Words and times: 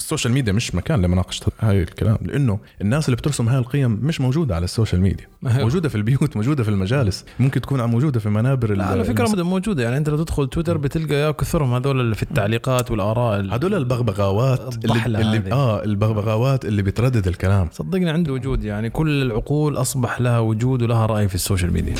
ال 0.00 0.05
social 0.05 0.32
media 0.32 0.52
مش 0.52 0.74
مكان 0.74 1.02
لمناقشة 1.02 1.46
هاي 1.60 1.82
الكلام 1.82 2.18
لأنه 2.22 2.58
الناس 2.80 3.04
اللي 3.06 3.16
بترسم 3.16 3.48
هاي 3.48 3.58
القيم 3.58 3.90
مش 4.02 4.20
موجودة 4.20 4.54
على 4.54 4.64
ال 4.64 4.69
social 4.69 5.00
media. 5.00 5.26
أيوة. 5.46 5.58
موجودة 5.58 5.88
في 5.88 5.94
البيوت 5.94 6.36
موجودة 6.36 6.62
في 6.62 6.68
المجالس 6.68 7.24
ممكن 7.40 7.60
تكون 7.60 7.82
موجودة 7.84 8.20
في 8.20 8.28
منابر 8.28 8.82
على 8.82 9.04
فكرة 9.04 9.26
المس- 9.26 9.38
موجودة 9.38 9.82
يعني 9.82 9.96
أنت 9.96 10.08
لو 10.08 10.16
تدخل 10.24 10.48
تويتر 10.48 10.76
بتلقى 10.76 11.14
يا 11.14 11.30
كثرهم 11.30 11.74
هذول 11.74 12.00
اللي 12.00 12.14
في 12.14 12.22
التعليقات 12.22 12.90
والآراء 12.90 13.40
ال- 13.40 13.52
هدول 13.52 13.74
البغبغاوات 13.74 14.74
اللي, 14.84 14.94
هذه. 14.98 15.06
اللي 15.36 15.52
آه 15.52 15.84
البغبغاوات 15.84 16.64
اللي 16.64 16.82
بتردد 16.82 17.26
الكلام. 17.28 17.68
صدقني 17.72 18.10
عنده 18.10 18.32
وجود 18.32 18.64
يعني 18.64 18.90
كل 18.90 19.22
العقول 19.22 19.76
أصبح 19.76 20.20
لها 20.20 20.38
وجود 20.38 20.82
ولها 20.82 21.06
رأي 21.06 21.28
في 21.28 21.34
ال 21.34 21.39
social 21.39 21.72
media. 21.72 21.94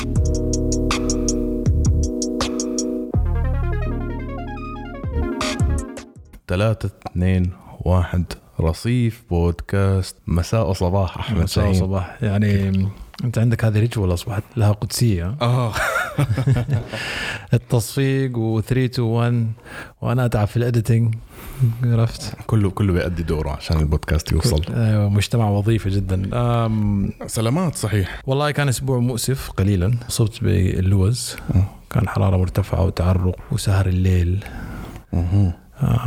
ثلاثة 6.47 6.89
اثنين 7.11 7.51
واحد 7.85 8.25
رصيف 8.59 9.23
بودكاست. 9.29 10.15
مساء 10.27 10.69
وصباح 10.69 11.17
أحمد. 11.17 11.43
مساء 11.43 11.69
وصباح 11.69 12.17
يعني 12.23 12.89
أنت 13.23 13.37
عندك 13.37 13.65
هذه 13.65 13.79
ritual 13.79 14.13
أصبحت 14.13 14.43
لها 14.57 14.71
قدسية. 14.71 15.35
آه. 15.41 15.73
التصفيق 17.53 18.37
و 18.37 18.61
3 18.61 18.85
2 18.85 19.07
1 19.07 19.51
وأنا 20.01 20.25
أتعب 20.25 20.47
في 20.47 20.57
ال 20.57 20.64
editing 20.64 21.15
عرفت؟ 21.83 22.35
كله 22.47 22.69
كله 22.69 22.93
بيأدي 22.93 23.23
دوره 23.23 23.49
عشان 23.49 23.79
البودكاست 23.79 24.31
يوصل. 24.31 24.73
أيوه 24.73 25.09
مجتمع 25.09 25.49
وظيفي 25.49 25.89
جدا. 25.89 26.29
أم 26.33 27.11
سلامات 27.27 27.75
صحيح. 27.75 28.21
والله 28.25 28.51
كان 28.51 28.67
أسبوع 28.67 28.99
مؤسف 28.99 29.49
قليلا. 29.49 29.93
اصبت 30.09 30.43
باللوز. 30.43 31.35
كان 31.89 32.09
حرارة 32.09 32.37
مرتفعة 32.37 32.85
وتعرق 32.85 33.35
وسهر 33.51 33.85
الليل. 33.85 34.45
آه 35.13 35.53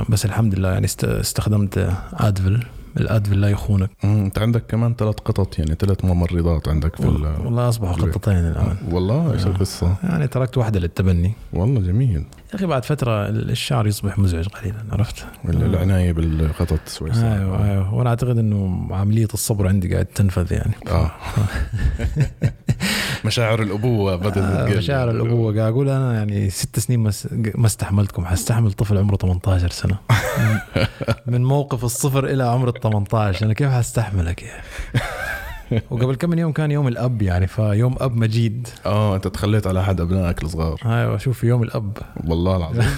بس 0.08 0.24
الحمد 0.24 0.54
لله 0.58 0.72
يعني 0.72 0.84
است- 0.84 1.04
استخدمت 1.04 1.88
آدفل. 2.12 2.62
الآدفل 2.96 3.40
لا 3.40 3.48
يخونك. 3.50 3.90
انت 4.04 4.38
عندك 4.38 4.64
كمان 4.68 4.94
ثلاث 4.94 5.14
قطط 5.14 5.58
يعني 5.58 5.74
ثلاث 5.80 6.04
ممرضات 6.04 6.68
عندك 6.68 6.96
في 6.96 7.02
ال- 7.08 7.40
والله 7.44 7.68
أصبحوا 7.68 7.92
خطتين 7.94 8.34
الآن. 8.34 8.76
والله؟ 8.90 9.32
إيش 9.32 9.46
القصة؟ 9.46 9.94
يعني 10.02 10.26
تركت 10.26 10.58
واحدة 10.58 10.80
للتبني. 10.80 11.32
والله 11.52 11.80
جميل. 11.80 12.24
يا 12.50 12.54
أخي 12.54 12.66
بعد 12.66 12.84
فترة 12.84 13.28
الشعر 13.28 13.86
يصبح 13.86 14.18
مزعج 14.18 14.48
قليلا 14.48 14.76
عرفت؟ 14.92 15.24
العناية 15.48 16.12
بالقطط 16.12 16.80
صعب. 16.86 17.08
أيوه 17.08 17.70
أيوه. 17.70 17.94
وأنا 17.94 18.10
أعتقد 18.10 18.38
إنه 18.38 18.88
عملية 18.90 19.28
الصبر 19.34 19.68
عندي 19.68 19.92
قاعد 19.92 20.06
تنفذ 20.06 20.52
يعني. 20.52 20.74
آه. 20.88 21.10
مشاعر 23.26 23.62
الأبوة 23.62 24.16
بدات 24.16 24.36
آه، 24.38 24.76
مشاعر 24.78 25.10
الأبوة. 25.10 25.56
قاعد 25.56 25.72
أقول 25.72 25.88
أنا 25.88 26.14
يعني 26.14 26.50
ست 26.50 26.78
سنين 26.78 27.00
ما 27.54 27.66
استحملتكم. 27.66 28.24
حستحمل 28.24 28.72
طفل 28.72 28.98
عمره 28.98 29.16
18 29.16 29.70
سنة. 29.70 29.98
من- 31.26 31.44
موقف 31.44 31.84
الصفر 31.84 32.24
إلى 32.26 32.44
عمر 32.44 32.68
ال 32.68 32.80
18 32.80 33.46
أنا 33.46 33.54
كيف 33.54 33.68
حستحملك 33.70 34.42
يا؟ 34.42 34.52
وقبل 35.90 36.14
كم 36.14 36.30
من 36.30 36.38
يوم 36.38 36.52
كان 36.52 36.70
يوم 36.70 36.88
الأب 36.88 37.22
يعني 37.22 37.46
فيوم 37.46 37.96
أب 38.00 38.16
مجيد. 38.16 38.68
آه 38.86 39.16
أنت 39.16 39.28
تخليت 39.28 39.66
على 39.66 39.80
أحد 39.80 40.00
أبنائك 40.00 40.42
الصغار. 40.42 40.80
أيوه 40.86 41.18
شوف 41.18 41.44
يوم 41.44 41.62
الأب. 41.62 41.98
والله 42.26 42.56
العظيم. 42.56 42.84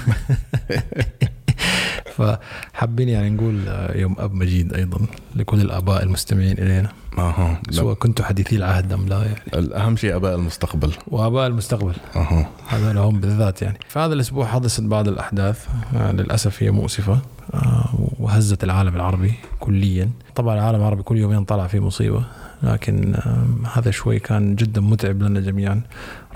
فحابين 2.16 3.08
يعني 3.08 3.30
نقول 3.30 3.60
يوم 3.94 4.16
أب 4.18 4.34
مجيد 4.34 4.72
أيضا 4.74 4.98
لكل 5.36 5.60
الآباء 5.60 6.02
المستمعين 6.02 6.58
إلينا. 6.58 6.88
أها. 7.18 7.60
سواء 7.70 7.94
كنتوا 7.94 8.24
حديثي 8.24 8.56
العهد 8.56 8.92
أم 8.92 9.06
لا 9.08 9.22
يعني. 9.22 9.40
الأهم 9.54 9.96
شيء 9.96 10.16
أباء 10.16 10.34
المستقبل. 10.34 10.92
وأباء 11.06 11.46
المستقبل. 11.46 11.94
أها. 12.16 12.48
هذول 12.68 12.98
هم 12.98 13.20
بالذات 13.20 13.62
يعني. 13.62 13.78
فهذا 13.88 14.14
الأسبوع 14.14 14.46
حدثت 14.46 14.80
بعض 14.80 15.08
الأحداث 15.08 15.66
آه، 15.96 16.12
للأسف 16.12 16.62
هي 16.62 16.70
مؤسفة 16.70 17.18
آه، 17.54 17.88
وهزت 18.18 18.64
العالم 18.64 18.96
العربي 18.96 19.34
كليا. 19.60 20.10
طبعا 20.34 20.54
العالم 20.54 20.80
العربي 20.80 21.02
كل 21.02 21.16
يومين 21.16 21.44
طلع 21.44 21.66
فيه 21.66 21.80
مصيبة 21.80 22.24
لكن 22.62 23.14
آه، 23.14 23.46
هذا 23.78 23.90
شوي 23.90 24.18
كان 24.18 24.56
جدا 24.56 24.80
متعب 24.80 25.22
لنا 25.22 25.40
جميعا. 25.40 25.80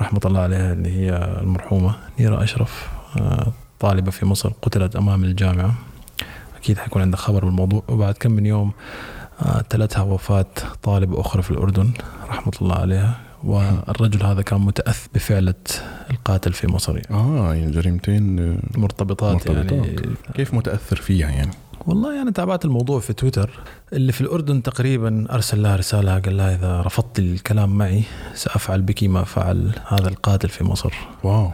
رحمة 0.00 0.20
الله 0.24 0.40
عليها 0.40 0.72
اللي 0.72 0.92
هي 0.92 1.38
المرحومة 1.42 1.94
نيرة 2.20 2.42
أشرف 2.42 2.88
طالبة 3.80 4.10
في 4.10 4.26
مصر 4.26 4.52
قتلت 4.62 4.96
أمام 4.96 5.24
الجامعة. 5.24 5.74
أكيد 6.56 6.78
حيكون 6.78 7.02
عندك 7.02 7.18
خبر 7.18 7.44
بالموضوع. 7.44 7.82
وبعد 7.88 8.14
كم 8.14 8.32
من 8.32 8.46
يوم 8.46 8.72
تلتها 9.70 10.02
وفاة 10.02 10.46
طالبه 10.82 11.20
أخرى 11.20 11.42
في 11.42 11.50
الأردن 11.50 11.90
رحمة 12.28 12.52
الله 12.62 12.74
عليها 12.76 13.20
والرجل 13.44 14.22
هذا 14.22 14.42
كان 14.42 14.60
متاثر 14.60 15.08
بفعلة 15.14 15.54
القاتل 16.10 16.52
في 16.52 16.66
مصر. 16.66 16.96
يعني 16.96 17.06
آه 17.10 17.54
يعني 17.54 17.70
جريمتين 17.70 18.38
آه، 18.38 18.78
مرتبطات, 18.78 19.46
يعني. 19.46 19.58
مرتبطات. 19.58 20.32
كيف 20.34 20.54
متأثر 20.54 20.96
فيها 20.96 21.30
يعني؟ 21.30 21.50
والله 21.86 22.22
أنا 22.22 22.30
تابعت 22.30 22.64
الموضوع 22.64 23.00
في 23.00 23.12
تويتر. 23.12 23.50
اللي 23.92 24.12
في 24.12 24.20
الأردن 24.20 24.62
تقريبا 24.62 25.26
أرسل 25.30 25.62
لها 25.62 25.76
رسالة 25.76 26.18
قال 26.18 26.36
لها 26.36 26.54
إذا 26.54 26.80
رفضت 26.80 27.18
الكلام 27.18 27.78
معي 27.78 28.02
سأفعل 28.34 28.82
بك 28.82 29.04
ما 29.04 29.24
فعل 29.24 29.72
هذا 29.88 30.08
القاتل 30.08 30.48
في 30.48 30.64
مصر. 30.64 30.92
واو. 31.24 31.50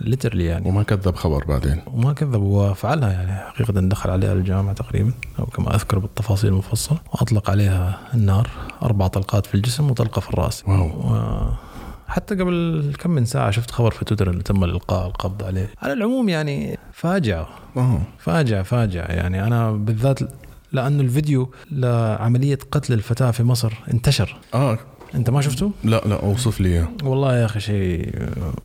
ليترلي 0.00 0.44
يعني. 0.44 0.68
وما 0.68 0.82
كذب 0.82 1.14
خبر 1.16 1.44
بعدين. 1.44 1.82
وما 1.86 2.12
كذب 2.12 2.42
وفعلها 2.42 3.12
يعني. 3.12 3.32
حقيقة 3.32 3.72
دخل 3.72 4.10
عليها 4.10 4.32
الجامعة 4.32 4.72
تقريبا 4.72 5.12
أو 5.38 5.46
كما 5.46 5.74
أذكر 5.74 5.98
بالتفاصيل 5.98 6.52
المفصلة 6.52 6.98
وأطلق 7.12 7.50
عليها 7.50 7.98
النار 8.14 8.50
أربع 8.82 9.06
طلقات 9.06 9.46
في 9.46 9.54
الجسم 9.54 9.90
وطلقة 9.90 10.20
في 10.20 10.30
الرأس. 10.30 10.64
واو. 10.68 10.86
و... 10.86 11.40
حتى 12.08 12.34
قبل 12.34 12.92
كم 12.98 13.10
من 13.10 13.24
ساعة 13.24 13.50
شفت 13.50 13.70
خبر 13.70 13.90
في 13.90 14.04
تويتر 14.04 14.30
إنه 14.30 14.42
تم 14.42 14.64
الإلقاء 14.64 15.06
القبض 15.06 15.44
عليه. 15.44 15.70
على 15.82 15.92
العموم 15.92 16.28
يعني 16.28 16.78
فاجعة 16.92 17.48
آه 17.76 18.00
فاجعة 18.18 18.62
فاجعة 18.62 19.04
يعني 19.04 19.46
أنا 19.46 19.72
بالذات 19.72 20.18
لأنه 20.72 21.02
الفيديو 21.02 21.50
لعملية 21.70 22.58
قتل 22.70 22.92
الفتاة 22.92 23.30
في 23.30 23.42
مصر 23.42 23.72
انتشر. 23.92 24.36
آه. 24.54 24.78
أنت 25.14 25.30
ما 25.30 25.40
شفته؟ 25.40 25.70
لا 25.84 26.02
لا 26.06 26.22
أوصف 26.22 26.60
لي 26.60 26.68
إياه. 26.68 26.88
والله 27.04 27.36
يا 27.36 27.44
أخي 27.44 27.60
شيء 27.60 28.14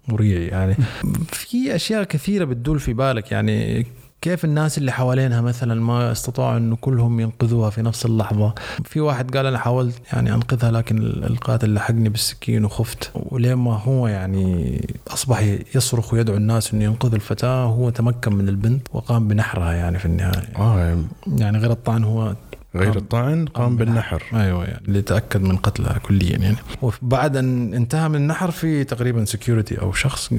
مريع 0.07 0.39
يعني. 0.39 0.75
في 1.49 1.75
أشياء 1.75 2.03
كثيرة 2.03 2.45
بتدول 2.45 2.79
في 2.79 2.93
بالك 2.93 3.31
يعني 3.31 3.85
كيف 4.21 4.45
الناس 4.45 4.77
اللي 4.77 4.91
حوالينها 4.91 5.41
مثلا 5.41 5.81
ما 5.81 6.11
استطاعوا 6.11 6.57
إنه 6.57 6.75
كلهم 6.75 7.19
ينقذوها 7.19 7.69
في 7.69 7.81
نفس 7.81 8.05
اللحظة؟ 8.05 8.53
في 8.83 8.99
واحد 8.99 9.37
قال 9.37 9.45
أنا 9.45 9.57
حاولت 9.57 9.95
يعني 10.13 10.33
أنقذها 10.33 10.71
لكن 10.71 10.97
القاتل 10.97 11.73
لحقني 11.73 12.09
بالسكين 12.09 12.65
وخفت. 12.65 13.11
ولين 13.15 13.53
ما 13.53 13.77
هو 13.77 14.07
يعني 14.07 14.89
أصبح 15.07 15.41
يصرخ 15.75 16.13
ويدعو 16.13 16.37
الناس 16.37 16.73
إنه 16.73 16.83
ينقذوا 16.83 17.15
الفتاة؟ 17.15 17.63
هو 17.63 17.89
تمكن 17.89 18.35
من 18.35 18.49
البنت 18.49 18.87
وقام 18.93 19.27
بنحرها 19.27 19.73
يعني 19.73 19.99
في 19.99 20.05
النهاية. 20.05 20.57
آه 20.57 20.79
يعني 20.79 21.03
يعني 21.37 21.57
غير 21.57 21.71
الطعن 21.71 22.03
هو 22.03 22.35
غير 22.75 22.95
الطعن 22.95 23.45
قام 23.45 23.77
بالنحر. 23.77 24.23
أيوه 24.33 24.65
يعني 24.65 24.87
اللي 24.87 25.01
تاكد 25.01 25.41
من 25.41 25.57
قتلها 25.57 25.97
كليا 25.97 26.37
يعني. 26.37 26.57
وبعد 26.81 27.37
أن 27.37 27.73
انتهى 27.73 28.09
من 28.09 28.15
النحر 28.15 28.51
في 28.51 28.83
تقريبا 28.83 29.25
security 29.25 29.81
أو 29.81 29.93
شخص 29.93 30.33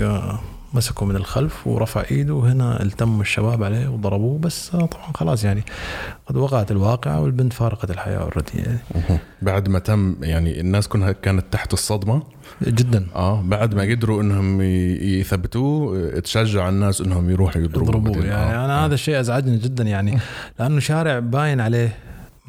مسكه 0.74 1.06
من 1.06 1.16
الخلف 1.16 1.66
ورفع 1.66 2.04
إيده 2.10 2.34
وهنا 2.34 2.82
التم 2.82 3.20
الشباب 3.20 3.62
عليه 3.62 3.88
وضربوه 3.88 4.38
بس 4.38 4.68
طبعا 4.68 5.12
خلاص 5.14 5.44
يعني 5.44 5.62
قد 6.26 6.36
وقعت 6.36 6.70
الواقعة 6.70 7.20
والبنت 7.20 7.52
فارقت 7.52 7.90
الحياة 7.90 8.18
already 8.18 8.52
يعني. 8.54 8.78
بعد 9.42 9.68
ما 9.68 9.78
تم 9.78 10.16
يعني 10.22 10.60
الناس 10.60 10.88
كلها 10.88 11.12
كانت 11.12 11.44
تحت 11.50 11.72
الصدمة. 11.72 12.22
جدا. 12.62 13.06
آه 13.14 13.42
بعد 13.42 13.74
ما 13.74 13.82
قدروا 13.82 14.22
إنهم 14.22 14.62
يثبتوه 14.62 16.18
تشجع 16.18 16.68
الناس 16.68 17.00
إنهم 17.00 17.30
يروحوا 17.30 17.62
يضربوه 17.62 17.88
يضربوه. 17.88 18.24
يعني. 18.24 18.54
آه. 18.54 18.64
أنا 18.64 18.86
هذا 18.86 18.94
الشيء 18.94 19.20
أزعجني 19.20 19.58
جدا 19.58 19.84
يعني. 19.84 20.18
لأنه 20.58 20.80
شارع 20.80 21.18
باين 21.18 21.60
عليه 21.60 21.96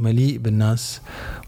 مليء 0.04 0.38
بالناس 0.38 1.02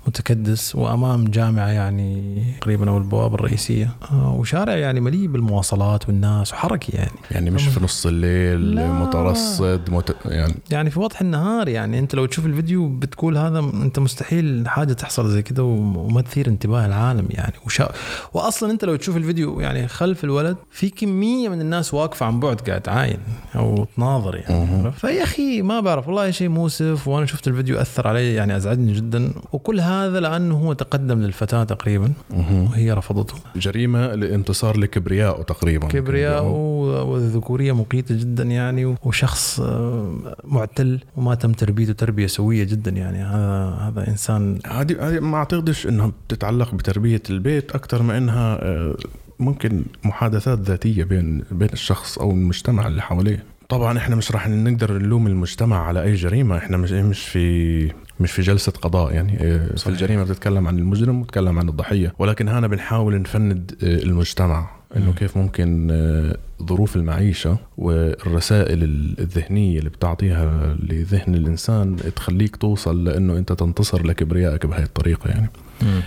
متكدس 0.07 0.75
وأمام 0.75 1.25
جامعة 1.25 1.67
يعني 1.67 2.43
تقريبا 2.61 2.89
أو 2.89 2.97
البوابة 2.97 3.35
الرئيسية. 3.35 3.89
آه، 4.11 4.33
وشارع 4.33 4.75
يعني 4.75 4.99
مليء 4.99 5.27
بالمواصلات 5.27 6.07
والناس 6.07 6.53
وحركي 6.53 6.91
يعني. 6.97 7.11
يعني 7.31 7.51
مش 7.51 7.67
في 7.67 7.83
نص 7.83 8.05
الليل 8.05 8.75
لا. 8.75 8.91
مترصد 8.93 9.89
مت... 9.89 10.15
يعني. 10.25 10.53
يعني 10.71 10.89
في 10.89 10.99
وضح 10.99 11.21
النهار 11.21 11.67
يعني 11.67 11.99
أنت 11.99 12.15
لو 12.15 12.25
تشوف 12.25 12.45
الفيديو 12.45 12.89
بتقول 12.89 13.37
هذا 13.37 13.59
أنت 13.59 13.99
مستحيل 13.99 14.63
حاجة 14.67 14.93
تحصل 14.93 15.29
زي 15.29 15.41
كده 15.41 15.63
وما 15.63 16.21
تثير 16.21 16.47
انتباه 16.47 16.85
العالم 16.85 17.27
يعني. 17.29 17.53
وشا... 17.65 17.91
واصلا 18.33 18.71
أنت 18.71 18.85
لو 18.85 18.95
تشوف 18.95 19.17
الفيديو 19.17 19.59
يعني 19.59 19.87
خلف 19.87 20.23
الولد 20.23 20.57
في 20.71 20.89
كمية 20.89 21.49
من 21.49 21.61
الناس 21.61 21.93
واقفة 21.93 22.25
عن 22.25 22.39
بعد 22.39 22.61
قاعد 22.61 22.81
تعاين 22.81 23.17
أو 23.55 23.87
تناظر 23.95 24.35
يعني. 24.35 24.91
فيا 24.91 25.23
أخي 25.23 25.61
ما 25.61 25.79
بعرف 25.79 26.07
والله 26.07 26.31
شيء 26.31 26.49
مؤسف 26.49 27.07
وأنا 27.07 27.25
شفت 27.25 27.47
الفيديو 27.47 27.81
أثر 27.81 28.07
علي 28.07 28.33
يعني 28.33 28.55
أزعجني 28.55 28.93
جدا. 28.93 29.31
وكل 29.53 29.79
هذا 29.79 29.94
لأنه 30.03 30.55
هو 30.55 30.73
تقدم 30.73 31.19
للفتاة 31.21 31.63
تقريبا 31.63 32.11
وهي 32.29 32.91
رفضته. 32.91 33.35
جريمة 33.55 34.15
لانتصار 34.15 34.77
لكبريائه 34.77 35.41
تقريبا. 35.41 35.87
كبرياء 35.87 36.45
والذكوريه 36.45 37.71
مقيتة 37.71 38.15
جدا 38.17 38.43
يعني 38.43 38.95
وشخص 39.03 39.59
آه، 39.59 40.35
معتل 40.43 40.99
وما 41.15 41.35
تم 41.35 41.51
تربيته 41.51 41.93
تربية 41.93 42.27
سوية 42.27 42.63
جدا 42.63 42.91
يعني. 42.91 43.23
هذا 43.23 43.77
هذا 43.81 44.07
إنسان 44.07 44.59
هذه 44.67 45.07
هذه 45.09 45.19
ما 45.19 45.37
أعتقدش 45.37 45.87
إنها 45.87 46.11
بتتعلق 46.27 46.75
بتربية 46.75 47.21
البيت 47.29 47.71
أكثر 47.71 48.03
ما 48.03 48.17
إنها 48.17 48.57
آه، 48.61 48.95
ممكن 49.39 49.83
محادثات 50.03 50.59
ذاتية 50.59 51.03
بين 51.03 51.43
بين 51.51 51.69
الشخص 51.73 52.17
أو 52.17 52.31
المجتمع 52.31 52.87
اللي 52.87 53.01
حواليه. 53.01 53.43
طبعا 53.69 53.97
إحنا 53.97 54.15
مش 54.15 54.31
راح 54.31 54.47
نقدر 54.47 54.97
نلوم 54.97 55.27
المجتمع 55.27 55.87
على 55.87 56.03
أي 56.03 56.13
جريمة. 56.13 56.57
إحنا 56.57 56.77
مش 56.77 56.91
مش 56.91 57.19
في 57.27 57.91
مش 58.19 58.31
في 58.31 58.41
جلسة 58.41 58.71
قضاء 58.71 59.13
يعني 59.13 59.37
في 59.37 59.71
صحيح. 59.75 59.87
الجريمة 59.93 60.23
بتتكلم 60.23 60.67
عن 60.67 60.79
المجرم 60.79 61.21
وتتكلم 61.21 61.59
عن 61.59 61.69
الضحية 61.69 62.13
ولكن 62.19 62.47
هنا 62.49 62.67
بنحاول 62.67 63.21
نفند 63.21 63.75
إيه، 63.83 64.03
المجتمع 64.03 64.67
إنه. 64.97 65.13
كيف 65.13 65.37
ممكن 65.37 65.87
آه، 65.91 66.37
ظروف 66.63 66.95
المعيشة 66.95 67.57
والرسائل 67.77 68.83
الذهنية 69.19 69.79
اللي 69.79 69.89
بتعطيها 69.89 70.75
لذهن 70.79 71.35
الإنسان 71.35 71.97
تخليك 72.15 72.55
توصل 72.55 73.03
لأنه 73.03 73.37
أنت 73.37 73.53
تنتصر 73.53 74.05
لكبريائك 74.05 74.65
بهاي 74.65 74.83
الطريقة 74.83 75.27
يعني 75.29 75.49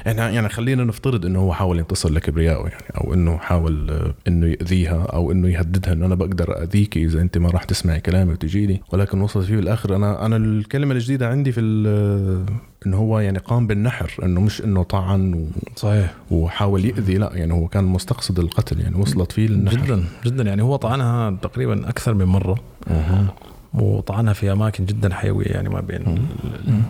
إحنا 0.06 0.30
يعني 0.30 0.48
خلينا 0.48 0.84
نفترض 0.84 1.26
إنه 1.26 1.38
هو 1.38 1.52
حاول 1.52 1.78
ينتصر 1.78 2.12
لكبريائه 2.12 2.58
يعني 2.68 2.84
أو 3.00 3.14
إنه 3.14 3.36
حاول 3.38 3.90
آه، 3.90 4.14
إنه 4.28 4.46
يأذيها 4.46 5.02
أو 5.02 5.32
إنه 5.32 5.48
يهددها 5.48 5.92
إنه 5.92 6.06
أنا 6.06 6.14
بقدر 6.14 6.62
اذيك 6.62 6.96
إذا 6.96 7.20
أنت 7.20 7.38
ما 7.38 7.50
راح 7.50 7.64
تسمعي 7.64 8.00
كلامي 8.00 8.32
وتجي 8.32 8.66
لي 8.66 8.80
ولكن 8.92 9.20
وصلت 9.20 9.44
فيه 9.46 9.56
بالاخر 9.56 9.96
أنا 9.96 10.26
أنا 10.26 10.36
الكلمة 10.36 10.94
الجديدة 10.94 11.28
عندي 11.28 11.52
في 11.52 11.60
ال- 11.60 12.44
إنه 12.86 12.96
هو 12.96 13.18
يعني 13.20 13.38
قام 13.38 13.66
بالنحر 13.66 14.10
إنه 14.22 14.40
مش 14.40 14.64
إنه 14.64 14.82
طعن 14.82 15.34
و- 15.34 15.46
صحيح. 15.76 16.14
وحاول 16.30 16.84
يأذي 16.84 17.14
لا 17.18 17.30
يعني 17.34 17.52
هو 17.52 17.68
كان 17.68 17.84
مستقصد 17.84 18.38
القتل 18.38 18.80
يعني 18.80 18.96
وصلت 18.96 19.32
فيه 19.32 19.46
للنحر 19.48 19.76
جدا 19.76 20.04
جدا. 20.26 20.42
يعني 20.42 20.62
هو 20.62 20.76
طعنها 20.76 21.30
تقريبا 21.42 21.88
أكثر 21.88 22.14
من 22.14 22.24
مرة. 22.24 22.56
أها. 22.90 23.26
وطعنها 23.74 24.32
في 24.32 24.52
أماكن 24.52 24.84
جدا 24.84 25.14
حيوية 25.14 25.46
يعني 25.46 25.68
ما 25.68 25.80
بين 25.80 26.28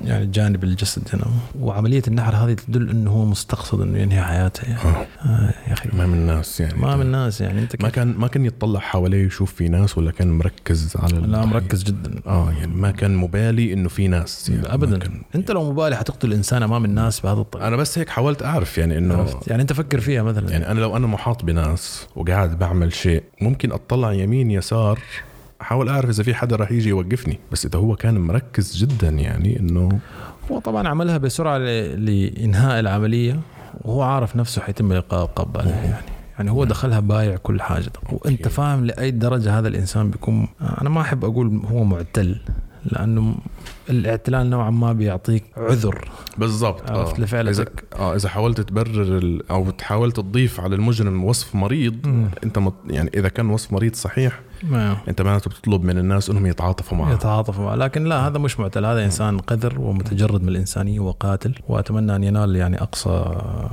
يعني 0.04 0.26
جانب 0.26 0.64
الجسد 0.64 1.08
هنا. 1.12 1.24
وعملية 1.60 2.02
النحر 2.08 2.36
هذه 2.36 2.52
تدل 2.52 2.90
إنه 2.90 3.10
هو 3.10 3.24
مستقصد 3.24 3.80
إنه 3.80 3.98
ينهي 3.98 4.22
حياته 4.22 4.68
يعني. 4.68 4.80
آه. 4.80 5.06
آه 5.28 5.54
يا 5.68 5.72
أخي. 5.72 5.88
ما 5.92 6.06
من 6.06 6.14
الناس 6.14 6.60
يعني 6.60 6.78
ما 6.78 6.96
من 6.96 7.02
الناس 7.02 7.40
يعني. 7.40 7.60
أنت 7.60 7.82
ما 7.82 7.88
كان 7.88 8.14
ما 8.18 8.28
كان 8.28 8.44
يطلع 8.44 8.80
حواليه 8.80 9.26
يشوف 9.26 9.54
في 9.54 9.68
ناس 9.68 9.98
ولا 9.98 10.10
كان 10.10 10.30
مركز 10.30 10.96
على 10.96 11.18
لا؟ 11.18 11.44
مركز 11.44 11.82
جدا. 11.82 12.20
آه 12.26 12.52
يعني 12.52 12.72
ما 12.74 12.90
كان 12.90 13.16
مبالي 13.16 13.72
إنه 13.72 13.88
في 13.88 14.08
ناس 14.08 14.48
يعني. 14.48 14.74
ابدا. 14.74 14.98
كان 14.98 15.22
أنت 15.34 15.50
لو 15.50 15.72
مبالي 15.72 15.96
حتقتل 15.96 16.32
إنسان 16.32 16.62
أمام 16.62 16.84
الناس 16.84 17.20
بهذا 17.20 17.40
الطريقة. 17.40 17.68
أنا 17.68 17.76
بس 17.76 17.98
هيك 17.98 18.08
حاولت 18.08 18.42
أعرف 18.42 18.78
يعني 18.78 18.98
إنه 18.98 19.16
عرفت. 19.16 19.48
يعني 19.48 19.62
أنت 19.62 19.72
فكر 19.72 20.00
فيها 20.00 20.22
مثلا. 20.22 20.50
يعني 20.50 20.70
أنا 20.70 20.80
لو 20.80 20.96
أنا 20.96 21.06
محاط 21.06 21.44
بناس 21.44 22.06
وقاعد 22.16 22.58
بعمل 22.58 22.92
شيء 22.92 23.22
ممكن 23.40 23.72
أطلع 23.72 24.12
يمين 24.12 24.50
يسار 24.50 24.98
احاول 25.62 25.88
أعرف 25.88 26.10
إذا 26.10 26.22
في 26.22 26.34
حدا 26.34 26.56
راح 26.56 26.72
يجي 26.72 26.88
يوقفني 26.88 27.38
بس 27.52 27.66
إذا 27.66 27.78
هو 27.78 27.96
كان 27.96 28.20
مركز 28.20 28.76
جدا 28.76 29.08
يعني 29.08 29.60
إنه 29.60 29.98
هو 30.50 30.58
طبعا 30.58 30.88
عملها 30.88 31.18
بسرعة 31.18 31.58
لإنهاء 31.58 32.80
العملية 32.80 33.40
وهو 33.80 34.02
عارف 34.02 34.36
نفسه 34.36 34.62
حيتم 34.62 34.92
العقاب 34.92 35.56
عليها 35.56 35.76
يعني. 35.84 36.02
يعني 36.38 36.50
هو 36.50 36.64
دخلها 36.64 37.00
بايع 37.00 37.36
كل 37.36 37.60
حاجة. 37.62 37.90
وأنت. 38.12 38.48
فاهم 38.48 38.84
لأي 38.86 39.10
درجة 39.10 39.58
هذا 39.58 39.68
الإنسان 39.68 40.10
بيكون 40.10 40.48
أنا 40.80 40.88
ما 40.90 41.00
أحب 41.00 41.24
أقول 41.24 41.62
هو 41.70 41.84
معتل 41.84 42.40
لأنه 42.84 43.34
الاعتلال 43.90 44.50
نوعا 44.50 44.70
ما 44.70 44.92
بيعطيك 44.92 45.44
عذر. 45.56 46.08
بالضبط 46.38 46.90
عرفت 46.90 47.14
إذا 47.16 47.24
لفعلتك 47.24 47.84
آه 47.98 48.14
إذا 48.16 48.28
حاولت 48.28 48.60
تبرر 48.60 49.18
ال- 49.18 49.50
أو 49.50 49.66
حاولت 49.80 50.16
تضيف 50.16 50.60
على 50.60 50.74
المجرم 50.74 51.24
وصف 51.24 51.54
مريض 51.54 52.06
مم. 52.06 52.28
أنت 52.44 52.58
مط 52.58 52.74
يعني 52.90 53.10
إذا 53.14 53.28
كان 53.28 53.50
وصف 53.50 53.72
مريض 53.72 53.94
صحيح 53.94 54.40
ما 54.62 54.96
انت 55.08 55.22
معناته 55.22 55.50
بتطلب 55.50 55.84
من 55.84 55.98
الناس 55.98 56.30
انهم 56.30 56.46
يتعاطفوا 56.46 56.98
معه 56.98 57.12
يتعاطف 57.12 57.60
معه 57.60 57.74
لكن 57.74 58.04
لا 58.04 58.26
هذا 58.26 58.38
مش 58.38 58.60
معتل. 58.60 58.84
هذا 58.84 59.04
إنسان 59.04 59.38
قذر 59.38 59.80
ومتجرد 59.80 60.42
من 60.42 60.48
الإنسانية 60.48 61.00
وقاتل 61.00 61.54
وأتمنى 61.68 62.16
أن 62.16 62.24
ينال 62.24 62.56
يعني 62.56 62.82
أقصى 62.82 63.24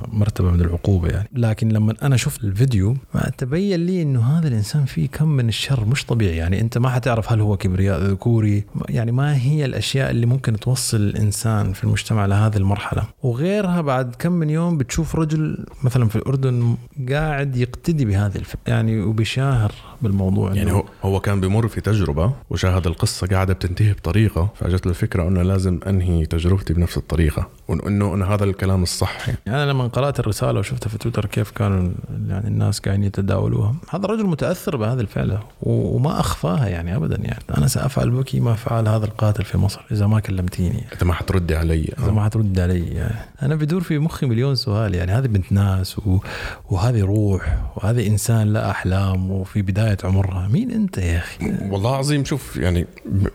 مرتبة 0.08 0.52
من 0.52 0.62
العقوبة 0.62 1.10
يعني. 1.10 1.30
لكن 1.34 1.70
لما 1.70 1.94
أنا 2.04 2.18
شفت 2.18 2.44
الفيديو 2.44 2.98
ما 3.16 3.32
تبين 3.38 3.86
لي 3.86 4.02
إنه 4.02 4.38
هذا 4.38 4.48
الإنسان 4.48 4.86
فيه 4.86 5.08
كم 5.08 5.28
من 5.28 5.48
الشر 5.48 5.86
مش 5.86 6.06
طبيعي. 6.06 6.38
يعني 6.38 6.62
أنت 6.62 6.78
ما 6.78 6.90
حتعرف 6.90 7.32
هل 7.32 7.42
هو 7.42 7.58
كبرياء 7.58 8.00
ذكوري. 8.00 8.64
يعني 8.90 9.12
ما 9.12 9.36
هي 9.38 9.66
الأشياء 9.66 10.12
اللي 10.12 10.26
ممكن 10.26 10.60
توصل 10.60 10.98
الإنسان 10.98 11.74
في 11.74 11.84
المجتمع 11.84 12.26
لهذه 12.26 12.58
المرحلة. 12.58 13.04
وغيرها 13.24 13.82
بعد 13.82 14.16
كم 14.20 14.32
من 14.32 14.50
يوم 14.50 14.78
بتشوف 14.78 15.16
رجل 15.16 15.66
مثلا 15.84 16.08
في 16.08 16.16
الأردن 16.16 16.76
قاعد 17.10 17.56
يقتدي 17.56 18.06
بهذه 18.06 18.36
الف... 18.36 18.56
يعني 18.68 19.02
وبيشاهر 19.02 19.72
بالموضوع. 20.02 20.54
يعني 20.54 20.75
هو 20.76 20.84
هو 21.04 21.20
كان 21.20 21.42
بمر 21.42 21.68
في 21.68 21.82
تجربة 21.82 22.32
وشاهد 22.50 22.88
القصة 22.88 23.28
قاعدة 23.28 23.54
بتنتهي 23.54 23.94
بطريقة 23.94 24.50
فأجت 24.56 24.86
له 24.86 24.92
الفكرة 24.92 25.28
أنه 25.28 25.42
لازم 25.42 25.80
أنهي 25.88 26.26
تجربتي 26.26 26.74
بنفس 26.74 26.98
الطريقة. 26.98 27.48
وانه 27.68 28.14
إنه 28.16 28.26
هذا 28.26 28.44
الكلام 28.44 28.84
الصح 28.84 29.28
يعني. 29.28 29.40
يعني 29.46 29.64
أنا 29.64 29.72
لما 29.72 29.88
قرأت 29.88 30.20
الرسالة 30.20 30.60
وشفتها 30.60 30.90
في 30.90 30.98
تويتر 30.98 31.26
كيف 31.26 31.52
كانوا 31.52 31.92
يعني 32.28 32.48
الناس 32.48 32.80
قاعدين 32.80 33.04
يتداولوها 33.04 33.76
هذا 33.90 34.06
الرجل 34.06 34.26
متأثر 34.26 34.78
بهذه 34.78 35.00
الفعلة 35.00 35.40
وما 35.62 36.20
أخفاها 36.20 36.68
يعني 36.68 36.96
ابدا 36.96 37.18
يعني. 37.22 37.44
أنا 37.58 37.68
سأفعل 37.68 38.10
بك 38.10 38.36
ما 38.36 38.54
فعل 38.54 38.88
هذا 38.88 39.06
القاتل 39.06 39.46
في 39.46 39.58
مصر 39.58 39.82
إذا 39.92 40.08
ما 40.08 40.20
كلمتيني. 40.20 40.84
أنت 40.94 41.04
ما 41.04 41.14
حتردي 41.14 41.56
علي. 41.56 41.94
إذا 42.00 42.12
ما 42.12 42.24
حترد 42.24 42.60
علي 42.60 42.88
يعني. 42.88 43.16
أنا 43.42 43.56
بدور 43.56 43.82
في 43.82 44.00
مخي 44.00 44.26
مليون 44.26 44.56
سؤال 44.56 44.96
يعني. 44.96 45.12
هذه 45.12 45.28
بنت 45.28 45.52
ناس 45.52 46.00
و... 46.00 46.18
وهذه 46.70 47.02
روح 47.02 47.58
وهذه 47.76 48.08
إنسان 48.08 48.54
لا 48.54 48.72
أحلام 48.72 49.32
وفي 49.32 49.62
بداية 49.62 49.98
عمرها. 50.04 50.48
مين 50.48 50.72
أنت 50.72 50.98
يا 50.98 51.18
أخي؟ 51.18 51.54
والله 51.70 51.90
العظيم 51.90 52.26
شوف 52.26 52.58
يعني 52.58 52.88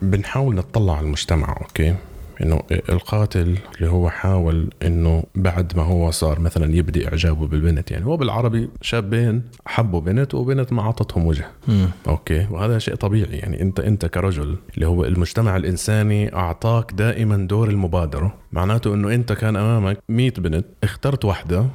بنحاول 0.03 0.55
نطلع 0.55 0.97
على 0.97 1.07
المجتمع 1.07 1.57
أوكي؟ 1.63 1.95
إنه 2.43 2.63
القاتل 2.89 3.59
اللي 3.77 3.91
هو 3.91 4.11
حاول 4.11 4.71
إنه 4.83 5.25
بعد 5.35 5.77
ما 5.77 5.83
هو 5.83 6.11
صار 6.11 6.41
مثلا 6.41 6.75
يبدي 6.77 7.09
إعجابه 7.09 7.47
بالبنت 7.47 7.91
يعني 7.91 8.07
هو 8.07 8.17
بالعربي 8.17 8.69
شابين 8.81 9.43
حبوا 9.67 10.01
بنت 10.01 10.35
وبنت 10.35 10.73
ما 10.73 10.83
اعطتهم 10.83 11.27
وجه. 11.27 11.47
مم. 11.69 11.89
أوكي؟ 12.09 12.47
وهذا 12.51 12.79
شيء 12.79 12.95
طبيعي 12.95 13.37
يعني 13.39 13.63
أنت 13.63 13.81
أنت 13.81 14.07
كرجل 14.07 14.57
اللي 14.75 14.87
هو 14.87 15.05
المجتمع 15.05 15.57
الإنساني 15.57 16.35
أعطاك 16.35 16.93
دائما 16.93 17.37
دور 17.37 17.69
المبادرة. 17.71 18.35
معناته 18.53 18.95
إنه 18.95 19.15
أنت 19.15 19.33
كان 19.33 19.57
أمامك 19.57 19.99
100 20.09 20.31
بنت 20.31 20.67
اخترت 20.85 21.25
واحدة 21.25 21.67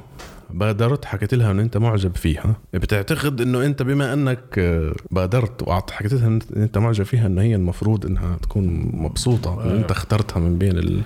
بادرت؟ 0.50 1.04
حكيت 1.04 1.34
لها 1.34 1.50
انه 1.50 1.62
أنت 1.62 1.76
معجب 1.76 2.16
فيها. 2.16 2.56
بتعتقد 2.74 3.40
إنه 3.40 3.64
أنت 3.66 3.82
بما 3.82 4.12
أنك 4.12 4.40
آه، 4.58 4.92
بادرت 5.10 5.62
وحكيت 5.68 6.12
لها 6.14 6.26
إن 6.26 6.38
أنت 6.56 6.78
معجب 6.78 7.04
فيها 7.04 7.26
انه 7.26 7.42
هي 7.42 7.54
المفروض 7.54 8.06
إنها 8.06 8.36
تكون 8.42 8.90
مبسوطة 8.94 9.64
انه 9.64 9.76
أنت 9.80 9.90
اخترتها 9.90 10.40
من 10.40 10.58
بين 10.58 10.78
ال- 10.78 11.02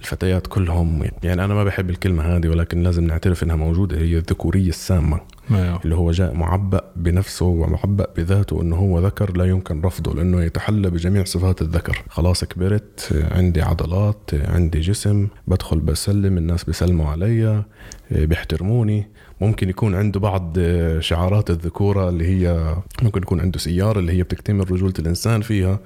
الفتيات 0.00 0.46
كلهم. 0.46 1.04
يعني 1.22 1.44
أنا 1.44 1.54
ما 1.54 1.64
بحب 1.64 1.90
الكلمة 1.90 2.22
هذه 2.22 2.48
ولكن 2.48 2.82
لازم 2.82 3.04
نعترف 3.04 3.42
إنها 3.42 3.56
موجودة 3.56 3.96
هي 3.98 4.18
الذكورية 4.18 4.68
السامة. 4.68 5.20
ما 5.50 5.78
اللي 5.84 5.94
هو 5.96 6.10
جاء 6.10 6.34
معبأ 6.34 6.80
بنفسه 6.96 7.46
ومعبأ 7.46 8.06
بذاته 8.16 8.62
إنه 8.62 8.76
هو 8.76 8.98
ذكر 8.98 9.36
لا 9.36 9.44
يمكن 9.44 9.80
رفضه 9.80 10.14
لأنه 10.14 10.42
يتحلى 10.42 10.90
بجميع 10.90 11.24
صفات 11.24 11.62
الذكر. 11.62 12.02
خلاص 12.08 12.44
كبرت 12.44 13.26
عندي 13.32 13.62
عضلات 13.62 14.30
عندي 14.34 14.80
جسم 14.80 15.28
بدخل 15.46 15.80
بسلم 15.80 16.38
الناس 16.38 16.64
بيسلموا 16.64 17.10
علي 17.10 17.64
بيحترموني 18.10 19.08
ممكن 19.42 19.68
يكون 19.68 19.94
عنده 19.94 20.20
بعض 20.20 20.58
شعارات 21.00 21.50
الذكورة 21.50 22.08
اللي 22.08 22.26
هي 22.26 22.76
ممكن 23.02 23.22
يكون 23.22 23.40
عنده 23.40 23.58
سيارة 23.58 23.98
اللي 23.98 24.12
هي 24.12 24.22
بتكتمل 24.22 24.70
رجولة 24.72 24.94
الإنسان 24.98 25.40
فيها. 25.40 25.78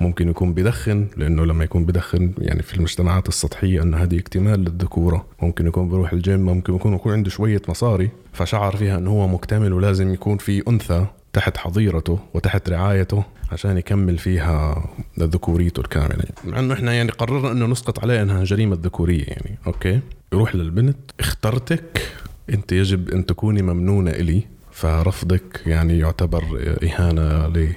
ممكن 0.00 0.28
يكون 0.28 0.54
بدخن 0.54 1.06
لأنه 1.16 1.44
لما 1.44 1.64
يكون 1.64 1.84
بدخن 1.84 2.32
يعني 2.38 2.62
في 2.62 2.74
المجتمعات 2.76 3.28
السطحية 3.28 3.82
أنه 3.82 3.96
هذه 3.96 4.18
اكتمال 4.18 4.60
للذكورة. 4.60 5.26
ممكن 5.42 5.66
يكون 5.66 5.88
بروح 5.88 6.12
الجيم 6.12 6.40
ممكن 6.40 6.74
يكون 6.74 6.94
يكون 6.94 7.12
عنده 7.12 7.30
شوية 7.30 7.62
مصاري 7.68 8.10
فشعر 8.32 8.76
فيها 8.76 8.98
أنه 8.98 9.10
هو 9.10 9.28
مكتمل 9.28 9.72
ولازم 9.72 10.14
يكون 10.14 10.38
في 10.38 10.62
أنثى 10.68 11.06
تحت 11.32 11.56
حظيرته 11.56 12.18
وتحت 12.34 12.70
رعايته 12.70 13.24
عشان 13.52 13.78
يكمل 13.78 14.18
فيها 14.18 14.84
ذكوريته 15.20 15.80
الكاملة. 15.80 16.24
مع 16.44 16.58
إنه 16.58 16.74
إحنا 16.74 16.92
يعني 16.92 17.10
قررنا 17.10 17.52
إنه 17.52 17.66
نسقط 17.66 18.02
عليه 18.02 18.22
انها 18.22 18.44
جريمة 18.44 18.78
ذكورية 18.82 19.24
يعني 19.24 19.58
أوكي؟ 19.66 20.00
يروح 20.32 20.54
للبنت 20.54 20.96
اخترتك 21.20 22.02
انت 22.50 22.72
يجب 22.72 23.10
ان 23.10 23.26
تكوني 23.26 23.62
ممنونة 23.62 24.10
إلي 24.10 24.42
فرفضك 24.70 25.62
يعني 25.66 25.98
يعتبر 25.98 26.42
إهانة 26.82 27.46
ل- 27.48 27.72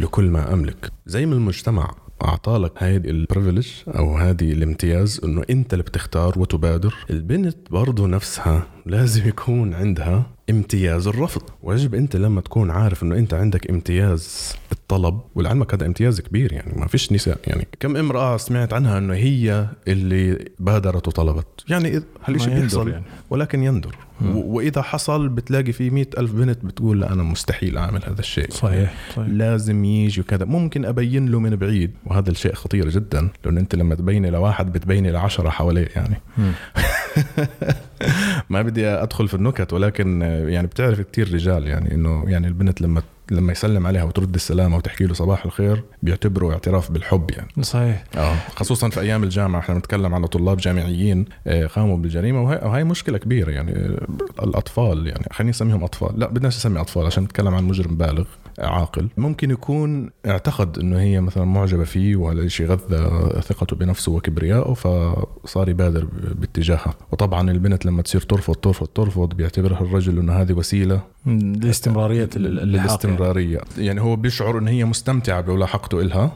لكل 0.00 0.24
ما 0.30 0.52
أملك. 0.52 0.90
زي 1.06 1.26
ما 1.26 1.34
المجتمع 1.34 1.94
أعطالك 2.24 2.72
هذه 2.76 3.10
ال 3.10 3.16
privilege 3.16 3.68
أو 3.88 4.16
هذه 4.18 4.52
الامتياز 4.52 5.20
إنه 5.24 5.42
أنت 5.50 5.72
اللي 5.72 5.82
بتختار 5.84 6.38
وتبادر. 6.38 6.94
البنت 7.10 7.56
برضه 7.70 8.06
نفسها 8.06 8.66
لازم 8.86 9.28
يكون 9.28 9.74
عندها 9.74 10.26
امتياز 10.50 11.06
الرفض. 11.06 11.42
ويجب 11.62 11.94
انت 11.94 12.16
لما 12.16 12.40
تكون 12.40 12.70
عارف 12.70 13.02
انه 13.02 13.16
انت 13.16 13.34
عندك 13.34 13.70
امتياز 13.70 14.54
الطلب 14.72 15.20
ولعلمك 15.34 15.74
هذا 15.74 15.86
امتياز 15.86 16.20
كبير 16.20 16.52
يعني 16.52 16.72
ما 16.80 16.86
فيش 16.86 17.12
نساء 17.12 17.38
يعني. 17.46 17.68
كم 17.80 17.96
امرأة 17.96 18.36
سمعت 18.36 18.72
عنها 18.72 18.98
انه 18.98 19.14
هي 19.14 19.66
اللي 19.88 20.44
بادرت 20.58 21.08
وطلبت؟ 21.08 21.64
يعني 21.68 22.02
هالشيء 22.24 22.60
بيحصل؟ 22.60 22.90
يعني. 22.90 23.04
ولكن 23.30 23.62
يندر. 23.62 23.96
وإذا 24.34 24.82
حصل 24.82 25.28
بتلاقي 25.28 25.72
في 25.72 25.90
مئة 25.90 26.08
ألف 26.18 26.32
بنت 26.32 26.64
بتقول 26.64 27.00
لا 27.00 27.12
أنا 27.12 27.22
مستحيل 27.22 27.78
أعمل 27.78 28.00
هذا 28.04 28.20
الشيء. 28.20 28.50
صحيح 28.50 28.94
صحيح. 29.16 29.28
لازم 29.28 29.84
يجي 29.84 30.20
وكذا 30.20 30.44
ممكن 30.44 30.84
أبين 30.84 31.28
له 31.28 31.40
من 31.40 31.56
بعيد. 31.56 31.90
وهذا 32.06 32.30
الشيء 32.30 32.54
خطير 32.54 32.88
جدا 32.88 33.28
لأنه 33.44 33.60
أنت 33.60 33.74
لما 33.74 33.94
تبيني 33.94 34.30
لواحد 34.30 34.72
بتبيني 34.72 35.10
لعشرة 35.10 35.48
حواليه 35.48 35.88
يعني. 35.96 36.16
ما 38.50 38.62
بدي 38.62 38.86
أدخل 38.86 39.28
في 39.28 39.34
النكت 39.34 39.72
ولكن 39.72 40.22
يعني 40.48 40.66
بتعرف 40.66 41.00
كتير 41.00 41.34
رجال 41.34 41.66
يعني 41.66 41.94
إنه 41.94 42.24
يعني 42.28 42.46
البنت 42.46 42.80
لما 42.80 43.02
لما 43.30 43.52
يسلم 43.52 43.86
عليها 43.86 44.02
وترد 44.02 44.34
السلام 44.34 44.74
وتحكي 44.74 45.04
له 45.04 45.14
صباح 45.14 45.44
الخير 45.44 45.82
بيعتبره 46.02 46.52
اعتراف 46.52 46.92
بالحب 46.92 47.30
يعني. 47.30 47.48
صحيح. 47.62 48.04
آه 48.16 48.34
خصوصا 48.56 48.88
في 48.88 49.00
أيام 49.00 49.22
الجامعة 49.22 49.60
إحنا 49.60 49.74
بنتكلم 49.74 50.14
على 50.14 50.26
طلاب 50.28 50.56
جامعيين 50.56 51.24
آه، 51.46 51.66
قاموا 51.66 51.96
بالجريمة 51.96 52.42
وهي, 52.42 52.60
وهي 52.62 52.84
مشكلة 52.84 53.18
كبيرة 53.18 53.50
يعني 53.50 53.72
آه، 53.72 54.06
الأطفال 54.44 55.06
يعني 55.06 55.24
خليني 55.32 55.50
نسميهم 55.50 55.84
أطفال 55.84 56.20
لا 56.20 56.26
بدناش 56.28 56.56
نسمي 56.56 56.80
أطفال 56.80 57.06
عشان 57.06 57.22
نتكلم 57.24 57.54
عن 57.54 57.64
مجرم 57.64 57.96
بالغ. 57.96 58.24
عاقل. 58.60 59.08
ممكن 59.16 59.50
يكون 59.50 60.10
اعتقد 60.26 60.78
إنه 60.78 61.00
هي 61.00 61.20
مثلا 61.20 61.44
معجبة 61.44 61.84
فيه 61.84 62.16
وهذا 62.16 62.40
الشيء 62.40 62.66
غذى 62.66 63.40
ثقته 63.40 63.76
بنفسه 63.76 64.12
وكبريائه 64.12 64.74
فصار 64.74 65.68
يبادر 65.68 66.06
باتجاهها. 66.34 66.94
وطبعا 67.12 67.50
البنت 67.50 67.86
لما 67.86 68.02
تصير 68.02 68.20
ترفض 68.20 68.54
ترفض 68.54 68.86
ترفض 68.86 69.34
بيعتبرها 69.34 69.80
الرجل 69.80 70.18
إنه 70.18 70.32
هذه 70.32 70.52
وسيلة. 70.52 71.00
لاستمرارية 71.26 72.30
الاستمراريه 72.36 73.60
يعني 73.78 74.00
هو 74.00 74.16
بيشعر 74.16 74.58
إن 74.58 74.68
هي 74.68 74.84
مستمتعة 74.84 75.40
بملاحقته 75.40 76.00
إلها 76.00 76.32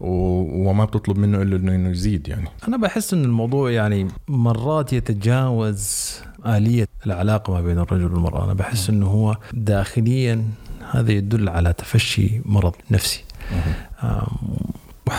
وما 0.00 0.84
بتطلب 0.84 1.18
منه 1.18 1.42
إلا 1.42 1.56
إنه 1.56 1.90
يزيد 1.90 2.28
يعني. 2.28 2.48
أنا 2.68 2.76
بحس 2.76 3.14
إن 3.14 3.24
الموضوع 3.24 3.70
يعني 3.70 4.08
مرات 4.28 4.92
يتجاوز 4.92 6.12
آلية 6.46 6.88
العلاقة 7.06 7.52
ما 7.52 7.60
بين 7.60 7.78
الرجل 7.78 8.04
والمرأة. 8.04 8.44
أنا 8.44 8.54
بحس 8.54 8.90
إنه 8.90 9.06
هو 9.06 9.36
داخليا 9.52 10.44
هذا 10.92 11.12
يدل 11.12 11.48
على 11.48 11.72
تفشي 11.72 12.40
مرض 12.44 12.74
نفسي. 12.90 13.24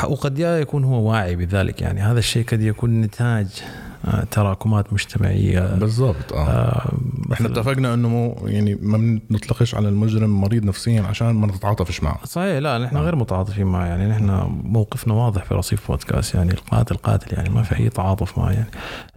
وقد 0.04 0.40
يكون 0.40 0.84
هو 0.84 1.10
واعي 1.12 1.36
بذلك. 1.36 1.82
يعني 1.82 2.02
هذا 2.02 2.20
الشيء 2.20 2.46
قد 2.46 2.62
يكون 2.62 3.02
نتاج 3.02 3.64
آه، 4.06 4.24
تراكمات 4.32 4.94
مجتمعية. 4.94 5.76
بالضبط 5.76 6.34
آه, 6.34 6.38
آه 6.38 6.94
إحنا 7.34 7.48
اتفقنا 7.48 7.94
إنه 7.94 8.10
مو 8.10 8.46
يعني 8.46 8.76
ما 8.76 9.20
بنطلقش 9.30 9.76
على 9.76 9.90
المجرم 9.90 10.42
مريض 10.42 10.66
نفسيا 10.66 11.02
عشان 11.02 11.28
ما 11.28 11.48
نتعاطفش 11.48 12.04
معه. 12.04 12.26
صحيح 12.26 12.58
لا 12.58 12.78
نحن 12.78 12.98
آه. 12.98 13.02
غير 13.02 13.16
متعاطفين 13.16 13.66
معه. 13.66 13.86
يعني 13.86 14.08
نحن 14.08 14.26
موقفنا 14.64 15.14
واضح 15.14 15.44
في 15.44 15.54
رصيف 15.54 15.88
بودكاست. 15.88 16.36
يعني 16.36 16.52
القاتل 16.54 16.96
قاتل 16.96 17.34
يعني 17.36 17.50
ما 17.50 17.64
في 17.64 17.80
أي 17.80 17.90
تعاطف 17.90 18.38
معه. 18.38 18.52
يعني 18.52 18.70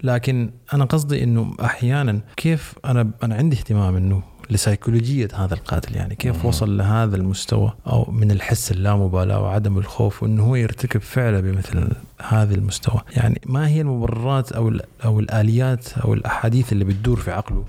لكن 0.03 0.51
أنا 0.75 0.85
قصدي 0.85 1.25
إنه 1.25 1.55
أحيانا 1.65 2.21
كيف 2.37 2.75
أنا 2.85 3.11
أنا 3.23 3.35
عندي 3.35 3.57
اهتمام 3.57 3.97
إنه 3.97 4.23
لسيكولوجية 4.51 5.29
هذا 5.35 5.55
القاتل 5.55 5.97
يعني 5.97 6.15
كيف 6.15 6.43
مم. 6.43 6.49
وصل 6.49 6.79
لهذا 6.79 7.17
المستوى 7.17 7.73
أو 7.87 8.11
من 8.11 8.31
الحس 8.31 8.73
اللامبالاة 8.73 9.41
وعدم 9.41 9.79
الخوف 9.79 10.23
وأنه 10.23 10.45
هو 10.45 10.55
يرتكب 10.55 11.01
فعله 11.01 11.41
بمثل 11.41 11.89
هذا 12.23 12.55
المستوى؟ 12.55 13.01
يعني 13.17 13.41
ما 13.47 13.69
هي 13.69 13.81
المبررات 13.81 14.53
أو, 14.53 14.73
أو 15.05 15.21
الآليات 15.21 15.99
أو 15.99 16.15
الأحاديث 16.15 16.73
اللي 16.73 16.85
بتدور 16.85 17.17
في 17.17 17.31
عقله 17.31 17.65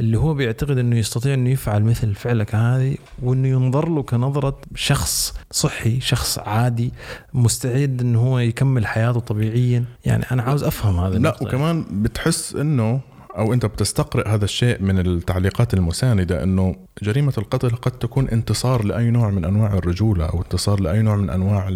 اللي 0.00 0.18
هو 0.18 0.34
بيعتقد 0.34 0.78
إنه 0.78 0.96
يستطيع 0.96 1.34
إنه 1.34 1.50
يفعل 1.50 1.82
مثل 1.82 2.14
فعلك 2.14 2.54
هذه 2.54 2.96
وإنه 3.22 3.48
ينظر 3.48 3.88
له 3.88 4.02
كنظرة 4.02 4.58
شخص 4.74 5.34
صحي، 5.50 6.00
شخص 6.00 6.38
عادي 6.38 6.92
مستعد 7.34 8.00
إنه 8.00 8.20
هو 8.20 8.38
يكمل 8.38 8.86
حياته 8.86 9.20
طبيعيا، 9.20 9.84
يعني 10.04 10.24
أنا 10.32 10.42
عاوز 10.42 10.62
أفهم 10.62 11.00
هذا 11.00 11.18
لا 11.18 11.36
وكمان 11.42 11.84
بتحس 12.02 12.54
إنه 12.54 13.00
أو 13.38 13.52
أنت 13.52 13.66
بتستقرئ 13.66 14.28
هذا 14.28 14.44
الشيء 14.44 14.82
من 14.82 14.98
التعليقات 14.98 15.74
المساندة 15.74 16.42
إنه 16.42 16.76
جريمة 17.02 17.32
القتل 17.38 17.70
قد 17.70 17.92
تكون 17.92 18.28
انتصار 18.28 18.84
لأي 18.84 19.10
نوع 19.10 19.30
من 19.30 19.44
أنواع 19.44 19.74
الرجولة 19.74 20.24
أو 20.24 20.42
انتصار 20.42 20.80
لأي 20.80 21.02
نوع 21.02 21.16
من 21.16 21.30
أنواع 21.30 21.68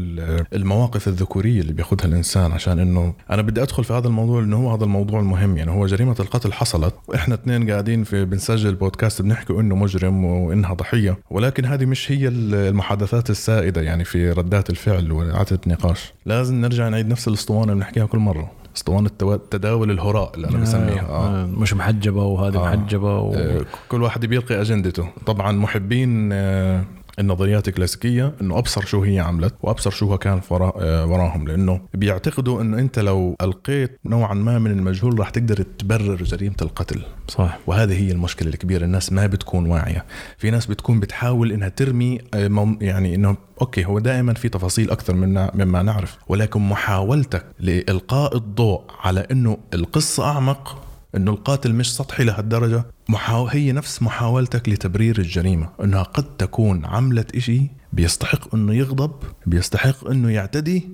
المواقف 0.52 1.08
الذكورية 1.08 1.60
اللي 1.60 1.72
بياخذها 1.72 2.06
الإنسان 2.06 2.52
عشان 2.52 2.78
إنه 2.78 3.14
أنا 3.30 3.42
بدي 3.42 3.62
أدخل 3.62 3.84
في 3.84 3.92
هذا 3.92 4.08
الموضوع 4.08 4.40
لأنه 4.40 4.56
هو 4.56 4.74
هذا 4.74 4.84
الموضوع 4.84 5.20
المهم 5.20 5.56
يعني 5.56 5.70
هو 5.70 5.86
جريمة 5.86 6.16
القتل 6.20 6.52
حصلت 6.52 6.94
وإحنا 7.08 7.34
اثنين 7.34 7.70
قاعدين 7.70 8.04
في 8.04 8.24
بنسجل 8.24 8.74
بودكاست 8.74 9.22
بنحكي 9.22 9.52
إنه 9.52 9.76
مجرم 9.76 10.24
وإنها 10.24 10.74
ضحية 10.74 11.18
ولكن 11.30 11.64
هذه 11.64 11.84
مش 11.84 12.12
هي 12.12 12.28
المحادثات 12.28 13.30
السائدة 13.30 13.80
يعني 13.80 14.04
في 14.04 14.30
ردات 14.30 14.70
الفعل 14.70 15.12
وإعادة 15.12 15.60
النقاش. 15.66 16.12
لازم 16.26 16.60
نرجع 16.60 16.88
نعيد 16.88 17.08
نفس 17.08 17.28
الأسطوانة 17.28 17.72
اللي 17.72 17.74
بنحكيها 17.74 18.06
كل 18.06 18.18
مرة. 18.18 18.57
أسطوانة 18.78 19.10
تداول 19.50 19.90
الهراء 19.90 20.32
اللي 20.34 20.48
أنا 20.48 20.58
بسميها 20.58 21.08
آه. 21.08 21.42
آه. 21.42 21.46
مش 21.46 21.74
محجبة 21.74 22.24
وهذه 22.24 22.56
آه. 22.56 22.76
محجبة 22.76 23.18
و... 23.18 23.34
آه. 23.34 23.64
كل 23.88 24.02
واحد 24.02 24.26
بيلقي 24.26 24.60
أجندته 24.60 25.08
طبعا 25.26 25.52
محبين 25.52 26.32
آه 26.32 26.84
النظريات 27.18 27.68
الكلاسيكية 27.68 28.32
إنه 28.40 28.58
أبصر 28.58 28.84
شو 28.84 29.02
هي 29.02 29.20
عملت 29.20 29.54
وأبصر 29.62 29.90
شو 29.90 30.18
كان 30.18 30.40
آه، 30.50 31.06
وراهم 31.06 31.48
لأنه 31.48 31.80
بيعتقدوا 31.94 32.62
إنه 32.62 32.78
أنت 32.78 32.98
لو 32.98 33.36
ألقيت 33.42 33.98
نوعا 34.04 34.34
ما 34.34 34.58
من 34.58 34.70
المجهول 34.70 35.18
راح 35.18 35.30
تقدر 35.30 35.62
تبرر 35.62 36.22
جريمة 36.22 36.56
القتل. 36.62 37.02
صح 37.28 37.58
وهذه 37.66 38.02
هي 38.06 38.12
المشكلة 38.12 38.48
الكبيرة 38.48 38.84
الناس 38.84 39.12
ما 39.12 39.26
بتكون 39.26 39.66
واعية. 39.66 40.04
في 40.38 40.50
ناس 40.50 40.66
بتكون 40.66 41.00
بتحاول 41.00 41.52
إنها 41.52 41.68
ترمي 41.68 42.18
آه، 42.34 42.76
يعني 42.80 43.14
إنه 43.14 43.36
أوكي 43.60 43.84
هو 43.84 43.98
دائما 43.98 44.34
في 44.34 44.48
تفاصيل 44.48 44.90
أكثر 44.90 45.14
منا 45.14 45.50
مما 45.54 45.82
نعرف 45.82 46.18
ولكن 46.28 46.60
محاولتك 46.60 47.44
لإلقاء 47.60 48.36
الضوء 48.36 48.80
على 49.00 49.26
إنه 49.30 49.58
القصة 49.74 50.24
أعمق 50.24 50.87
إنه 51.16 51.30
القاتل 51.30 51.72
مش 51.72 51.94
سطحي 51.94 52.24
لهالدرجة 52.24 52.84
محاو... 53.08 53.46
هي 53.46 53.72
نفس 53.72 54.02
محاولتك 54.02 54.68
لتبرير 54.68 55.18
الجريمة 55.18 55.68
إنها 55.84 56.02
قد 56.02 56.36
تكون 56.36 56.84
عملت 56.84 57.36
إشي 57.36 57.70
بيستحق 57.92 58.54
إنه 58.54 58.74
يغضب 58.74 59.12
بيستحق 59.46 60.08
إنه 60.10 60.30
يعتدي 60.30 60.88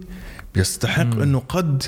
بيستحق 0.55 1.05
مم. 1.05 1.23
إنه 1.23 1.39
قد 1.49 1.83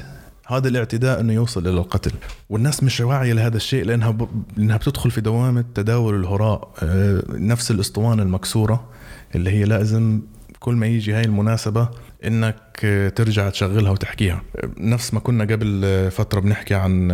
هذا 0.46 0.68
الاعتداء 0.68 1.20
إنه 1.20 1.32
يوصل 1.32 1.60
إلى 1.68 1.78
القتل 1.80 2.12
والناس 2.50 2.82
مش 2.82 3.00
واعيه 3.00 3.32
لهذا 3.32 3.56
الشيء 3.56 3.84
لأنها 3.84 4.10
ب... 4.10 4.28
لأنها 4.56 4.76
بتدخل 4.76 5.10
في 5.10 5.20
دوامة 5.20 5.64
تداول 5.74 6.14
الهراء 6.20 6.68
آه، 6.82 7.22
نفس 7.28 7.70
الأسطوانة 7.70 8.22
المكسورة 8.22 8.88
اللي 9.34 9.50
هي 9.50 9.64
لازم 9.64 10.20
كل 10.60 10.74
ما 10.74 10.86
يجي 10.86 11.12
هاي 11.14 11.24
المناسبة 11.24 11.88
إنك 12.26 13.12
ترجع 13.16 13.50
تشغلها 13.50 13.90
وتحكيها 13.90 14.42
نفس 14.78 15.14
ما 15.14 15.20
كنا 15.20 15.44
قبل 15.44 16.10
فترة 16.10 16.40
بنحكي 16.40 16.74
عن 16.74 17.08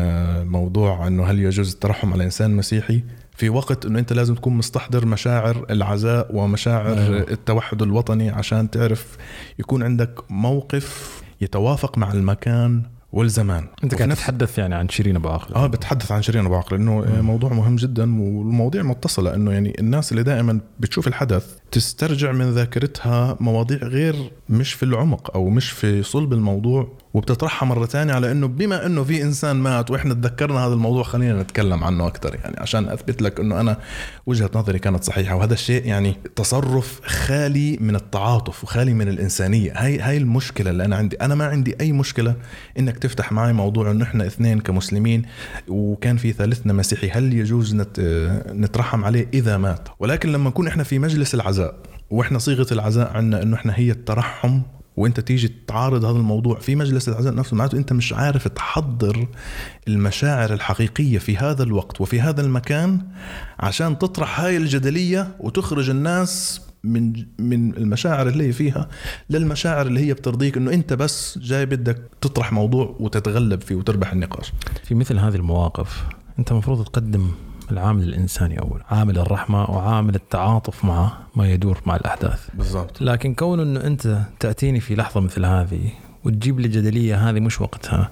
موضوع 0.49 1.07
إنه 1.07 1.25
هل 1.25 1.39
يجوز 1.39 1.73
الترحم 1.73 2.13
على 2.13 2.25
إنسان 2.25 2.57
مسيحي 2.57 3.03
في 3.37 3.49
وقت 3.49 3.87
إنه 3.87 3.99
أنت 3.99 4.13
لازم 4.13 4.35
تكون 4.35 4.57
مستحضر 4.57 5.07
مشاعر 5.07 5.67
العزاء 5.71 6.37
ومشاعر 6.37 6.99
أيوة. 6.99 7.19
التوحد 7.31 7.83
الوطني 7.83 8.31
عشان 8.31 8.71
تعرف 8.71 9.17
يكون 9.59 9.83
عندك 9.83 10.21
موقف 10.31 11.23
يتوافق 11.41 11.99
مع 11.99 12.13
المكان 12.13 12.83
والزمان 13.13 13.67
أنت 13.85 13.95
قاعد 13.95 14.11
تتحدث 14.11 14.59
يعني 14.59 14.75
عن 14.75 14.89
شيرين 14.89 15.17
أبو 15.17 15.29
عاقل 15.29 15.55
آه 15.55 15.67
بتحدث 15.67 16.13
عن 16.13 16.23
شيرين 16.23 16.47
أبو 16.47 16.55
عاقل 16.55 16.77
لأنه. 16.77 17.23
موضوع 17.23 17.53
مهم 17.53 17.77
جدا 17.77 18.03
والمواضيع 18.03 18.83
متصلة 18.83 19.35
إنه 19.35 19.53
يعني 19.53 19.77
الناس 19.79 20.13
اللي 20.13 20.23
دائما 20.23 20.61
بتشوف 20.81 21.09
الحدث 21.09 21.57
تسترجع 21.73 22.33
من 22.33 22.51
ذاكرتها 22.51 23.37
مواضيع 23.41 23.79
غير 23.79 24.31
مش 24.49 24.73
في 24.73 24.83
العمق 24.83 25.31
أو 25.35 25.49
مش 25.49 25.71
في 25.71 26.03
صلب 26.03 26.33
الموضوع 26.33 26.89
وبتطرحها 27.15 27.67
مرة 27.67 27.87
ثانية 27.87 28.15
على 28.15 28.33
إنه 28.33 28.49
بما 28.49 28.87
إنه 28.87 29.05
في 29.05 29.23
إنسان 29.23 29.57
مات 29.57 29.91
وإحنا 29.91 30.15
تذكرنا 30.15 30.67
هذا 30.67 30.75
الموضوع 30.75 31.03
خلينا 31.03 31.43
نتكلم 31.43 31.85
عنه 31.85 32.07
أكثر 32.07 32.35
يعني 32.35 32.61
عشان 32.61 32.89
أثبت 32.89 33.23
لك 33.23 33.41
إنه 33.41 33.61
أنا 33.61 33.79
وجهة 34.27 34.51
نظري 34.55 34.79
كانت 34.79 35.05
صحيحة 35.05 35.35
وهذا 35.35 35.55
الشيء 35.55 35.87
يعني 35.87 36.17
تصرف 36.37 37.01
خالي 37.05 37.77
من 37.81 37.97
التعاطف 37.97 38.65
وخالي 38.65 38.95
من 38.95 39.09
الإنسانية. 39.09 39.73
هاي 39.77 40.01
هاي 40.01 40.17
المشكلة 40.17 40.71
اللي 40.71 40.85
أنا 40.85 40.97
عندي. 40.97 41.17
أنا 41.17 41.35
ما 41.35 41.47
عندي 41.47 41.77
أي 41.81 41.93
مشكلة 41.93 42.35
إنك 42.79 42.99
تفتح 42.99 43.33
معي 43.33 43.53
موضوع 43.53 43.91
إنه 43.91 44.05
إحنا 44.05 44.27
اثنين 44.27 44.61
كمسلمين 44.61 45.23
وكان 45.69 46.17
في 46.17 46.33
ثالثنا 46.33 46.73
مسيحي 46.73 47.11
هل 47.11 47.33
يجوز 47.33 47.75
نت 47.75 48.01
نترحم 48.49 49.05
عليه 49.05 49.29
إذا 49.35 49.57
مات؟ 49.57 49.89
ولكن 49.99 50.33
لما 50.33 50.51
نكون 50.51 50.67
إحنا 50.67 50.83
في 50.83 50.99
مجلس 50.99 51.35
العزاء 51.35 51.62
وإحنا 52.11 52.39
صيغة 52.39 52.67
العزاء 52.73 53.17
عندنا 53.17 53.43
إنه 53.43 53.57
إحنا 53.57 53.73
هي 53.77 53.91
الترحم 53.91 54.61
وإنت 54.97 55.21
تيجي 55.21 55.55
تعارض 55.67 56.05
هذا 56.05 56.17
الموضوع 56.19 56.59
في 56.59 56.77
مجلس 56.77 57.09
العزاء 57.09 57.35
نفسه. 57.35 57.57
معناته 57.57 57.79
إنت 57.79 57.93
مش 57.93 58.13
عارف 58.13 58.49
تحضر 58.49 59.27
المشاعر 59.89 60.53
الحقيقية 60.53 61.19
في 61.19 61.37
هذا 61.37 61.63
الوقت 61.63 62.01
وفي 62.01 62.21
هذا 62.21 62.41
المكان 62.41 63.01
عشان 63.59 63.99
تطرح 63.99 64.41
هاي 64.41 64.57
الجدلية 64.57 65.37
وتخرج 65.41 65.91
الناس 65.91 66.61
من 66.85 67.13
من 67.39 67.77
المشاعر 67.77 68.29
اللي 68.29 68.49
هي 68.49 68.53
فيها 68.53 68.89
للمشاعر 69.31 69.87
اللي 69.87 70.01
هي 70.01 70.15
بترضيك 70.15 70.57
إنه 70.57 70.73
إنت 70.73 70.93
بس 70.93 71.39
جاي 71.39 71.67
بدك 71.67 71.99
تطرح 72.21 72.53
موضوع 72.53 72.97
وتتغلب 73.01 73.61
فيه 73.61 73.75
وتربح 73.75 74.13
النقاش. 74.13 74.53
في 74.85 74.95
مثل 74.95 75.19
هذه 75.19 75.35
المواقف 75.35 76.05
أنت 76.39 76.53
المفروض 76.53 76.85
تقدم 76.85 77.31
العامل 77.71 78.03
الإنساني 78.03 78.61
أول 78.61 78.83
عامل 78.91 79.19
الرحمة 79.19 79.71
وعامل 79.71 80.15
التعاطف 80.15 80.85
مع 80.85 81.13
ما 81.37 81.51
يدور 81.51 81.81
مع 81.87 81.97
الأحداث. 81.97 82.49
بالضبط. 82.55 83.03
لكن 83.03 83.35
كون 83.35 83.61
إنه 83.61 83.81
أنت 83.81 84.19
تأتيني 84.41 84.81
في 84.81 84.95
لحظة 84.95 85.21
مثل 85.21 85.45
هذه 85.45 85.91
وتجيب 86.25 86.61
لي 86.61 86.69
جدلية 86.69 87.31
هذه 87.31 87.41
مش 87.41 87.61
وقتها 87.61 88.11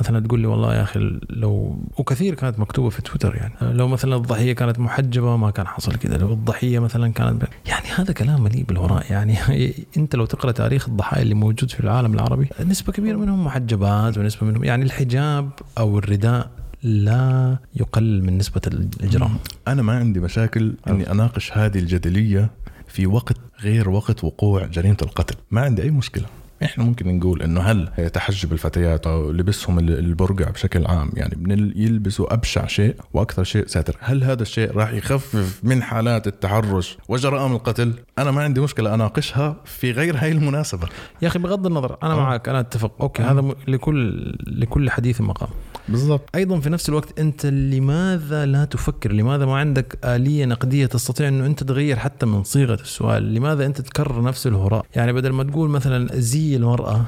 مثلا 0.00 0.20
تقول 0.20 0.40
لي 0.40 0.46
والله 0.46 0.74
يا 0.74 0.82
أخي 0.82 1.20
لو 1.30 1.78
وكثير 1.98 2.34
كانت 2.34 2.58
مكتوبة 2.58 2.88
في 2.88 3.02
تويتر 3.02 3.36
يعني 3.36 3.74
لو 3.74 3.88
مثلا 3.88 4.16
الضحية 4.16 4.52
كانت 4.52 4.78
محجبة 4.78 5.36
ما 5.36 5.50
كان 5.50 5.66
حصل 5.66 5.94
كذا 5.94 6.16
لو 6.16 6.32
الضحية 6.32 6.78
مثلا 6.78 7.12
كانت 7.12 7.44
يعني 7.66 7.86
هذا 7.96 8.12
كلام 8.12 8.42
مليء 8.42 8.64
بالهراء 8.64 9.12
يعني 9.12 9.36
أنت 9.96 10.16
لو 10.16 10.24
تقرأ 10.24 10.52
تاريخ 10.52 10.88
الضحايا 10.88 11.22
اللي 11.22 11.34
موجود 11.34 11.70
في 11.70 11.80
العالم 11.80 12.14
العربي 12.14 12.48
نسبة 12.60 12.92
كبيرة 12.92 13.16
منهم 13.16 13.44
محجبات 13.44 14.18
ونسبة 14.18 14.46
منهم 14.46 14.64
يعني 14.64 14.84
الحجاب 14.84 15.50
أو 15.78 15.98
الرداء 15.98 16.50
لا 16.82 17.58
يقلل 17.76 18.24
من 18.24 18.38
نسبة 18.38 18.60
الإجرام 18.66 19.36
أنا 19.68 19.82
ما 19.82 19.98
عندي 19.98 20.20
مشاكل 20.20 20.74
أني 20.88 21.10
أناقش 21.10 21.52
هذه 21.52 21.78
الجدلية 21.78 22.50
في 22.88 23.06
وقت 23.06 23.36
غير 23.60 23.90
وقت 23.90 24.24
وقوع 24.24 24.66
جريمة 24.66 24.96
القتل. 25.02 25.34
ما 25.50 25.60
عندي 25.60 25.82
أي 25.82 25.90
مشكلة. 25.90 26.24
إحنا 26.62 26.84
ممكن 26.84 27.18
نقول 27.18 27.42
إنه 27.42 27.60
هل 27.60 27.88
تحجب 28.12 28.52
الفتيات 28.52 29.06
أو 29.06 29.30
لبسهم 29.30 29.78
البرقع 29.78 30.50
بشكل 30.50 30.86
عام؟ 30.86 31.10
يعني 31.14 31.36
من 31.36 31.72
يلبسوا 31.76 32.34
أبشع 32.34 32.66
شيء 32.66 32.96
وأكثر 33.12 33.44
شيء 33.44 33.66
ساتر. 33.66 33.96
هل 34.00 34.24
هذا 34.24 34.42
الشيء 34.42 34.72
راح 34.72 34.92
يخفف 34.92 35.60
من 35.62 35.82
حالات 35.82 36.26
التحرش 36.26 36.98
وجرائم 37.08 37.52
القتل؟ 37.52 37.94
أنا 38.18 38.30
ما 38.30 38.42
عندي 38.42 38.60
مشكلة 38.60 38.94
أناقشها 38.94 39.56
في 39.64 39.92
غير 39.92 40.16
هاي 40.16 40.32
المناسبة. 40.32 40.88
يا 41.22 41.28
أخي 41.28 41.38
بغض 41.38 41.66
النظر 41.66 41.96
أنا 42.02 42.12
أوه. 42.12 42.22
معك 42.22 42.48
أنا 42.48 42.60
أتفق. 42.60 42.92
أوكي. 43.00 43.22
أوه. 43.22 43.32
هذا 43.32 43.54
لكل 43.68 44.32
لكل 44.46 44.90
حديث 44.90 45.20
مقام. 45.20 45.48
بالضبط. 45.88 46.28
أيضا 46.34 46.60
في 46.60 46.70
نفس 46.70 46.88
الوقت 46.88 47.18
أنت 47.20 47.46
لماذا 47.46 48.46
لا 48.46 48.64
تفكر؟ 48.64 49.12
لماذا 49.12 49.46
ما 49.46 49.56
عندك 49.56 49.98
آلية 50.04 50.44
نقدية 50.44 50.86
تستطيع 50.86 51.28
إنه 51.28 51.46
أنت 51.46 51.64
تغير 51.64 51.98
حتى 51.98 52.26
من 52.26 52.42
صيغة 52.44 52.74
السؤال؟ 52.80 53.34
لماذا 53.34 53.66
أنت 53.66 53.80
تكرر 53.80 54.22
نفس 54.22 54.46
الهراء؟ 54.46 54.86
يعني 54.96 55.12
بدل 55.12 55.30
ما 55.30 55.44
تقول 55.44 55.70
مثلا 55.70 56.08
زي 56.12 56.56
المرأة 56.56 57.04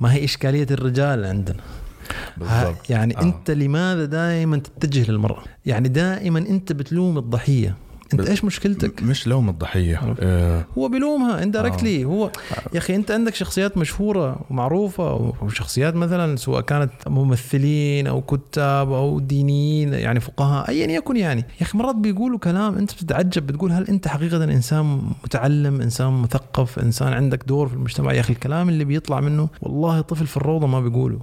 ما 0.00 0.12
هي 0.12 0.24
إشكالية 0.24 0.66
الرجال 0.70 1.24
عندنا. 1.24 1.60
بالضبط. 2.36 2.90
يعني 2.90 3.16
آه. 3.18 3.22
أنت 3.22 3.50
لماذا 3.50 4.04
دائما 4.04 4.56
تتجه 4.56 5.10
للمرأة؟ 5.10 5.42
يعني 5.66 5.88
دائما 5.88 6.38
أنت 6.38 6.72
بتلوم 6.72 7.18
الضحية. 7.18 7.76
انت 8.14 8.28
إيش 8.28 8.44
مشكلتك؟ 8.44 9.02
مش 9.02 9.26
لوم 9.26 9.48
الضحية. 9.48 10.14
آه. 10.20 10.64
هو 10.78 10.88
بيلومها 10.88 11.42
اندايركتلي 11.42 12.02
آه. 12.02 12.06
هو 12.06 12.30
يا 12.74 12.78
أخي 12.78 12.96
أنت 12.96 13.10
عندك 13.10 13.34
شخصيات 13.34 13.78
مشهورة 13.78 14.40
ومعروفة 14.50 15.34
وشخصيات 15.42 15.94
مثلا 15.94 16.36
سواء 16.36 16.60
كانت 16.60 16.90
ممثلين 17.06 18.06
أو 18.06 18.22
كتاب 18.22 18.92
أو 18.92 19.20
دينيين 19.20 19.92
يعني 19.94 20.20
فقهاء 20.20 20.68
ايا 20.68 20.86
يكن 20.86 21.16
يعني. 21.16 21.40
يا 21.40 21.62
أخي 21.62 21.78
مرات 21.78 21.96
بيقولوا 21.96 22.38
كلام 22.38 22.78
أنت 22.78 22.92
بتتعجب 22.92 23.46
بتقول 23.46 23.72
هل 23.72 23.88
أنت 23.88 24.08
حقيقة 24.08 24.44
إنسان 24.44 25.02
متعلم 25.24 25.80
إنسان 25.80 26.12
مثقف 26.12 26.78
إنسان 26.78 27.12
عندك 27.12 27.44
دور 27.44 27.68
في 27.68 27.74
المجتمع؟ 27.74 28.12
يا 28.12 28.20
أخي 28.20 28.32
الكلام 28.32 28.68
اللي 28.68 28.84
بيطلع 28.84 29.20
منه 29.20 29.48
والله 29.62 30.00
طفل 30.00 30.26
في 30.26 30.36
الروضة 30.36 30.66
ما 30.66 30.80
بيقوله. 30.80 31.20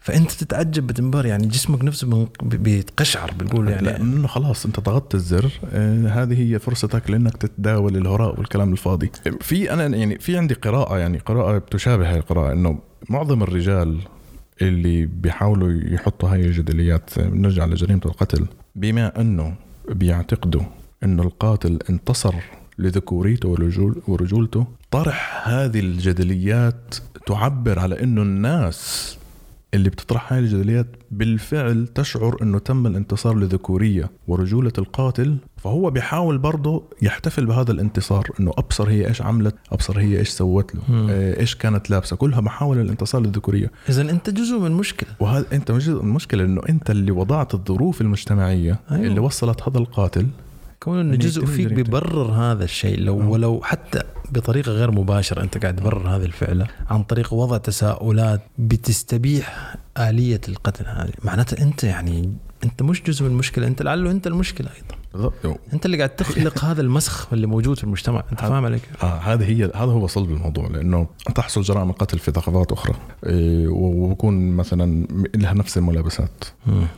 فأنت 0.00 0.30
تتعجب 0.30 0.86
بتنبهر 0.86 1.26
يعني 1.26 1.46
جسمك 1.46 1.84
نفسه 1.84 2.28
بيتقشعر 2.42 3.30
بتقول 3.38 3.68
يعني. 3.68 3.86
لأنه 3.86 4.28
خلاص 4.28 4.66
أنت 4.66 4.80
ضغطت 4.80 5.14
الزر. 5.14 5.50
آه، 5.72 6.19
هذه 6.22 6.40
هي 6.40 6.58
فرصتك 6.58 7.10
لأنك 7.10 7.36
تتداول 7.36 7.96
الهراء 7.96 8.38
والكلام 8.38 8.72
الفاضي. 8.72 9.10
في 9.40 9.72
أنا 9.72 9.86
يعني 9.96 10.18
في 10.18 10.38
عندي 10.38 10.54
قراءة 10.54 10.98
يعني 10.98 11.18
قراءة 11.18 11.58
بتشابه 11.58 12.10
هاي 12.10 12.16
القراءة 12.18 12.52
إنه 12.52 12.78
معظم 13.08 13.42
الرجال 13.42 13.98
اللي 14.62 15.06
بيحاولوا 15.06 15.72
يحطوا 15.72 16.28
هاي 16.28 16.40
الجدليات 16.40 17.18
نرجع 17.18 17.64
لجريمة 17.64 18.00
القتل 18.06 18.46
بما 18.76 19.20
إنه 19.20 19.54
بيعتقدوا 19.88 20.62
إنه 21.04 21.22
القاتل 21.22 21.78
انتصر 21.90 22.34
لذكوريته 22.78 23.56
ورجولته 24.08 24.66
طرح 24.90 25.48
هذه 25.48 25.80
الجدليات 25.80 26.94
تعبر 27.26 27.78
على 27.78 28.02
إنه 28.02 28.22
الناس 28.22 29.18
اللي 29.74 29.90
بتطرح 29.90 30.32
هاي 30.32 30.38
الجدليات 30.40 30.86
بالفعل 31.10 31.86
تشعر 31.86 32.36
إنه 32.42 32.58
تم 32.58 32.86
الانتصار 32.86 33.36
لذكورية 33.36 34.10
ورجولة 34.28 34.72
القاتل 34.78 35.36
فهو 35.56 35.90
بيحاول 35.90 36.38
برضه 36.38 36.84
يحتفل 37.02 37.46
بهذا 37.46 37.72
الانتصار 37.72 38.28
إنه 38.40 38.52
أبصر 38.58 38.88
هي 38.88 39.08
إيش 39.08 39.22
عملت 39.22 39.54
أبصر 39.72 39.98
هي 39.98 40.18
إيش 40.18 40.28
سوت 40.28 40.74
له. 40.74 40.82
آه، 41.10 41.40
إيش 41.40 41.54
كانت 41.54 41.90
لابسة 41.90 42.16
كلها 42.16 42.40
محاولة 42.40 42.82
الانتصار 42.82 43.20
للذكورية 43.20 43.70
اذا 43.88 44.02
أنت 44.02 44.30
جزء 44.30 44.58
من 44.58 44.72
مشكلة 44.72 45.08
وهذا 45.20 45.46
أنت 45.52 45.72
جزء 45.72 45.92
من 45.92 46.08
المشكلة 46.08 46.44
إنه 46.44 46.62
أنت 46.68 46.90
اللي 46.90 47.10
وضعت 47.10 47.54
الظروف 47.54 48.00
المجتمعية 48.00 48.80
أيوه. 48.90 49.06
اللي 49.06 49.20
وصلت 49.20 49.68
هذا 49.68 49.78
القاتل 49.78 50.26
كون 50.80 51.00
إنه 51.00 51.16
جزء 51.16 51.44
فيك 51.44 51.72
بيبرر 51.72 52.32
هذا 52.32 52.64
الشيء 52.64 53.00
لو 53.00 53.20
أوه. 53.20 53.28
ولو 53.28 53.60
حتى 53.62 54.02
بطريقة 54.32 54.72
غير 54.72 54.90
مباشرة 54.90 55.42
أنت 55.42 55.58
قاعد 55.58 55.76
تبرر 55.76 56.08
هذه 56.08 56.24
الفعلة 56.24 56.66
عن 56.90 57.02
طريق 57.02 57.34
وضع 57.34 57.56
تساؤلات 57.56 58.40
بتستبيح 58.58 59.76
آلية 59.98 60.40
القتل 60.48 60.86
هذه 60.86 61.12
معناته 61.24 61.62
أنت 61.62 61.84
يعني 61.84 62.32
أنت 62.64 62.82
مش 62.82 63.02
جزء 63.02 63.24
من 63.24 63.30
المشكلة 63.30 63.66
أنت 63.66 63.82
لعله 63.82 64.10
أنت 64.10 64.26
المشكلة 64.26 64.68
أيضا 64.68 65.00
انت 65.72 65.86
اللي 65.86 65.96
قاعد 65.96 66.10
تخلق 66.10 66.64
هذا 66.70 66.80
المسخ 66.80 67.32
اللي 67.32 67.46
موجود 67.46 67.76
في 67.76 67.84
المجتمع 67.84 68.24
انت 68.32 68.40
فاهم 68.40 68.64
عليك 68.64 68.82
آه 69.02 69.18
هذه 69.18 69.44
هي 69.44 69.64
هذا 69.64 69.92
هو 69.92 70.06
صلب 70.06 70.30
الموضوع 70.30 70.68
لأنه 70.68 71.06
تحصل 71.34 71.62
جرائم 71.62 71.90
القتل 71.90 72.18
في 72.18 72.30
ثقافات 72.30 72.72
أخرى. 72.72 72.94
إيه 73.26 73.68
وبكون 73.68 74.50
مثلا 74.50 75.06
لها 75.34 75.54
نفس 75.54 75.78
الملابسات 75.78 76.44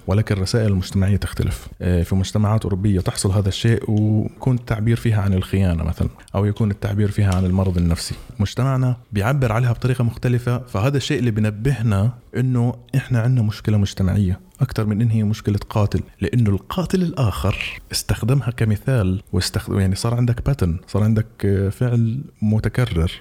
ولكن 0.07 0.35
الرسائل 0.35 0.67
المجتمعية 0.67 1.17
تختلف. 1.17 1.69
إيه 1.83 2.03
في 2.03 2.15
مجتمعات 2.15 2.63
أوروبية 2.63 3.01
تحصل 3.01 3.31
هذا 3.31 3.49
الشيء 3.49 3.91
ويكون 3.91 4.57
التعبير 4.57 4.97
فيها 4.97 5.23
عن 5.23 5.35
الخيانة 5.35 5.85
مثلا 5.85 6.09
أو 6.35 6.45
يكون 6.45 6.71
التعبير 6.71 7.11
فيها 7.11 7.35
عن 7.35 7.45
المرض 7.45 7.77
النفسي. 7.77 8.15
مجتمعنا 8.39 8.97
بيعبر 9.13 9.53
عليها 9.53 9.73
بطريقة 9.73 10.05
مختلفة 10.05 10.59
فهذا 10.59 10.97
الشيء 10.97 11.19
اللي 11.19 11.31
بنبهنا 11.31 12.11
إنه 12.37 12.75
إحنا 12.97 13.21
عندنا 13.21 13.43
مشكلة 13.43 13.79
مجتمعية 13.79 14.41
أكثر 14.61 14.87
من 14.87 15.01
إن 15.01 15.11
هي 15.11 15.25
مشكلة 15.25 15.59
قاتل 15.71 16.01
لأنه 16.21 16.51
القاتل 16.51 17.03
الآخر 17.03 17.81
استخدمها 18.03 18.51
كمثال 18.51 19.23
واستخدم 19.33 19.81
يعني 19.81 19.95
صار 19.95 20.15
عندك 20.15 20.47
باتن 20.47 20.77
صار 20.87 21.03
عندك 21.03 21.27
فعل 21.73 22.21
متكرر. 22.43 23.13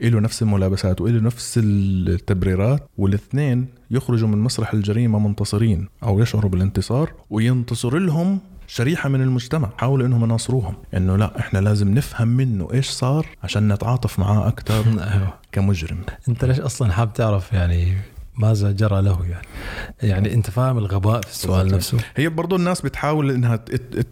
له 0.00 0.20
نفس 0.20 0.42
الملابسات 0.42 1.00
وله 1.00 1.20
نفس 1.20 1.60
التبريرات 1.62 2.88
والاثنين 2.98 3.66
يخرجوا 3.90 4.28
من 4.28 4.38
مسرح 4.38 4.72
الجريمة 4.72 5.18
منتصرين 5.18 5.88
أو 6.02 6.20
يشعروا 6.20 6.50
بالانتصار 6.50 7.12
وينتصر 7.30 7.98
لهم 7.98 8.38
شريحة 8.66 9.08
من 9.08 9.22
المجتمع. 9.22 9.70
حاولوا 9.78 10.06
إنهم 10.06 10.24
يناصروهم. 10.24 10.74
إنه 10.94 11.16
لا 11.16 11.38
إحنا 11.38 11.58
لازم 11.58 11.94
نفهم 11.94 12.28
منه 12.28 12.68
إيش 12.72 12.88
صار 12.88 13.26
عشان 13.42 13.72
نتعاطف 13.72 14.18
معاه 14.18 14.48
أكثر 14.48 14.84
أيوه. 15.12 15.34
كمجرم. 15.52 15.98
أنت 16.28 16.44
ليش 16.44 16.60
أصلا 16.60 16.92
حاب 16.92 17.12
تعرف 17.12 17.52
يعني 17.52 17.94
ماذا 18.38 18.72
جرى 18.72 19.02
له 19.02 19.26
يعني؟ 19.30 19.46
يعني 20.02 20.34
أنت 20.34 20.50
فاهم 20.50 20.78
الغباء 20.78 21.20
في 21.20 21.30
السؤال 21.30 21.68
نفسه؟ 21.68 21.98
هي 22.16 22.28
برضو 22.28 22.56
الناس 22.56 22.80
بتحاول 22.80 23.30
إنها 23.30 23.64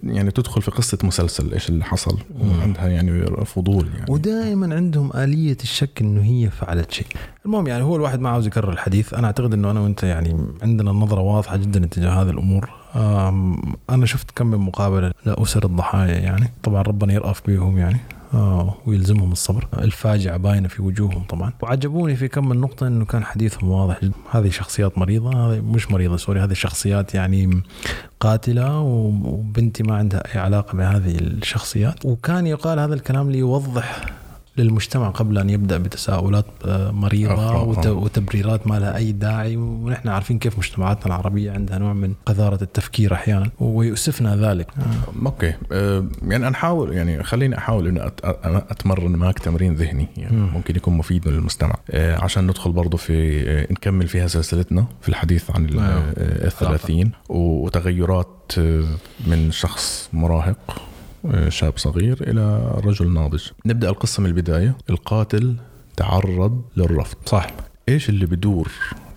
يعني 0.02 0.31
تدخل 0.31 0.62
في 0.62 0.70
قصة 0.70 0.98
مسلسل 1.02 1.52
إيش 1.52 1.68
اللي 1.68 1.85
حصل؟ 1.85 2.18
وعندها 2.40 2.88
يعني 2.88 3.26
فضول 3.44 3.88
يعني. 3.94 4.12
ودائما 4.12 4.74
عندهم 4.76 5.11
آلية 5.14 5.57
الشك 5.62 6.00
إنه 6.00 6.22
هي 6.22 6.50
فعلت 6.50 6.92
شيء. 6.92 7.07
المهم 7.46 7.66
يعني 7.66 7.85
هو 7.85 7.96
الواحد 7.96 8.20
ما 8.20 8.28
عاوز 8.28 8.46
يكرر 8.46 8.72
الحديث. 8.72 9.14
أنا 9.14 9.26
أعتقد 9.26 9.52
إنه 9.52 9.70
أنا 9.70 9.81
وأنت 9.81 10.02
يعني 10.02 10.46
عندنا 10.62 10.90
نظره 10.92 11.20
واضحة 11.20 11.57
جدا 11.57 11.85
اتجاه 11.85 12.22
هذه 12.22 12.31
الأمور. 12.31 12.70
أنا 13.90 14.07
شفت 14.07 14.31
كم 14.31 14.46
من 14.46 14.59
مقابلة 14.59 15.12
لأسر 15.26 15.64
الضحايا 15.64 16.18
يعني. 16.18 16.50
طبعا 16.62 16.83
ربنا 16.83 17.12
يرأف 17.12 17.42
بهم 17.46 17.78
يعني. 17.78 17.98
ويلزمهم 18.86 19.32
الصبر. 19.32 19.68
الفاجعة 19.78 20.36
باينة 20.36 20.68
في 20.68 20.82
وجوههم 20.82 21.24
طبعا. 21.24 21.52
وعجبوني 21.62 22.16
في 22.16 22.28
كم 22.28 22.48
من 22.48 22.60
نقطة 22.60 22.86
أنه 22.86 23.04
كان 23.04 23.24
حديثهم 23.24 23.70
واضح. 23.70 24.04
جدا 24.04 24.14
هذه 24.30 24.50
شخصيات 24.50 24.98
مريضة 24.98 25.30
هذه 25.30 25.60
مش 25.60 25.90
مريضة 25.90 26.16
سوري 26.16 26.40
هذه 26.40 26.52
شخصيات 26.52 27.14
يعني 27.14 27.62
قاتلة 28.20 28.80
وبنتي 28.80 29.82
ما 29.82 29.96
عندها 29.96 30.34
أي 30.34 30.40
علاقة 30.40 30.76
بهذه 30.76 31.18
الشخصيات. 31.18 32.04
وكان 32.04 32.46
يقال 32.46 32.78
هذا 32.78 32.94
الكلام 32.94 33.30
ليوضح 33.30 34.06
للمجتمع 34.59 35.09
قبل 35.09 35.38
أن 35.38 35.51
يبدأ 35.51 35.79
بتساؤلات 35.79 36.47
آه، 36.64 36.90
مريضة 36.90 37.62
وتبريرات 37.92 38.66
ما 38.66 38.79
لها 38.79 38.97
أي 38.97 39.12
داعي 39.12 39.57
ونحن 39.57 40.09
عارفين 40.09 40.38
كيف 40.38 40.59
مجتمعاتنا 40.59 41.07
العربية 41.07 41.53
عندها 41.53 41.79
نوع 41.79 41.92
من 41.92 42.14
قذارة 42.27 42.62
التفكير 42.62 43.14
أحيانا 43.14 43.51
ويؤسفنا 43.61 44.37
ذلك. 44.37 44.66
آه. 44.79 45.27
أوكي. 45.27 45.55
آه، 45.73 46.05
يعني 46.23 46.47
أنا 46.47 46.57
أحاول 46.57 46.92
يعني 46.92 47.23
خليني 47.23 47.59
أحاول 47.59 47.88
إني 47.88 48.11
أتمرن 48.44 49.16
معك 49.16 49.38
تمرين 49.38 49.75
ذهني 49.75 50.09
يعني 50.16 50.37
م. 50.37 50.51
ممكن 50.55 50.77
يكون 50.77 50.94
مفيد 50.97 51.29
للمستمع. 51.29 51.75
عشان 51.94 52.47
ندخل 52.47 52.73
برضه 52.73 52.97
في 52.97 53.66
نكمل 53.71 54.09
فيها 54.09 54.27
سلسلتنا 54.27 54.87
في 55.01 55.09
الحديث 55.09 55.51
عن 55.51 55.66
الثلاثين 56.18 57.11
وتغيرات 57.29 58.53
من 59.27 59.51
شخص 59.51 60.09
مراهق. 60.12 60.83
شاب 61.48 61.72
صغير 61.76 62.31
إلى 62.31 62.74
رجل 62.85 63.14
ناضج. 63.14 63.42
نبدأ 63.66 63.88
القصة 63.88 64.20
من 64.20 64.26
البداية. 64.26 64.76
القاتل 64.90 65.57
تعرض 65.96 66.62
للرفض. 66.76 67.16
صح. 67.26 67.46
إيش 67.88 68.09
اللي 68.09 68.26
بدور 68.26 68.70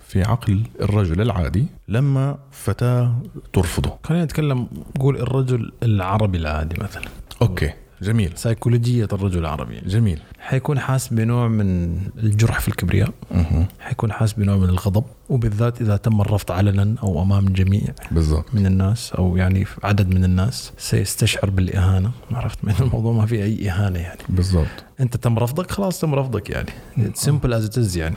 في 0.08 0.22
عقل 0.22 0.62
الرجل 0.80 1.20
العادي 1.20 1.66
لما 1.88 2.38
فتاة 2.50 3.16
ترفضه؟ 3.52 3.98
خلينا 4.04 4.24
نتكلم 4.24 4.68
نقول 4.96 5.16
الرجل 5.16 5.72
العربي 5.82 6.38
العادي 6.38 6.82
مثلا. 6.82 7.04
أوكي. 7.42 7.72
جميل. 8.02 8.32
سيكولوجية 8.36 9.08
الرجل 9.12 9.38
العربي. 9.38 9.80
جميل. 9.86 10.20
حيكون 10.40 10.78
حاس 10.78 11.08
بنوع 11.08 11.48
من 11.48 11.98
الجرح 12.18 12.60
في 12.60 12.68
الكبرياء. 12.68 13.10
أه. 13.32 13.66
حيكون 13.80 14.12
حاس 14.12 14.32
بنوع 14.32 14.56
من 14.56 14.68
الغضب 14.68 15.04
وبالذات 15.28 15.80
إذا 15.80 15.96
تم 15.96 16.20
الرفض 16.20 16.52
علنا 16.52 16.94
أو 17.02 17.22
أمام 17.22 17.46
الجميع 17.46 17.82
بالضبط. 18.10 18.54
من 18.54 18.66
الناس 18.66 19.12
أو 19.12 19.36
يعني 19.36 19.66
عدد 19.82 20.14
من 20.14 20.24
الناس 20.24 20.72
سيستشعر 20.78 21.50
بالإهانة. 21.50 22.10
عرفت؟ 22.32 22.58
من 22.62 22.74
الموضوع 22.80 23.12
ما 23.12 23.26
في 23.26 23.42
أي 23.44 23.70
إهانة 23.70 23.98
يعني. 23.98 24.20
بالضبط. 24.28 24.84
أنت 25.00 25.16
تم 25.16 25.38
رفضك؟ 25.38 25.70
خلاص 25.70 26.00
تم 26.00 26.14
رفضك 26.14 26.50
يعني. 26.50 26.68
سمبل 27.14 27.52
از 27.52 27.64
ات 27.64 27.96
يعني. 27.96 28.16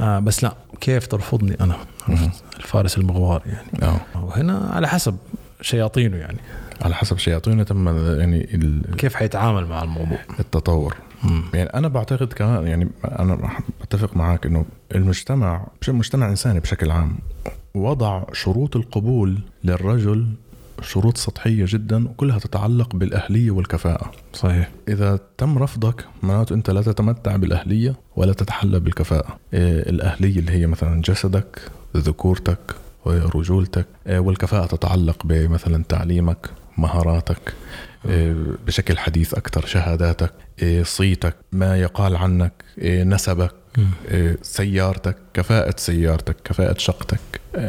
آه 0.00 0.18
بس 0.18 0.44
لا 0.44 0.54
كيف 0.80 1.06
ترفضني 1.06 1.56
أنا؟ 1.60 1.76
الفارس 2.56 2.98
المغوار 2.98 3.42
يعني. 3.46 3.68
أوه. 3.82 4.24
وهنا 4.24 4.70
على 4.72 4.88
حسب 4.88 5.16
شياطينه 5.60 6.16
يعني. 6.16 6.38
على 6.82 6.94
حسب 6.94 7.18
شياطينه 7.18 7.62
تم 7.62 7.88
يعني 8.20 8.54
ال- 8.54 8.96
كيف 8.96 9.14
حيتعامل 9.14 9.66
مع 9.66 9.82
الموضوع؟ 9.82 10.18
التطور. 10.40 10.96
يعني 11.54 11.70
أنا 11.70 11.88
بعتقد 11.88 12.32
كمان 12.32 12.66
يعني 12.66 12.88
أنا 13.04 13.38
بتفق 13.82 14.16
معك 14.16 14.46
إنه 14.46 14.64
المجتمع 14.94 15.66
مش 15.82 15.88
المجتمع 15.88 16.28
إنساني 16.28 16.60
بشكل 16.60 16.90
عام 16.90 17.18
وضع 17.74 18.22
شروط 18.32 18.76
القبول 18.76 19.38
للرجل 19.64 20.26
شروط 20.82 21.16
سطحية 21.16 21.64
جدا 21.68 22.08
وكلها 22.08 22.38
تتعلق 22.38 22.96
بالأهلية 22.96 23.50
والكفاءة. 23.50 24.10
صحيح. 24.34 24.68
إذا 24.88 25.18
تم 25.38 25.58
رفضك 25.58 26.04
معناته 26.22 26.54
أنت 26.54 26.70
لا 26.70 26.82
تتمتع 26.82 27.36
بالأهلية 27.36 27.94
ولا 28.16 28.32
تتحلى 28.32 28.80
بالكفاءة. 28.80 29.38
إيه، 29.54 29.80
الأهلية 29.90 30.38
اللي 30.38 30.52
هي 30.52 30.66
مثلا 30.66 31.00
جسدك 31.02 31.60
ذكورتك 31.96 32.58
رجولتك 33.06 33.86
إيه، 34.06 34.18
والكفاءة 34.18 34.66
تتعلق 34.66 35.16
بمثلا 35.26 35.84
تعليمك 35.88 36.50
مهاراتك 36.78 37.54
إيه، 38.08 38.36
بشكل 38.66 38.98
حديث 38.98 39.34
أكثر 39.34 39.66
شهاداتك 39.66 40.32
إيه، 40.62 40.82
صيتك 40.82 41.36
ما 41.52 41.76
يقال 41.80 42.16
عنك 42.16 42.52
نسبك 42.84 43.50
سيارتك 44.42 45.16
كفاءة 45.34 45.74
سيارتك 45.76 46.36
كفاءة 46.44 46.78
شقتك 46.78 47.20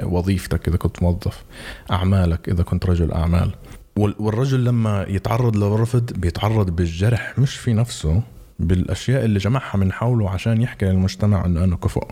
وظيفتك 0.04 0.68
إذا 0.68 0.78
كنت 0.78 1.04
موظف 1.04 1.44
أعمالك 1.92 2.50
إذا 2.50 2.63
كنت 2.63 2.86
رجل 2.86 3.12
أعمال. 3.12 3.52
وال- 3.98 4.15
والرجل 4.20 4.65
لما 4.65 5.06
يتعرض 5.10 5.56
للرفض 5.56 6.13
بيتعرض 6.13 6.70
بالجرح 6.76 7.39
مش 7.39 7.56
في 7.56 7.74
نفسه. 7.74 8.22
بالأشياء 8.60 9.26
اللي 9.26 9.39
جمعها 9.39 9.78
من 9.78 9.91
حوله 9.91 10.30
عشان 10.30 10.62
يحكي 10.62 10.86
للمجتمع 10.86 11.45
إنه 11.45 11.63
أنا 11.63 11.76
كفؤ 11.76 12.08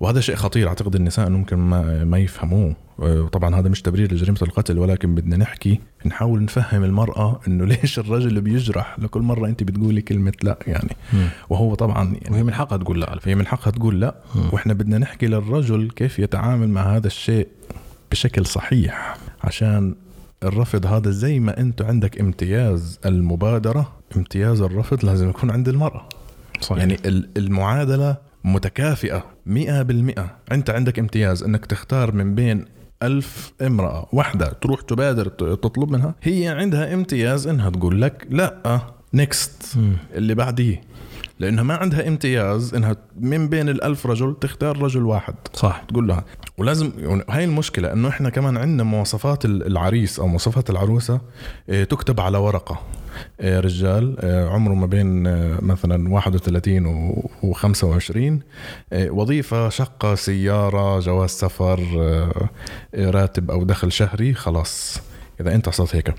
وهذا 0.00 0.20
شيء 0.20 0.34
خطير 0.34 0.68
أعتقد 0.68 0.94
النساء 0.94 1.28
ممكن 1.28 1.56
ما, 1.56 2.04
ما 2.04 2.18
يفهموه. 2.18 2.76
وطبعا 2.98 3.54
هذا 3.54 3.68
مش 3.68 3.82
تبرير 3.82 4.12
لجريمة 4.12 4.38
القتل 4.42 4.78
ولكن 4.78 5.14
بدنا 5.14 5.36
نحكي 5.36 5.80
نحاول 6.06 6.44
نفهم 6.44 6.84
المرأة 6.84 7.40
إنه 7.48 7.64
ليش 7.74 7.98
الرجل 7.98 8.40
بيجرح 8.40 8.98
لكل 8.98 9.20
مرة 9.20 9.46
أنت 9.46 9.62
بتقولي 9.62 10.00
كلمة 10.00 10.32
لا 10.42 10.58
يعني. 10.66 10.96
وهو 11.50 11.74
طبعا 11.74 12.04
يعني 12.04 12.34
وهي 12.34 12.42
من 12.42 12.54
حقها 12.54 12.78
تقول 12.78 13.00
لا. 13.00 13.18
هي 13.24 13.34
من 13.34 13.46
حقها 13.46 13.70
تقول 13.70 14.00
لا. 14.00 14.14
وإحنا 14.52 14.72
بدنا 14.74 14.98
نحكي 14.98 15.26
للرجل 15.26 15.90
كيف 15.96 16.18
يتعامل 16.18 16.68
مع 16.68 16.96
هذا 16.96 17.06
الشيء 17.06 17.48
بشكل 18.10 18.46
صحيح 18.46 19.16
عشان 19.44 19.94
الرفض 20.44 20.86
هذا 20.86 21.10
زي 21.10 21.40
ما 21.40 21.60
أنت 21.60 21.82
عندك 21.82 22.20
امتياز 22.20 22.98
المبادرة 23.06 23.92
امتياز 24.16 24.60
الرفض 24.60 25.04
لازم 25.04 25.28
يكون 25.30 25.50
عند 25.50 25.68
المرأة 25.68 26.08
صحيح. 26.60 26.78
يعني 26.78 26.96
ال- 27.06 27.28
المعادلة 27.36 28.16
متكافئة 28.44 29.24
مئة 29.46 29.82
بالمئة 29.82 30.36
أنت 30.52 30.70
عندك 30.70 30.98
امتياز 30.98 31.42
إنك 31.42 31.66
تختار 31.66 32.12
من 32.14 32.34
بين 32.34 32.64
ألف 33.02 33.52
امرأة 33.62 34.06
واحدة 34.12 34.46
تروح 34.60 34.80
تبادر 34.80 35.28
تطلب 35.28 35.90
منها 35.90 36.14
هي 36.22 36.48
عندها 36.48 36.94
امتياز 36.94 37.46
إنها 37.46 37.70
تقول 37.70 38.02
لك 38.02 38.26
لا 38.30 38.80
next 39.14 39.76
مم. 39.76 39.96
اللي 40.14 40.34
بعديه 40.34 40.80
لأنها 41.38 41.62
ما 41.64 41.74
عندها 41.76 42.08
امتياز 42.08 42.74
إنها 42.74 42.96
من 43.20 43.48
بين 43.48 43.68
الألف 43.68 44.06
رجل 44.06 44.36
تختار 44.40 44.82
رجل 44.82 45.02
واحد. 45.02 45.34
صح. 45.54 45.82
تقول 45.88 46.08
لها. 46.08 46.24
ولازم 46.58 46.92
هاي 47.30 47.44
المشكلة 47.44 47.92
إنه 47.92 48.08
إحنا 48.08 48.30
كمان 48.30 48.56
عندنا 48.56 48.82
مواصفات 48.82 49.44
ال- 49.44 49.66
العريس 49.66 50.20
أو 50.20 50.26
مواصفات 50.26 50.70
العروسة 50.70 51.20
إيه، 51.68 51.84
تكتب 51.84 52.20
على 52.20 52.38
ورقة. 52.38 52.80
إيه، 53.40 53.60
رجال 53.60 54.16
إيه، 54.20 54.48
عمره 54.48 54.74
ما 54.74 54.86
بين 54.86 55.22
مثلا 55.66 56.12
31 56.12 56.86
و 57.42 57.52
25 57.52 58.40
إيه، 58.92 59.10
وظيفة 59.10 59.68
شقة 59.68 60.14
سيارة 60.14 61.00
جواز 61.00 61.30
سفر 61.30 61.80
راتب 62.94 63.50
أو 63.50 63.64
دخل 63.64 63.92
شهري 63.92 64.34
خلاص. 64.34 64.98
إذا 65.40 65.54
أنت 65.54 65.68
حصلت 65.68 65.96
هيك. 65.96 66.14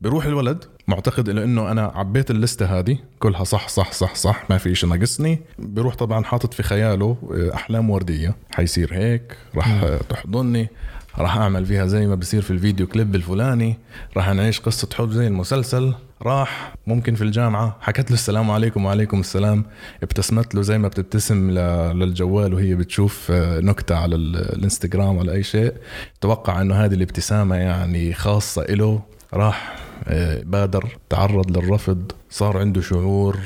بيروح 0.00 0.24
الولد 0.26 0.64
معتقد 0.88 1.28
إنه 1.28 1.44
إنه 1.44 1.70
أنا 1.70 1.92
عبيت 1.94 2.30
اللستة 2.30 2.78
هذه 2.78 2.98
كلها 3.18 3.44
صح 3.44 3.68
صح 3.68 3.92
صح 3.92 4.14
صح 4.14 4.44
ما 4.50 4.58
في 4.58 4.74
شيء 4.74 4.88
ناقصني. 4.90 5.38
بيروح 5.58 5.94
طبعا 5.94 6.24
حاطط 6.24 6.54
في 6.54 6.62
خياله 6.62 7.16
آه، 7.32 7.54
أحلام 7.54 7.90
وردية. 7.90 8.34
حيصير 8.50 8.94
هيك 8.94 9.36
راح 9.54 9.84
تحضني 10.08 10.68
راح 11.18 11.36
أعمل 11.36 11.66
فيها 11.66 11.86
زي 11.86 12.06
ما 12.06 12.14
بصير 12.14 12.42
في 12.42 12.50
الفيديو 12.50 12.86
كليب 12.86 13.14
الفلاني 13.14 13.78
راح 14.16 14.28
نعيش 14.30 14.60
قصة 14.60 14.88
حب 14.94 15.10
زي 15.10 15.26
المسلسل. 15.26 15.94
راح 16.22 16.74
ممكن 16.86 17.14
في 17.14 17.22
الجامعة 17.24 17.76
حكت 17.80 18.10
له 18.10 18.14
السلام 18.14 18.50
عليكم 18.50 18.84
وعليكم 18.84 19.20
السلام. 19.20 19.64
ابتسمت 20.02 20.54
له 20.54 20.62
زي 20.62 20.78
ما 20.78 20.88
بتبتسم 20.88 21.50
للجوال 21.50 22.54
وهي 22.54 22.74
بتشوف 22.74 23.30
آه، 23.30 23.60
نكتة 23.60 23.94
على 23.96 24.14
ال- 24.16 24.36
الإنستغرام 24.56 25.16
ولا 25.16 25.32
أي 25.32 25.42
شيء. 25.42 25.72
توقع 26.20 26.60
إنه 26.60 26.74
هذه 26.74 26.94
الابتسامة 26.94 27.56
يعني 27.56 28.12
خاصة 28.14 28.62
له 28.64 29.02
راح 29.34 29.76
آه، 30.08 30.42
بادر 30.42 30.98
تعرض 31.10 31.58
للرفض 31.58 32.12
صار 32.30 32.58
عنده 32.58 32.80
شعور 32.80 33.38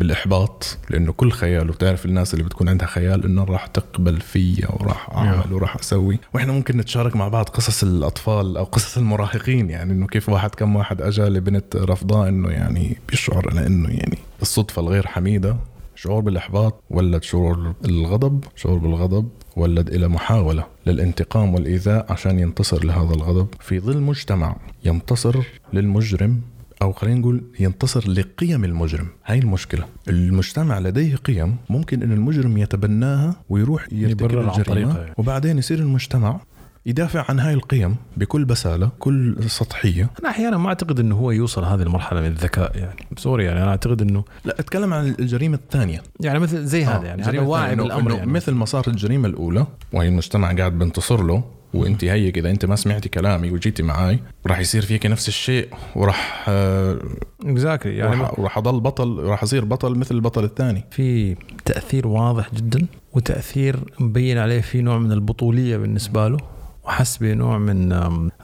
بالإحباط 0.00 0.78
لأنه 0.90 1.12
كل 1.12 1.32
خياله 1.32 1.72
بتعرف 1.72 2.06
الناس 2.06 2.34
اللي 2.34 2.44
بتكون 2.44 2.68
عندها 2.68 2.86
خيال 2.86 3.24
إنه 3.24 3.44
راح 3.44 3.66
تقبل 3.66 4.20
فيا 4.20 4.68
وراح 4.70 5.10
أعمل 5.10 5.52
وراح 5.52 5.76
أسوي. 5.76 6.18
وإحنا 6.34 6.52
ممكن 6.52 6.76
نتشارك 6.76 7.16
مع 7.16 7.28
بعض 7.28 7.48
قصص 7.48 7.82
الأطفال 7.82 8.56
أو 8.56 8.64
قصص 8.64 8.98
المراهقين 8.98 9.70
يعني 9.70 9.92
إنه 9.92 10.06
كيف 10.06 10.28
واحد 10.28 10.54
كم 10.54 10.76
واحد 10.76 11.02
اجى 11.02 11.22
لبنت 11.22 11.76
رفضاه 11.76 12.28
إنه 12.28 12.48
يعني 12.50 12.96
بيشعر 13.08 13.66
إنه 13.66 13.88
يعني 13.88 14.18
الصدفه 14.42 14.82
الغير 14.82 15.06
حميدة. 15.06 15.56
شعور 15.94 16.20
بالإحباط 16.20 16.82
ولد 16.90 17.22
شعور 17.22 17.74
الغضب 17.84 18.44
شعور 18.56 18.78
بالغضب. 18.78 19.28
ولد 19.56 19.88
إلى 19.88 20.08
محاولة 20.08 20.66
للانتقام 20.86 21.54
والإيذاء 21.54 22.12
عشان 22.12 22.38
ينتصر 22.38 22.84
لهذا 22.84 23.14
الغضب. 23.14 23.48
في 23.60 23.80
ظل 23.80 24.00
مجتمع 24.00 24.56
ينتصر 24.84 25.36
للمجرم 25.72 26.40
أو 26.82 26.92
خلينا 26.92 27.20
نقول 27.20 27.42
ينتصر 27.60 28.10
لقيم 28.10 28.64
المجرم. 28.64 29.08
هاي 29.26 29.38
المشكلة. 29.38 29.84
المجتمع 30.08 30.78
لديه 30.78 31.16
قيم 31.16 31.56
ممكن 31.70 32.02
إن 32.02 32.12
المجرم 32.12 32.58
يتبناها 32.58 33.36
ويروح 33.48 33.86
يرتكب 33.92 34.38
الجريمة. 34.38 35.06
وبعدين 35.18 35.58
يصير 35.58 35.78
المجتمع 35.78 36.40
يدافع 36.90 37.24
عن 37.28 37.38
هاي 37.38 37.54
القيم 37.54 37.96
بكل 38.16 38.44
بسالة 38.44 38.90
كل 38.98 39.36
سطحية. 39.46 40.10
أنا 40.20 40.28
أحيانا 40.28 40.56
ما 40.56 40.68
أعتقد 40.68 41.00
إنه 41.00 41.16
هو 41.16 41.30
يوصل 41.30 41.64
هذه 41.64 41.82
المرحلة 41.82 42.20
من 42.20 42.26
الذكاء 42.26 42.76
يعني. 42.76 43.06
سوري 43.16 43.44
يعني 43.44 43.62
أنا 43.62 43.70
أعتقد 43.70 44.02
إنه 44.02 44.24
لا 44.44 44.60
أتكلم 44.60 44.94
عن 44.94 45.14
الجريمة 45.18 45.56
الثانية. 45.56 46.02
يعني 46.20 46.38
مثل 46.38 46.64
زي 46.64 46.84
هذا 46.84 47.06
يعني 47.06 47.22
هذا 47.22 47.40
واعي 47.40 47.76
بالأمر 47.76 48.12
يعني. 48.12 48.32
مثل 48.32 48.52
ما 48.52 48.64
صارت 48.64 48.88
الجريمة 48.88 49.28
الأولى 49.28 49.66
وهي 49.92 50.08
المجتمع 50.08 50.52
قاعد 50.52 50.78
بينتصر 50.78 51.22
له 51.22 51.44
وأنت 51.74 52.04
هيك 52.04 52.38
اذا 52.38 52.50
أنت 52.50 52.64
ما 52.64 52.76
سمعتي 52.76 53.08
كلامي 53.08 53.50
وجيتي 53.50 53.82
معي 53.82 54.18
راح 54.46 54.58
يصير 54.58 54.82
فيك 54.82 55.06
نفس 55.06 55.28
الشيء 55.28 55.68
وراح 55.96 56.44
آه، 56.48 56.98
اكزاكتلي 57.44 57.96
يعني 57.96 58.20
راح 58.20 58.40
راح 58.40 58.58
أضل 58.58 58.80
بطل 58.80 59.18
راح 59.18 59.42
أصير 59.42 59.64
بطل 59.64 59.98
مثل 59.98 60.14
البطل 60.14 60.44
الثاني. 60.44 60.84
في 60.90 61.36
تأثير 61.64 62.06
واضح 62.06 62.54
جدا 62.54 62.86
وتأثير 63.12 63.76
مبين 64.00 64.38
عليه 64.38 64.60
في 64.60 64.82
نوع 64.82 64.98
من 64.98 65.12
البطولية 65.12 65.76
بالنسبة 65.76 66.28
له. 66.28 66.38
وحس 66.84 67.16
بنوع 67.16 67.58
من 67.58 67.92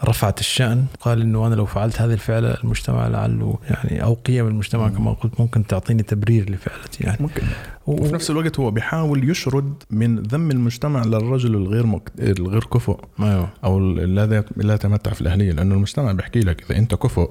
رفعة 0.04 0.34
الشأن. 0.40 0.84
قال 1.00 1.20
إنه 1.20 1.46
أنا 1.46 1.54
لو 1.54 1.66
فعلت 1.66 2.00
هذه 2.02 2.12
الفعلة 2.12 2.56
المجتمع 2.64 3.06
لعله 3.08 3.58
يعني 3.70 4.02
أو 4.02 4.14
قيم 4.14 4.46
المجتمع 4.46 4.88
كما 4.88 5.12
قلت 5.12 5.40
ممكن 5.40 5.66
تعطيني 5.66 6.02
تبرير 6.02 6.50
لفعلتي 6.50 7.04
يعني. 7.04 7.16
ممكن. 7.20 7.42
و- 7.86 7.92
وفي 8.02 8.14
نفس 8.14 8.30
الوقت 8.30 8.60
هو 8.60 8.70
بيحاول 8.70 9.30
يشرد 9.30 9.74
من 9.90 10.18
ذم 10.22 10.50
المجتمع 10.50 11.02
للرجل 11.04 11.54
الغير 11.54 11.86
مك... 11.86 12.10
الغير 12.18 12.64
كفؤ. 12.64 13.00
أيوه. 13.20 13.48
أو 13.64 13.78
الذي 13.78 14.42
لا 14.56 14.74
يتمتع 14.74 15.12
في 15.12 15.20
الأهلية 15.20 15.52
لأنه 15.52 15.74
المجتمع 15.74 16.12
بيحكي 16.12 16.40
لك 16.40 16.62
إذا 16.70 16.78
أنت 16.78 16.94
كفؤ 16.94 17.30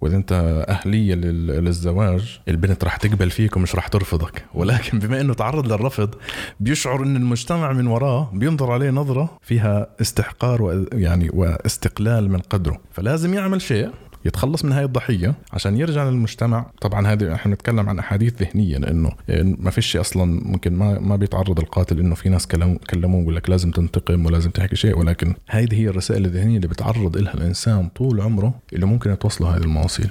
وإذا 0.00 0.16
أنت 0.16 0.32
أهلية 0.68 1.14
لل- 1.14 1.46
للزواج 1.46 2.40
البنت 2.48 2.84
راح 2.84 2.96
تقبل 2.96 3.30
فيك 3.30 3.56
ومش 3.56 3.74
راح 3.74 3.88
ترفضك. 3.88 4.44
ولكن 4.54 4.98
بما 4.98 5.20
إنه 5.20 5.34
تعرض 5.34 5.72
للرفض 5.72 6.14
بيشعر 6.60 7.02
إن 7.02 7.16
المجتمع 7.16 7.72
من 7.72 7.86
وراه 7.86 8.30
بينظر 8.34 8.72
عليه 8.72 8.90
نظرة 8.90 9.38
فيها 9.42 9.86
استحقار 10.00 10.62
و 10.62 10.84
يعني 10.92 11.30
واستقلال 11.32 12.30
من 12.30 12.38
قدره. 12.40 12.80
فلازم 12.92 13.34
يعمل 13.34 13.62
شيء 13.62 13.90
يتخلص 14.24 14.64
من 14.64 14.72
هاي 14.72 14.84
الضحية 14.84 15.34
عشان 15.52 15.76
يرجع 15.76 16.04
للمجتمع. 16.04 16.66
طبعا 16.80 17.06
هذه 17.06 17.34
إحنا 17.34 17.54
بنتكلم 17.54 17.88
عن 17.88 17.98
أحاديث 17.98 18.42
ذهنية 18.42 18.78
لأنه 18.78 19.12
ما 19.58 19.70
فيش 19.70 19.96
أصلا 19.96 20.40
ممكن 20.44 20.72
ما 20.72 20.98
ما 20.98 21.16
بيتعرض 21.16 21.58
القاتل 21.58 22.00
إنه 22.00 22.14
في 22.14 22.28
ناس 22.28 22.46
كلموه 22.46 23.20
بيقول 23.20 23.36
لك 23.36 23.50
لازم 23.50 23.70
تنتقم 23.70 24.26
ولازم 24.26 24.50
تحكي 24.50 24.76
شيء. 24.76 24.98
ولكن 24.98 25.34
هذه 25.48 25.74
هي 25.74 25.88
الرسائل 25.88 26.24
الذهنية 26.24 26.56
اللي 26.56 26.68
بتعرض 26.68 27.16
لها 27.16 27.34
الإنسان 27.34 27.88
طول 27.88 28.20
عمره 28.20 28.54
اللي 28.72 28.86
ممكن 28.86 29.18
توصله 29.18 29.56
هذه 29.56 29.62
المواصيل. 29.62 30.08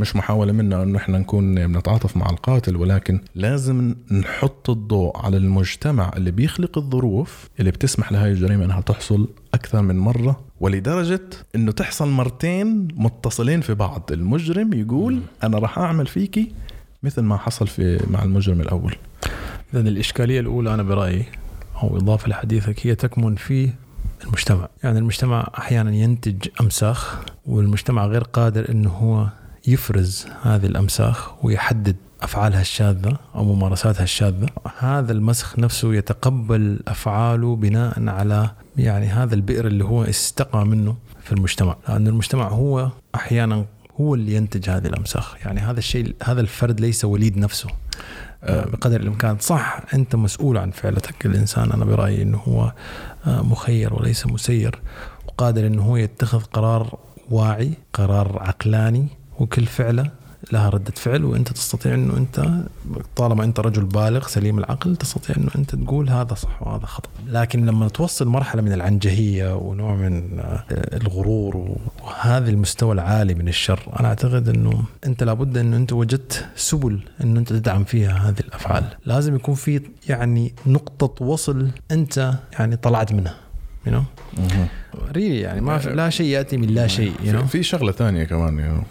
مش 0.00 0.16
محاولة 0.16 0.52
منا 0.52 0.82
إنه 0.82 0.98
إحنا 0.98 1.18
نكون 1.18 1.66
بنتعاطف 1.66 2.16
مع 2.16 2.30
القاتل 2.30 2.76
ولكن 2.76 3.20
لازم 3.34 3.94
نحط 4.10 4.70
الضوء 4.70 5.16
على 5.18 5.36
المجتمع 5.36 6.10
اللي 6.16 6.30
بيخلق 6.30 6.78
الظروف 6.78 7.48
اللي 7.60 7.70
بتسمح 7.70 8.12
لهي 8.12 8.30
الجريمة 8.32 8.64
إنها 8.64 8.80
تحصل 8.80 9.28
أكثر 9.54 9.82
من 9.82 9.98
مرة 9.98 10.40
ولدرجة 10.60 11.20
إنه 11.54 11.72
تحصل 11.72 12.08
مرتين 12.08 12.88
متصلين 12.94 13.60
في 13.60 13.74
بعض. 13.74 14.10
المجرم 14.12 14.72
يقول 14.72 15.20
أنا 15.44 15.58
راح 15.58 15.78
أعمل 15.78 16.06
فيكي 16.06 16.52
مثل 17.02 17.22
ما 17.22 17.36
حصل 17.36 17.66
في 17.66 18.06
مع 18.10 18.22
المجرم 18.22 18.60
الأول. 18.60 18.94
اذا 19.74 19.80
الإشكالية 19.80 20.40
الأولى 20.40 20.74
أنا 20.74 20.82
برأيي 20.82 21.24
أو 21.82 21.96
إضافة 21.96 22.28
لحديثك 22.28 22.86
هي 22.86 22.94
تكمن 22.94 23.34
في 23.34 23.70
المجتمع. 24.24 24.68
يعني 24.84 24.98
المجتمع 24.98 25.50
أحيانا 25.58 25.94
ينتج 25.94 26.48
أمساخ 26.60 27.20
والمجتمع 27.46 28.06
غير 28.06 28.22
قادر 28.22 28.70
أنه 28.70 28.90
هو 28.90 29.28
يفرز 29.72 30.26
هذه 30.42 30.66
الأمساخ 30.66 31.44
ويحدد 31.44 31.96
أفعالها 32.22 32.60
الشاذة 32.60 33.16
أو 33.34 33.44
ممارساتها 33.44 34.02
الشاذة. 34.02 34.46
هذا 34.78 35.12
المسخ 35.12 35.58
نفسه 35.58 35.94
يتقبل 35.94 36.80
أفعاله 36.88 37.56
بناء 37.56 38.08
على 38.08 38.50
يعني 38.76 39.06
هذا 39.06 39.34
البئر 39.34 39.66
اللي 39.66 39.84
هو 39.84 40.04
استقى 40.04 40.66
منه 40.66 40.96
في 41.22 41.32
المجتمع 41.32 41.76
لأن 41.88 42.06
المجتمع 42.06 42.48
هو 42.48 42.90
أحيانا 43.14 43.64
هو 44.00 44.14
اللي 44.14 44.34
ينتج 44.34 44.70
هذه 44.70 44.86
الأمساخ. 44.86 45.36
يعني 45.44 45.60
هذا 45.60 45.78
الشيء 45.78 46.14
هذا 46.22 46.40
الفرد 46.40 46.80
ليس 46.80 47.04
وليد 47.04 47.38
نفسه. 47.38 47.68
آه، 48.44 48.64
بقدر 48.64 49.00
الإمكان. 49.00 49.38
صح 49.38 49.80
أنت 49.94 50.16
مسؤول 50.16 50.58
عن 50.58 50.70
فعلتك. 50.70 51.26
الإنسان 51.26 51.72
أنا 51.72 51.84
برأيي 51.84 52.22
إنه 52.22 52.38
هو 52.38 52.72
آه، 53.26 53.42
مخير 53.42 53.94
وليس 53.94 54.26
مسير 54.26 54.80
وقادر 55.28 55.66
إنه 55.66 55.82
هو 55.82 55.96
يتخذ 55.96 56.40
قرار 56.40 56.98
واعي 57.30 57.72
قرار 57.92 58.38
عقلاني 58.42 59.19
وكل 59.40 59.66
فعلة 59.66 60.10
لها 60.52 60.68
ردة 60.68 60.92
فعل 60.96 61.24
وأنت 61.24 61.52
تستطيع 61.52 61.94
إنه 61.94 62.16
أنت 62.16 62.46
طالما 63.16 63.44
أنت 63.44 63.60
رجل 63.60 63.84
بالغ 63.84 64.26
سليم 64.26 64.58
العقل 64.58 64.96
تستطيع 64.96 65.36
إنه 65.36 65.50
أنت 65.56 65.74
تقول 65.74 66.10
هذا 66.10 66.34
صح 66.34 66.62
وهذا 66.62 66.86
خطأ، 66.86 67.08
لكن 67.26 67.66
لما 67.66 67.88
توصل 67.88 68.28
مرحلة 68.28 68.62
من 68.62 68.72
العنجهية 68.72 69.56
ونوع 69.56 69.94
من 69.94 70.40
آه، 70.40 70.64
الغرور 70.70 71.76
وهذا 72.02 72.50
المستوى 72.50 72.92
العالي 72.92 73.34
من 73.34 73.48
الشر، 73.48 73.80
أنا 74.00 74.08
أعتقد 74.08 74.48
إنه 74.48 74.82
أنت 75.06 75.22
لابد 75.22 75.58
إنه 75.58 75.76
أنت 75.76 75.92
وجدت 75.92 76.48
سبل 76.56 77.00
إنه 77.24 77.40
أنت 77.40 77.48
تدعم 77.48 77.84
فيها 77.84 78.28
هذه 78.28 78.40
الأفعال، 78.40 78.84
لازم 79.04 79.34
يكون 79.34 79.54
في 79.54 79.80
يعني 80.08 80.54
نقطة 80.66 81.24
وصل 81.24 81.68
أنت 81.90 82.34
يعني 82.52 82.76
طلعت 82.76 83.12
منها. 83.12 83.36
you 83.86 83.90
know 83.90 84.02
ريلي 85.12 85.40
يعني 85.40 85.60
ما 85.60 85.78
لا 85.78 86.10
شيء 86.10 86.26
يأتي 86.26 86.56
من 86.56 86.68
لا 86.68 86.86
شيء 86.86 87.12
you 87.24 87.32
know? 87.32 87.44
في 87.44 87.62
شغلة 87.62 87.92
ثانية 87.92 88.24
كمان 88.24 88.58
يعني 88.58 88.82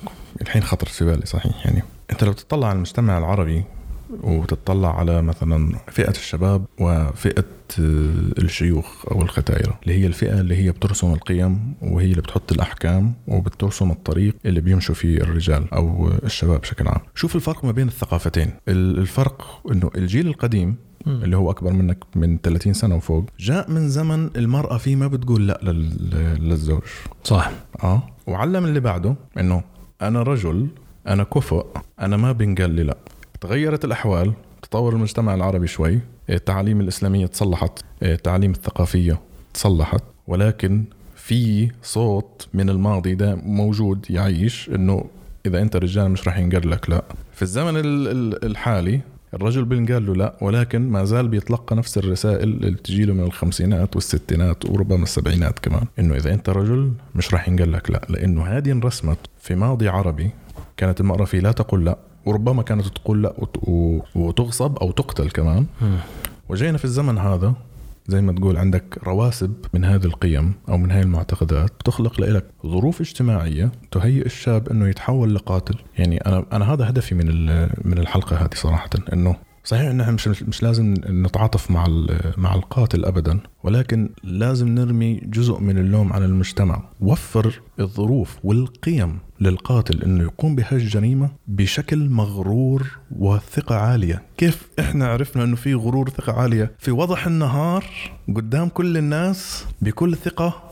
الحين 0.41 0.63
خطرت 0.63 0.89
في 0.91 1.05
بالي 1.05 1.25
صحيح. 1.25 1.65
يعني 1.65 1.83
أنت 2.11 2.23
لو 2.23 2.33
تطلع 2.33 2.67
على 2.67 2.75
المجتمع 2.75 3.17
العربي 3.17 3.63
وتطلع 4.23 4.99
على 4.99 5.21
مثلا 5.21 5.75
فئة 5.87 6.09
الشباب 6.09 6.65
وفئة 6.79 7.43
الشيوخ 7.79 9.05
أو 9.11 9.21
الختايرة 9.21 9.79
اللي 9.83 10.01
هي 10.01 10.05
الفئة 10.07 10.39
اللي 10.41 10.55
هي 10.55 10.71
بترسم 10.71 11.13
القيم 11.13 11.73
وهي 11.81 12.05
اللي 12.05 12.21
بتحط 12.21 12.51
الأحكام 12.51 13.13
وبترسم 13.27 13.91
الطريق 13.91 14.35
اللي 14.45 14.61
بيمشوا 14.61 14.95
فيه 14.95 15.17
الرجال 15.17 15.73
أو 15.73 16.11
الشباب 16.23 16.61
بشكل 16.61 16.87
عام. 16.87 17.01
شوف 17.15 17.35
الفرق 17.35 17.65
ما 17.65 17.71
بين 17.71 17.87
الثقافتين. 17.87 18.51
الفرق 18.67 19.61
أنه 19.71 19.91
الجيل 19.95 20.27
القديم 20.27 20.75
اللي 21.07 21.37
هو 21.37 21.51
أكبر 21.51 21.73
منك 21.73 21.97
من 22.15 22.37
30 22.43 22.73
سنة 22.73 22.95
وفوق 22.95 23.25
جاء 23.39 23.71
من 23.71 23.89
زمن 23.89 24.29
المرأة 24.35 24.77
فيه 24.77 24.95
ما 24.95 25.07
بتقول 25.07 25.47
لا 25.47 25.59
للزوج. 26.39 26.81
صح. 27.23 27.51
آه. 27.83 28.03
وعلم 28.27 28.65
اللي 28.65 28.79
بعده 28.79 29.15
إنه 29.39 29.63
أنا 30.01 30.23
رجل 30.23 30.67
أنا 31.07 31.23
كفؤ 31.23 31.65
أنا 31.99 32.17
ما 32.17 32.31
بنقال 32.31 32.71
لي 32.71 32.83
لا. 32.83 32.97
تغيرت 33.41 33.85
الأحوال 33.85 34.33
تطور 34.61 34.93
المجتمع 34.93 35.33
العربي 35.35 35.67
شوي 35.67 35.99
التعاليم 36.29 36.81
الإسلامية 36.81 37.25
تصلحت 37.25 37.79
التعاليم 38.03 38.51
الثقافية 38.51 39.19
تصلحت 39.53 40.03
ولكن 40.27 40.83
في 41.15 41.71
صوت 41.83 42.47
من 42.53 42.69
الماضي 42.69 43.15
ده 43.15 43.35
موجود 43.35 44.05
يعيش 44.09 44.69
إنه 44.75 45.05
إذا 45.45 45.61
أنت 45.61 45.75
رجال 45.75 46.11
مش 46.11 46.27
راح 46.27 46.37
ينقال 46.37 46.69
لك 46.69 46.89
لا. 46.89 47.03
في 47.33 47.41
الزمن 47.41 47.73
الحالي 48.43 49.01
الرجل 49.33 49.65
بينقال 49.65 50.05
له 50.05 50.15
لا 50.15 50.33
ولكن 50.41 50.89
ما 50.89 51.05
زال 51.05 51.27
بيتلقى 51.27 51.75
نفس 51.75 51.97
الرسائل 51.97 52.49
اللي 52.49 52.77
تجي 52.77 53.05
له 53.05 53.13
من 53.13 53.23
الخمسينات 53.23 53.95
والستينات 53.95 54.65
وربما 54.65 55.03
السبعينات 55.03 55.59
كمان 55.59 55.85
إنه 55.99 56.15
إذا 56.15 56.33
أنت 56.33 56.49
رجل 56.49 56.91
مش 57.15 57.33
راح 57.33 57.49
ينقال 57.49 57.71
لك 57.71 57.91
لا 57.91 58.01
لأنه 58.09 58.43
هذه 58.45 58.71
انرسمت 58.71 59.17
في 59.41 59.55
ماضي 59.55 59.89
عربي 59.89 60.29
كانت 60.77 61.01
المرأة 61.01 61.25
فيه 61.25 61.39
لا 61.39 61.51
تقول 61.51 61.85
لا 61.85 61.97
وربما 62.25 62.63
كانت 62.63 62.87
تقول 62.87 63.23
لا 63.23 63.33
وتغصب 64.15 64.77
أو 64.77 64.91
تقتل 64.91 65.29
كمان. 65.29 65.65
وجينا 66.49 66.77
في 66.77 66.85
الزمن 66.85 67.17
هذا 67.17 67.53
زي 68.09 68.21
ما 68.21 68.33
تقول 68.33 68.57
عندك 68.57 68.99
رواسب 69.03 69.53
من 69.73 69.85
هذه 69.85 70.05
القيم 70.05 70.53
أو 70.69 70.77
من 70.77 70.91
هذه 70.91 71.01
المعتقدات 71.01 71.71
تخلق 71.85 72.21
لك 72.21 72.45
ظروف 72.65 73.01
اجتماعية 73.01 73.71
تهيئ 73.91 74.25
الشاب 74.25 74.69
إنه 74.69 74.87
يتحول 74.89 75.35
لقاتل. 75.35 75.75
يعني 75.97 76.17
أنا 76.17 76.45
أنا 76.53 76.73
هذا 76.73 76.89
هدفي 76.89 77.15
من 77.15 77.27
من 77.85 77.97
الحلقة 77.97 78.35
هذه 78.35 78.53
صراحة 78.53 78.89
إنه 79.13 79.35
صحيح 79.69 79.89
ان 79.89 80.01
إحنا 80.01 80.13
مش 80.13 80.27
مش 80.27 80.63
لازم 80.63 80.93
نتعاطف 81.07 81.71
مع 81.71 81.87
مع 82.37 82.55
القاتل 82.55 83.05
ابدا 83.05 83.39
ولكن 83.63 84.09
لازم 84.23 84.67
نرمي 84.67 85.15
جزء 85.23 85.59
من 85.59 85.77
اللوم 85.77 86.13
على 86.13 86.25
المجتمع. 86.25 86.81
وفر 87.01 87.61
الظروف 87.79 88.37
والقيم 88.43 89.19
للقاتل 89.41 90.03
إنه 90.03 90.23
يقوم 90.23 90.55
بهالجريمه 90.55 91.29
بشكل 91.47 92.09
مغرور 92.09 92.97
وثقة 93.11 93.75
عالية. 93.75 94.21
كيف 94.37 94.67
إحنا 94.79 95.07
عرفنا 95.07 95.43
إنه 95.43 95.55
في 95.55 95.73
غرور 95.73 96.09
ثقة 96.09 96.33
عالية؟ 96.33 96.71
في 96.79 96.91
وضح 96.91 97.27
النهار 97.27 97.85
قدام 98.35 98.69
كل 98.69 98.97
الناس 98.97 99.65
بكل 99.81 100.15
ثقة. 100.15 100.63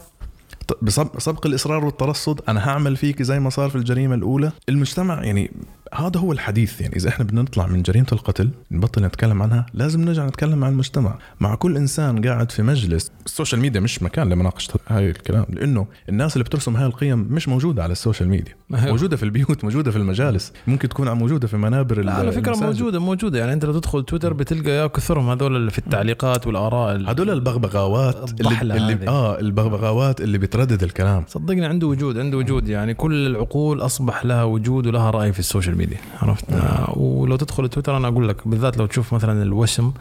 بسبق 0.82 1.48
الإصرار 1.48 1.86
والترصد 1.86 2.42
أنا 2.50 2.70
هعمل 2.70 2.96
فيك 2.96 3.24
زي 3.24 3.40
ما 3.40 3.50
صار 3.50 3.70
في 3.70 3.76
الجريمة 3.76 4.16
الأولى. 4.16 4.52
المجتمع 4.70 5.24
يعني 5.24 5.52
هذا 5.94 6.20
هو 6.20 6.32
الحديث. 6.32 6.82
يعني 6.82 6.96
إذا 6.96 7.10
إحنا 7.10 7.26
بدنا 7.26 7.42
نطلع 7.42 7.68
من 7.68 7.82
جريمة 7.82 8.08
القتل 8.12 8.50
نبطل 8.72 9.04
نتكلم 9.06 9.42
عنها 9.42 9.66
لازم 9.74 10.02
نرجع 10.02 10.26
نتكلم 10.26 10.64
عن 10.64 10.72
المجتمع. 10.72 11.18
مع 11.40 11.56
كل 11.56 11.78
إنسان 11.78 12.26
قاعد 12.26 12.52
في 12.52 12.64
مجلس 12.64 13.12
ال 13.26 13.31
social 13.31 13.62
media 13.62 13.82
مش 13.82 14.04
مكان 14.04 14.30
لمناقشة 14.30 14.74
هاي 14.88 15.10
الكلام 15.10 15.46
لأنه 15.50 15.88
الناس 16.10 16.34
اللي 16.34 16.44
بترسم 16.44 16.76
هاي 16.76 16.86
القيم 16.86 17.20
مش 17.20 17.48
موجودة 17.48 17.84
على 17.84 17.92
ال 17.92 17.97
social 17.97 18.30
media. 18.30 18.54
موجودة 18.70 19.18
في 19.18 19.24
البيوت 19.24 19.64
موجودة 19.64 19.92
في 19.92 19.98
المجالس. 19.98 20.54
ممكن 20.68 20.90
تكون 20.90 21.12
موجودة 21.12 21.48
في 21.48 21.58
منابر 21.58 22.10
على 22.10 22.32
فكرة 22.32 22.52
المساجد. 22.52 22.74
موجودة 22.74 23.00
موجودة. 23.00 23.40
يعني 23.40 23.54
أنت 23.54 23.66
لو 23.66 23.80
تدخل 23.80 24.04
تويتر 24.04 24.34
بتلقى 24.34 24.72
يا 24.72 24.88
كثرهم 24.88 25.30
هذول 25.30 25.56
اللي 25.56 25.72
في 25.72 25.78
التعليقات 25.78 26.48
والآراء 26.48 27.12
هذول 27.12 27.30
البغبغاوات 27.30 28.42
اللي, 28.42 28.62
اللي 28.62 29.08
آه 29.08 29.40
البغبغاوات 29.40 30.22
اللي 30.22 30.38
بتردد 30.38 30.84
الكلام. 30.84 31.24
صدقني 31.28 31.66
عنده 31.66 31.88
وجود 31.88 32.18
عنده 32.18 32.38
وجود. 32.38 32.68
يعني 32.70 32.94
كل 32.94 33.28
العقول 33.28 33.82
أصبح 33.82 34.26
لها 34.26 34.44
وجود 34.44 34.88
ولها 34.88 35.12
رأي 35.12 35.34
في 35.34 35.40
ال 35.40 35.45
social 35.45 35.77
media 35.78 35.98
عرفت؟ 36.22 36.52
آه 36.52 36.94
ولو 36.98 37.36
تدخل 37.36 37.70
تويتر 37.70 37.98
أنا 37.98 38.08
أقول 38.08 38.30
لك 38.30 38.48
بالذات 38.48 38.78
لو 38.78 38.86
تشوف 38.86 39.14
مثلا 39.14 39.44
الوسم 39.44 39.92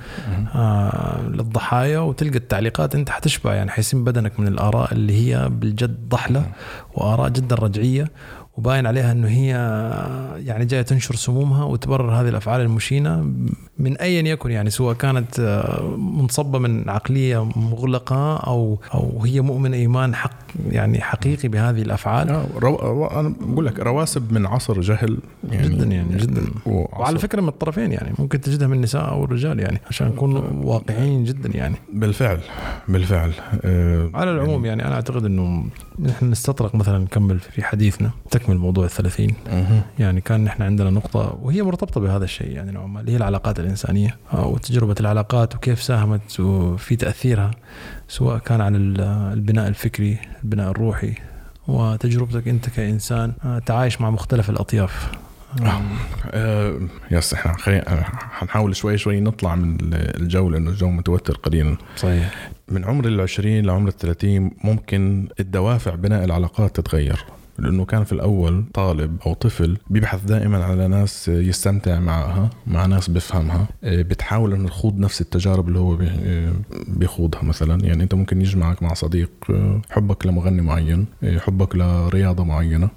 آه 0.54 1.22
للضحايا 1.22 1.98
وتلقى 1.98 2.36
التعليقات 2.36 2.94
أنت 2.94 3.10
حتشبع 3.10 3.54
يعني 3.54 3.70
حيسم 3.70 4.04
بدنك 4.04 4.40
من 4.40 4.48
الآراء 4.48 4.92
اللي 4.92 5.12
هي 5.12 5.48
بالجد 5.48 6.08
ضحلة 6.08 6.46
وآراء 6.94 7.28
جدا 7.28 7.56
رجعية 7.56 8.10
وباين 8.56 8.86
عليها 8.86 9.12
إنه 9.12 9.28
هي 9.28 9.48
يعني 10.46 10.64
جاية 10.64 10.82
تنشر 10.82 11.14
سمومها 11.14 11.64
وتبرر 11.64 12.10
هذه 12.10 12.28
الأفعال 12.28 12.60
المشينة 12.60 13.32
من 13.78 13.96
ايا 13.96 14.22
يكن 14.22 14.50
يعني 14.50 14.70
سواء 14.70 14.94
كانت 14.94 15.40
آه، 15.40 15.96
منصبة 15.96 16.58
من 16.58 16.88
عقلية 16.88 17.44
مغلقة 17.44 18.36
أو 18.36 18.78
أو 18.94 19.22
هي 19.24 19.40
مؤمنه 19.40 19.76
إيمان 19.76 20.14
حق 20.14 20.36
يعني 20.70 21.00
حقيقي 21.00 21.48
بهذه 21.48 21.82
الأفعال. 21.82 22.30
آه، 22.30 22.46
رو... 22.56 23.06
أنا 23.06 23.34
بقول 23.40 23.66
لك 23.66 23.80
رواسب 23.80 24.32
من 24.32 24.46
عصر 24.46 24.80
جهل 24.80 25.18
يعني 25.50 25.68
جدا 25.68 25.84
يعني 25.84 26.16
جدا. 26.16 26.42
وعلى 26.66 27.18
فكرة 27.18 27.40
من 27.40 27.48
الطرفين 27.48 27.92
يعني 27.92 28.12
ممكن 28.18 28.40
تجدها 28.40 28.68
من 28.68 28.76
النساء 28.76 29.10
أو 29.10 29.24
الرجال 29.24 29.60
يعني 29.60 29.80
عشان 29.86 30.06
نكون 30.08 30.36
واقعيين 30.64 31.24
جدا 31.24 31.48
يعني. 31.54 31.76
بالفعل 31.92 32.40
بالفعل. 32.88 33.32
أه 33.64 34.10
على 34.14 34.30
العموم 34.30 34.64
يعني, 34.64 34.68
يعني 34.68 34.84
أنا 34.84 34.94
أعتقد 34.94 35.24
إنه 35.24 35.64
نحن 35.98 36.30
نستطرق 36.30 36.74
مثلا 36.74 36.98
نكمل 36.98 37.38
في 37.38 37.62
حديثنا. 37.62 38.10
تكمل 38.46 38.58
موضوع 38.58 38.84
الثلاثين. 38.84 39.34
يعني 39.98 40.20
كان 40.20 40.44
نحن 40.44 40.62
عندنا 40.62 40.90
نقطة 40.90 41.38
وهي 41.42 41.62
مرتبطة 41.62 42.00
بهذا 42.00 42.24
الشيء 42.24 42.50
يعني 42.50 42.72
نوعا 42.72 42.86
ما 42.86 43.00
اللي 43.00 43.12
هي 43.12 43.16
العلاقات 43.16 43.60
الإنسانية 43.60 44.16
وتجربة 44.32 44.94
العلاقات 45.00 45.54
وكيف 45.54 45.82
ساهمت 45.82 46.32
في 46.78 46.96
تأثيرها 46.96 47.50
سواء 48.08 48.38
كان 48.38 48.60
على 48.60 48.76
البناء 49.32 49.68
الفكري 49.68 50.18
البناء 50.44 50.70
الروحي 50.70 51.14
وتجربتك 51.68 52.48
أنت 52.48 52.68
كإنسان 52.70 53.32
آه، 53.44 53.58
تعايش 53.58 54.00
مع 54.00 54.10
مختلف 54.10 54.50
الأطياف. 54.50 55.10
آه. 55.62 55.80
آه 56.30 56.80
يس 57.10 57.34
إحنا 57.34 57.52
خلينا 57.52 58.04
حنحاول 58.30 58.76
شوي 58.76 58.98
شوي 58.98 59.20
نطلع 59.20 59.54
من 59.54 59.78
الجو 59.92 60.50
لأنه 60.50 60.70
الجو 60.70 60.90
متوتر 60.90 61.34
قليلا. 61.36 61.76
صحيح. 61.96 62.50
من 62.68 62.84
عمر 62.84 63.04
العشرين 63.04 63.66
لعمر 63.66 63.88
الثلاثين 63.88 64.50
ممكن 64.64 65.28
الدوافع 65.40 65.94
بناء 65.94 66.24
العلاقات 66.24 66.80
تتغير. 66.80 67.24
لأنه 67.58 67.84
كان 67.84 68.04
في 68.04 68.12
الأول 68.12 68.64
طالب 68.74 69.16
أو 69.26 69.34
طفل 69.34 69.76
بيبحث 69.90 70.24
دائما 70.24 70.64
على 70.64 70.88
ناس 70.88 71.28
يستمتع 71.28 72.00
معها 72.00 72.50
مع 72.66 72.86
ناس 72.86 73.10
بفهمها 73.10 73.66
آه، 73.84 74.02
بتحاول 74.02 74.52
إنه 74.52 74.68
تخوض 74.68 74.98
نفس 74.98 75.20
التجارب 75.20 75.68
اللي 75.68 75.78
هو 75.78 75.98
آه، 76.02 76.52
بيخوضها 76.88 77.42
مثلا. 77.42 77.84
يعني 77.84 78.02
أنت 78.02 78.14
ممكن 78.14 78.40
يجمعك 78.40 78.82
مع 78.82 78.94
صديق 78.94 79.30
آه، 79.50 79.80
حبك 79.90 80.26
لمغني 80.26 80.62
معين 80.62 81.06
حبك 81.24 81.76
لرياضة 81.76 82.44
معينة 82.44 82.88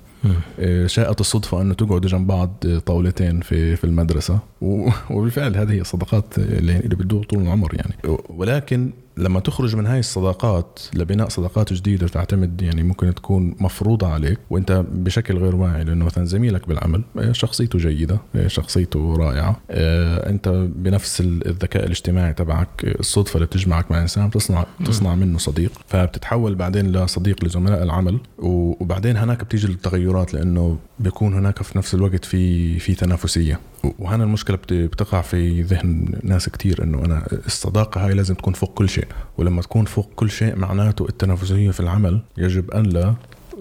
شاءت 0.86 1.20
الصدفة 1.20 1.62
أنه 1.62 1.74
تقعدوا 1.74 2.10
جنب 2.10 2.28
بعض 2.28 2.66
طاولتين 2.86 3.42
في 3.42 3.76
في 3.76 3.84
المدرسة. 3.84 4.40
وبالفعل 5.12 5.58
هذه 5.58 5.72
هي 5.72 5.82
الصداقات 5.82 6.38
اللي, 6.38 6.80
اللي 6.80 6.96
بتدور 6.96 7.24
طول 7.24 7.42
العمر 7.42 7.76
يعني. 7.76 8.18
ولكن 8.30 8.92
لما 9.20 9.40
تخرج 9.40 9.76
من 9.76 9.86
هاي 9.86 10.00
الصداقات 10.00 10.80
لبناء 10.94 11.30
صداقات 11.30 11.74
جديدة 11.74 12.08
تعتمد 12.08 12.62
يعني 12.62 12.84
ممكن 12.84 13.16
تكون 13.16 13.56
مفروضة 13.60 14.08
عليك 14.08 14.40
وانت 14.50 14.86
بشكل 14.92 15.38
غير 15.38 15.56
واعي 15.56 15.84
لأنه 15.84 16.06
مثلا 16.06 16.26
زميلك 16.26 16.68
بالعمل 16.68 17.04
آه، 17.18 17.32
شخصيته 17.32 17.80
جيدة 17.80 18.18
آه، 18.36 18.48
شخصيته 18.48 19.16
رائعة 19.16 19.60
آه، 19.72 20.30
انت 20.30 20.50
بنفس 20.76 21.22
الذكاء 21.22 21.86
الاجتماعي 21.86 22.34
تبعك 22.34 22.70
الصدفة 22.84 23.36
اللي 23.36 23.46
بتجمعك 23.46 23.92
مع 23.92 24.02
إنسان 24.02 24.28
بتصنع 24.30 24.66
تصنع 24.86 25.16
منه 25.16 25.38
صديق 25.38 25.72
فبتتحول 25.88 26.56
بعدين 26.56 26.92
لصديق 26.92 27.46
لزملاء 27.46 27.84
العمل 27.84 28.20
وبعدين 28.38 29.18
هناك 29.18 29.44
بتيجي 29.44 29.68
التغيرات 29.68 30.34
لأنه 30.34 30.78
بيكون 31.00 31.34
هناك 31.34 31.64
في 31.64 31.78
نفس 31.78 31.94
الوقت 31.94 32.26
في 32.26 32.80
في 32.80 32.94
تنافسية. 32.94 33.60
وهنا 34.00 34.24
المشكلة 34.24 34.58
بتقع 34.72 35.22
في 35.22 35.62
ذهن 35.62 36.20
ناس 36.24 36.50
كتير 36.50 36.84
إنه 36.84 37.06
أنا 37.06 37.28
الصداقة 37.46 38.06
هاي 38.06 38.14
لازم 38.14 38.36
تكون 38.36 38.54
فوق 38.54 38.74
كل 38.74 38.90
شيء. 38.90 39.08
ولما 39.38 39.62
تكون 39.62 39.86
فوق 39.86 40.10
كل 40.16 40.30
شيء 40.30 40.56
معناته 40.56 41.06
التنافسية 41.10 41.72
في 41.72 41.80
العمل 41.80 42.22
يجب 42.38 42.72
أن 42.72 42.84
لا 42.84 43.14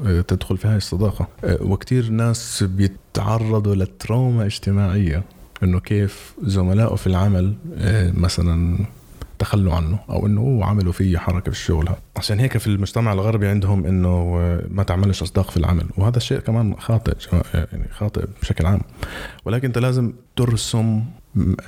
آه، 0.06 0.20
تدخل 0.20 0.56
في 0.56 0.68
هاي 0.68 0.76
الصداقة. 0.76 1.28
آه، 1.44 1.58
وكتير 1.62 2.10
ناس 2.10 2.62
بيتعرضوا 2.62 3.74
لتروما 3.74 4.46
اجتماعية 4.46 5.22
إنه 5.62 5.80
كيف 5.80 6.32
زملائه 6.42 6.94
في 6.94 7.06
العمل 7.06 7.54
آه، 7.78 8.10
مثلا 8.10 8.78
تخلوا 9.38 9.74
عنه 9.74 9.98
أو 10.10 10.26
إنه 10.26 10.40
هو 10.40 10.62
عملوا 10.62 10.92
فيه 10.92 11.18
حركة 11.18 11.50
في 11.50 11.58
الشغل 11.58 11.88
عشان 12.16 12.40
هيك 12.40 12.58
في 12.58 12.66
المجتمع 12.66 13.12
الغربي 13.12 13.48
عندهم 13.48 13.86
إنه 13.86 14.36
ما 14.70 14.82
تعملش 14.82 15.22
أصداق 15.22 15.50
في 15.50 15.56
العمل 15.56 15.86
وهذا 15.96 16.16
الشيء 16.16 16.38
كمان 16.38 16.74
خاطئ 16.78 17.14
يعني 17.54 17.88
خاطئ 17.90 18.26
بشكل 18.42 18.66
عام. 18.66 18.80
ولكن 19.44 19.66
أنت 19.66 19.78
لازم 19.78 20.12
ترسم 20.36 21.04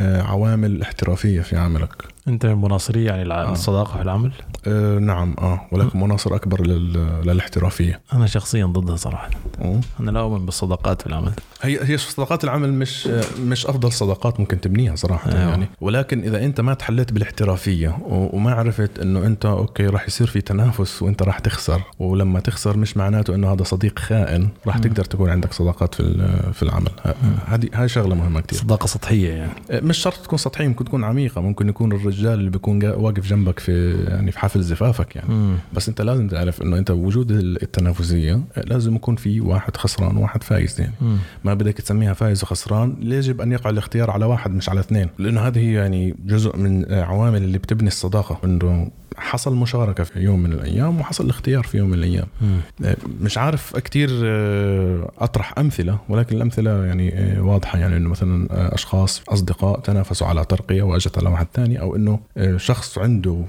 عوامل 0.01 0.83
احترافية 0.83 1.41
في 1.41 1.57
عملك. 1.57 2.05
انت 2.29 2.47
من 2.47 2.61
مناصري 2.61 3.05
يعني 3.05 3.33
آه. 3.33 3.53
الصداقة 3.53 3.97
في 3.97 4.03
العمل؟ 4.03 4.33
آه 4.67 4.99
نعم 4.99 5.35
آه 5.39 5.61
ولكن 5.73 6.01
مناصر 6.01 6.35
أكبر 6.35 6.67
للاحترافية 6.67 8.01
أنا 8.13 8.27
شخصيا 8.27 8.67
ضدها 8.67 8.97
صراحة 8.97 9.31
أوه. 9.61 9.81
أنا 10.01 10.11
لا 10.11 10.21
أؤمن 10.21 10.47
بالصداقات 10.47 11.03
في 11.03 11.07
العمل 11.07 11.33
هي 11.63 11.79
هي 11.83 11.99
صداقات 11.99 12.45
العمل 12.45 12.73
مش 12.73 13.07
مش 13.41 13.67
أفضل 13.67 13.93
صداقات 13.93 14.41
ممكن 14.41 14.61
تبنيها 14.61 14.97
صراحة 14.97 15.33
أيوه. 15.33 15.51
يعني 15.51 15.67
ولكن 15.81 16.23
إذا 16.23 16.45
أنت 16.45 16.61
ما 16.61 16.75
تحليت 16.75 17.13
بالاحترافية 17.13 17.99
وما 18.09 18.55
عرفت 18.55 18.99
إنه 18.99 19.27
أنت 19.27 19.47
أوكي 19.47 19.87
راح 19.87 20.07
يصير 20.07 20.27
في 20.27 20.41
تنافس 20.41 21.03
وأنت 21.03 21.23
راح 21.23 21.39
تخسر 21.39 21.83
ولما 21.99 22.41
تخسر 22.41 22.77
مش 22.77 22.97
معناته 22.97 23.35
إنه 23.35 23.53
هذا 23.53 23.65
صديق 23.65 23.99
خائن 23.99 24.49
راح. 24.67 24.79
تقدر 24.79 25.05
تكون 25.05 25.31
عندك 25.31 25.53
صداقات 25.53 25.95
في 25.95 26.11
في 26.53 26.63
العمل 26.63 26.91
هذه 27.47 27.69
هاي 27.75 27.89
شغلة 27.89 28.15
مهمة 28.15 28.41
كثير 28.41 28.59
صداقة 28.59 28.87
سطحية 28.87 29.31
يعني 29.31 29.53
آه، 29.71 29.81
مش 29.81 29.99
شرط 29.99 30.17
تكون 30.17 30.39
سطحية 30.39 30.69
ممكن 30.69 30.85
تكون 30.85 31.05
عميقة 31.05 31.41
ممكن 31.41 31.69
يكون 31.69 31.93
الرجال 31.93 32.10
اللي 32.19 32.51
بيكون 32.51 32.85
واقف 32.85 33.27
جنبك 33.27 33.59
في 33.59 34.05
يعني 34.09 34.33
في 34.33 34.39
حفل 34.39 34.63
زفافك 34.63 35.17
يعني 35.17 35.35
مم. 35.35 35.57
بس 35.73 35.89
انت 35.89 36.01
لازم 36.01 36.29
تعرف 36.29 36.63
انه 36.63 36.79
انت 36.79 36.91
وجود 36.91 37.31
التنافسية 37.31 38.41
لازم 38.57 38.95
يكون 38.95 39.17
في 39.17 39.41
واحد 39.41 39.77
خسران 39.77 40.17
وواحد 40.17 40.43
فايز 40.43 40.81
يعني 40.81 40.95
مم. 41.01 41.17
ما 41.45 41.55
بدك 41.55 41.75
تسميها 41.75 42.13
فايز 42.13 42.43
وخسران 42.43 42.97
يجب 43.01 43.41
أن 43.41 43.53
يقع 43.53 43.71
الاختيار 43.71 44.11
على 44.11 44.25
واحد 44.25 44.51
مش 44.51 44.69
على 44.69 44.81
اثنين 44.81 45.09
لأنه 45.19 45.41
هذه 45.41 45.75
يعني 45.75 46.15
جزء 46.27 46.57
من 46.57 46.93
عوامل 46.93 47.43
اللي 47.43 47.59
بتبني 47.59 47.89
الصداقة 47.89 48.39
إنه 48.45 48.91
حصل 49.17 49.57
مشاركة 49.57 50.05
في 50.05 50.21
يوم 50.21 50.43
من 50.43 50.53
الأيام 50.53 51.01
وحصل 51.01 51.29
اختيار 51.29 51.63
في 51.63 51.79
يوم 51.79 51.89
من 51.89 51.95
الأيام 51.95 52.27
مم. 52.41 52.61
مش 53.21 53.39
عارف 53.39 53.77
كتير 53.77 54.11
آه، 54.25 55.11
أطرح 55.19 55.59
أمثلة 55.59 55.99
ولكن 56.09 56.37
الأمثلة 56.37 56.85
يعني 56.85 57.19
آه، 57.19 57.43
واضحة 57.43 57.79
يعني 57.79 57.97
أنه 57.97 58.09
مثلا 58.09 58.49
آه، 58.51 58.75
أشخاص 58.75 59.23
أصدقاء 59.29 59.81
تنافسوا 59.81 60.27
على 60.27 60.45
ترقية 60.45 60.83
وأجت 60.83 61.19
على 61.19 61.29
واحد 61.29 61.47
ثاني 61.55 61.81
أو 61.81 61.97
أنه 62.01 62.59
شخص 62.59 62.99
عنده 62.99 63.45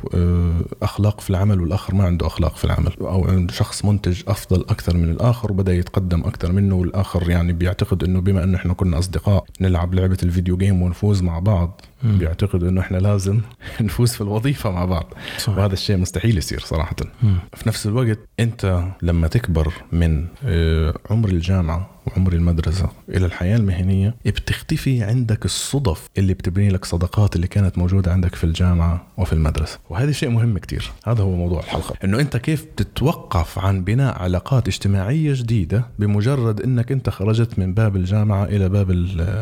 أخلاق 0.84 1.22
في 1.22 1.30
العمل 1.30 1.62
والآخر 1.62 1.96
ما 1.96 2.04
عنده 2.04 2.28
أخلاق 2.28 2.56
في 2.58 2.66
العمل. 2.66 2.92
أو 3.02 3.26
عنده 3.28 3.54
شخص 3.54 3.86
منتج 3.86 4.22
أفضل 4.28 4.62
أكثر 4.62 4.98
من 4.98 5.10
الآخر 5.10 5.52
وبدأ 5.52 5.74
يتقدم 5.74 6.22
أكثر 6.24 6.52
منه 6.52 6.76
والآخر 6.76 7.30
يعني 7.30 7.54
بيعتقد 7.54 8.04
أنه 8.04 8.22
بما 8.22 8.44
أنه 8.44 8.58
إحنا 8.58 8.74
كنا 8.74 9.00
أصدقاء 9.00 9.46
نلعب 9.62 9.94
لعبة 9.94 10.18
الفيديو 10.24 10.58
جيم 10.58 10.82
ونفوز 10.82 11.22
مع 11.22 11.40
بعض. 11.40 11.82
بيعتقدوا 12.04 12.70
إنه 12.70 12.82
إحنا 12.82 12.98
لازم 12.98 13.42
نفوز 13.82 14.12
في 14.14 14.22
الوظيفة 14.22 14.72
مع 14.72 14.86
بعض. 14.86 15.14
صحيح. 15.38 15.58
وهذا 15.58 15.74
الشيء 15.74 15.98
مستحيل 15.98 16.38
يصير 16.38 16.60
صراحة. 16.60 16.96
مم. 17.24 17.36
في 17.54 17.68
نفس 17.70 17.86
الوقت 17.86 18.20
أنت 18.40 18.84
لما 19.02 19.28
تكبر 19.28 19.74
من 19.92 20.26
آه، 20.46 20.94
عمر 21.10 21.30
الجامعة 21.30 21.90
وعمر 22.08 22.34
المدرسة 22.34 22.90
إلى 23.10 23.26
الحياة 23.26 23.58
المهنية 23.58 24.16
بتختفي 24.26 25.04
عندك 25.04 25.46
الصدف 25.46 26.10
اللي 26.18 26.34
بتبني 26.34 26.70
لك 26.70 26.86
صداقات 26.86 27.36
اللي 27.36 27.48
كانت 27.48 27.78
موجودة 27.78 28.12
عندك 28.12 28.36
في 28.36 28.44
الجامعة 28.44 29.08
وفي 29.18 29.34
المدرسة. 29.34 29.80
وهذا 29.90 30.12
شيء 30.12 30.30
مهم 30.30 30.58
كتير. 30.58 30.92
هذا 31.06 31.24
هو 31.24 31.36
موضوع 31.36 31.60
الحلقة. 31.60 31.96
إنه 32.04 32.20
أنت 32.20 32.38
كيف 32.38 32.66
تتوقف 32.78 33.60
عن 33.60 33.84
بناء 33.84 34.22
علاقات 34.22 34.68
اجتماعية 34.68 35.34
جديدة 35.36 35.86
بمجرد 36.00 36.62
أنك 36.62 36.92
أنت 36.92 37.10
خرجت 37.10 37.60
من 37.60 37.74
باب 37.74 37.96
الجامعة 37.96 38.46
إلى 38.46 38.70
باب 38.70 38.92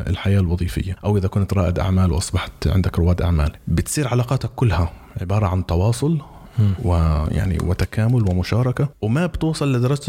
الحياة 0.08 0.40
الوظيفية 0.40 0.96
أو 1.06 1.18
إذا 1.18 1.28
كنت 1.28 1.54
رائد 1.54 1.80
أعمال 1.80 2.12
وأصبحت 2.50 2.68
عندك 2.68 3.00
رواد 3.00 3.22
أعمال. 3.22 3.52
بتصير 3.68 4.08
علاقاتك 4.08 4.50
كلها 4.56 4.92
عبارة 5.22 5.48
عن 5.48 5.66
تواصل 5.66 6.22
ويعني 6.84 7.58
وتكامل 7.64 8.30
ومشاركة. 8.30 8.90
وما 9.02 9.26
بتوصل 9.26 9.76
لدرجة 9.76 10.00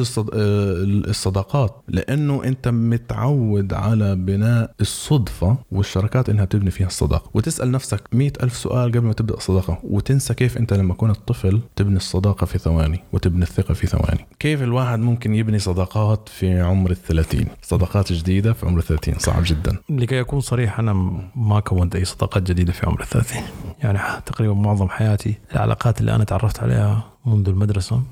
الصداقات 1.08 1.82
لأنه 1.88 2.44
أنت 2.44 2.68
متعود 2.68 3.74
على 3.74 4.16
بناء 4.16 4.74
الصدفة 4.80 5.56
والشركات 5.72 6.28
إنها 6.28 6.44
تبني 6.44 6.70
فيها 6.70 6.86
الصداقة. 6.86 7.30
وتسأل 7.34 7.70
نفسك 7.70 8.02
مئة 8.12 8.32
ألف 8.42 8.56
سؤال 8.56 8.92
قبل 8.92 9.00
ما 9.06 9.12
تبدأ 9.12 9.34
الصداقة. 9.34 9.78
وتنسى 9.84 10.34
كيف 10.34 10.56
أنت 10.58 10.72
لما 10.72 10.94
كنت 10.94 11.16
طفل 11.26 11.60
تبني 11.76 11.96
الصداقة 11.96 12.44
في 12.44 12.58
ثواني 12.58 13.02
وتبني 13.12 13.42
الثقة 13.42 13.74
في 13.74 13.86
ثواني. 13.86 14.26
كيف 14.38 14.62
الواحد 14.62 14.98
ممكن 14.98 15.34
يبني 15.34 15.58
صداقات 15.58 16.28
في 16.28 16.60
عمر 16.60 16.90
الثلاثين؟ 16.90 17.46
صداقات 17.62 18.12
جديدة 18.12 18.52
في 18.52 18.66
عمر 18.66 18.78
الثلاثين. 18.78 19.14
صعب 19.18 19.42
جدا. 19.46 19.76
لكي 19.90 20.20
أكون 20.20 20.40
صريح 20.40 20.78
أنا 20.78 20.92
ما 21.36 21.60
كونت 21.60 21.96
أي 21.96 22.04
صداقات 22.04 22.42
جديدة 22.42 22.72
في 22.72 22.86
عمر 22.86 23.00
الثلاثين. 23.00 23.42
يعني 23.82 23.98
تقريبا 24.26 24.54
معظم 24.54 24.88
حياتي 24.88 25.34
العلاقات 25.52 26.00
اللي 26.00 26.14
أنا 26.14 26.24
تعرفت 26.30 26.62
عليها 26.62 27.04
منذ 27.26 27.48
المدرسة 27.48 28.02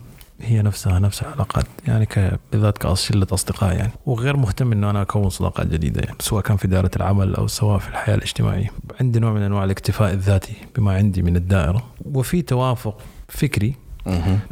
هي 0.40 0.62
نفسها 0.62 0.98
نفس 0.98 1.22
العلاقات 1.22 1.64
يعني 1.86 2.08
بالذات 2.52 2.78
كشلة 2.78 3.26
أصدقاء 3.32 3.76
يعني. 3.76 3.92
وغير 4.06 4.36
مهتم 4.36 4.72
إنه 4.72 4.90
أنا 4.90 5.02
أكون 5.02 5.28
صداقات 5.28 5.66
جديدة 5.66 6.00
يعني 6.00 6.16
سواء 6.20 6.42
كان 6.42 6.56
في 6.56 6.68
دائرة 6.68 6.90
العمل 6.96 7.34
أو 7.34 7.46
سواء 7.46 7.78
في 7.78 7.88
الحياة 7.88 8.14
الاجتماعية. 8.14 8.70
عندي 9.00 9.18
نوع 9.20 9.32
من 9.32 9.42
أنواع 9.42 9.64
الاكتفاء 9.64 10.12
الذاتي 10.12 10.54
بما 10.76 10.92
عندي 10.92 11.22
من 11.22 11.36
الدائرة. 11.36 11.82
وفي 12.04 12.42
توافق 12.42 13.00
فكري 13.28 13.74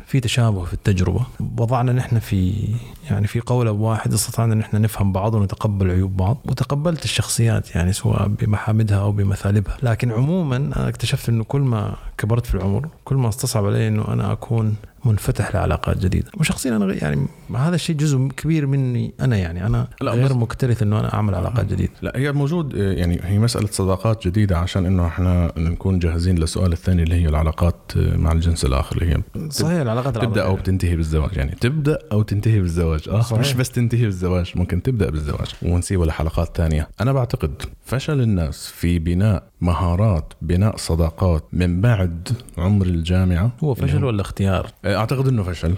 في 0.07 0.21
تشابه 0.21 0.65
في 0.65 0.75
التجربة. 0.75 1.21
وضعنا 1.59 1.93
نحن 1.93 2.19
في 2.19 2.69
يعني 3.11 3.27
في 3.27 3.41
قولب 3.41 3.81
واحد 3.81 4.13
استطعنا 4.13 4.55
نحن 4.55 4.81
نفهم 4.81 5.13
بعض 5.13 5.35
ونتقبل 5.35 5.91
عيوب 5.91 6.17
بعض. 6.17 6.39
وتقبلت 6.45 7.05
الشخصيات 7.05 7.75
يعني 7.75 7.93
سواء 7.93 8.29
بمحامدها 8.29 8.99
أو 8.99 9.13
بمثالبها. 9.13 9.77
لكن 9.83 10.13
عموما 10.13 10.57
أنا 10.57 10.89
اكتشفت 10.89 11.29
إنه 11.29 11.45
كل 11.45 11.61
ما 11.61 11.97
كبرت 12.19 12.47
في 12.47 12.55
العمر 12.55 12.89
كل 13.05 13.17
ما 13.17 13.29
استصعب 13.29 13.67
علي 13.67 13.89
إنه 13.89 14.09
أنا 14.09 14.33
أكون 14.33 14.77
منفتح 15.07 15.55
لعلاقات 15.55 15.99
جديدة. 15.99 16.31
وشخصيا 16.37 16.77
أنا 16.77 16.95
يعني 16.95 17.27
هذا 17.57 17.75
الشيء 17.75 17.97
جزء 17.97 18.29
كبير 18.37 18.67
مني 18.67 19.15
أنا 19.21 19.37
يعني. 19.37 19.67
أنا 19.67 19.89
لا 20.01 20.13
غير 20.13 20.35
مكترث 20.35 20.83
إنه 20.83 21.01
أنا 21.01 21.15
أعمل 21.15 21.35
علاقات 21.35 21.67
جديدة. 21.67 21.93
لا 22.03 22.13
هي 22.17 22.33
موجود 22.33 22.75
يعني 22.75 23.21
هي 23.25 23.39
مسألة 23.39 23.69
صداقات 23.71 24.29
جديدة 24.29 24.59
عشان 24.59 24.87
إنه 24.87 25.07
إحنا 25.07 25.53
نكون 25.57 25.99
جاهزين 25.99 26.39
للسؤال 26.39 26.73
الثاني 26.73 27.03
اللي 27.03 27.15
هي 27.15 27.29
العلاقات 27.29 27.93
مع 27.97 28.33
الجنس 28.33 28.65
الآخر 28.65 28.97
اللي 28.97 29.15
هي 29.15 29.23
صحيح 29.51 29.81
العلاقات 29.81 30.19
تبدأ 30.19 30.45
أو 30.45 30.57
بتنتهي 30.57 30.97
بالزواج. 30.97 31.37
يعني 31.37 31.51
تبدأ 31.61 31.99
أو 32.13 32.23
تنتهي 32.23 32.61
بالزواج. 32.61 33.09
آه 33.09 33.21
صحيح. 33.21 33.41
مش 33.41 33.55
بس 33.55 33.71
تنتهي 33.71 34.05
بالزواج 34.05 34.53
ممكن 34.55 34.83
تبدأ 34.83 35.11
بالزواج 35.11 35.49
ونسيبها 35.63 36.07
لحلقات 36.07 36.57
ثانية. 36.57 36.89
أنا 37.01 37.13
بعتقد 37.13 37.63
فشل 37.85 38.21
الناس 38.21 38.67
في 38.67 38.99
بناء 38.99 39.49
مهارات 39.61 40.33
بناء 40.43 40.77
صداقات 40.77 41.45
من 41.53 41.81
بعد 41.81 42.29
عمر 42.59 42.87
الجامعة. 42.87 43.51
هو 43.65 43.75
فشل 43.75 43.89
يعني 43.89 44.05
ولا 44.07 44.21
اختيار؟ 44.21 44.71
أعتقد 44.87 45.29
إنه 45.29 45.43
فشل. 45.43 45.75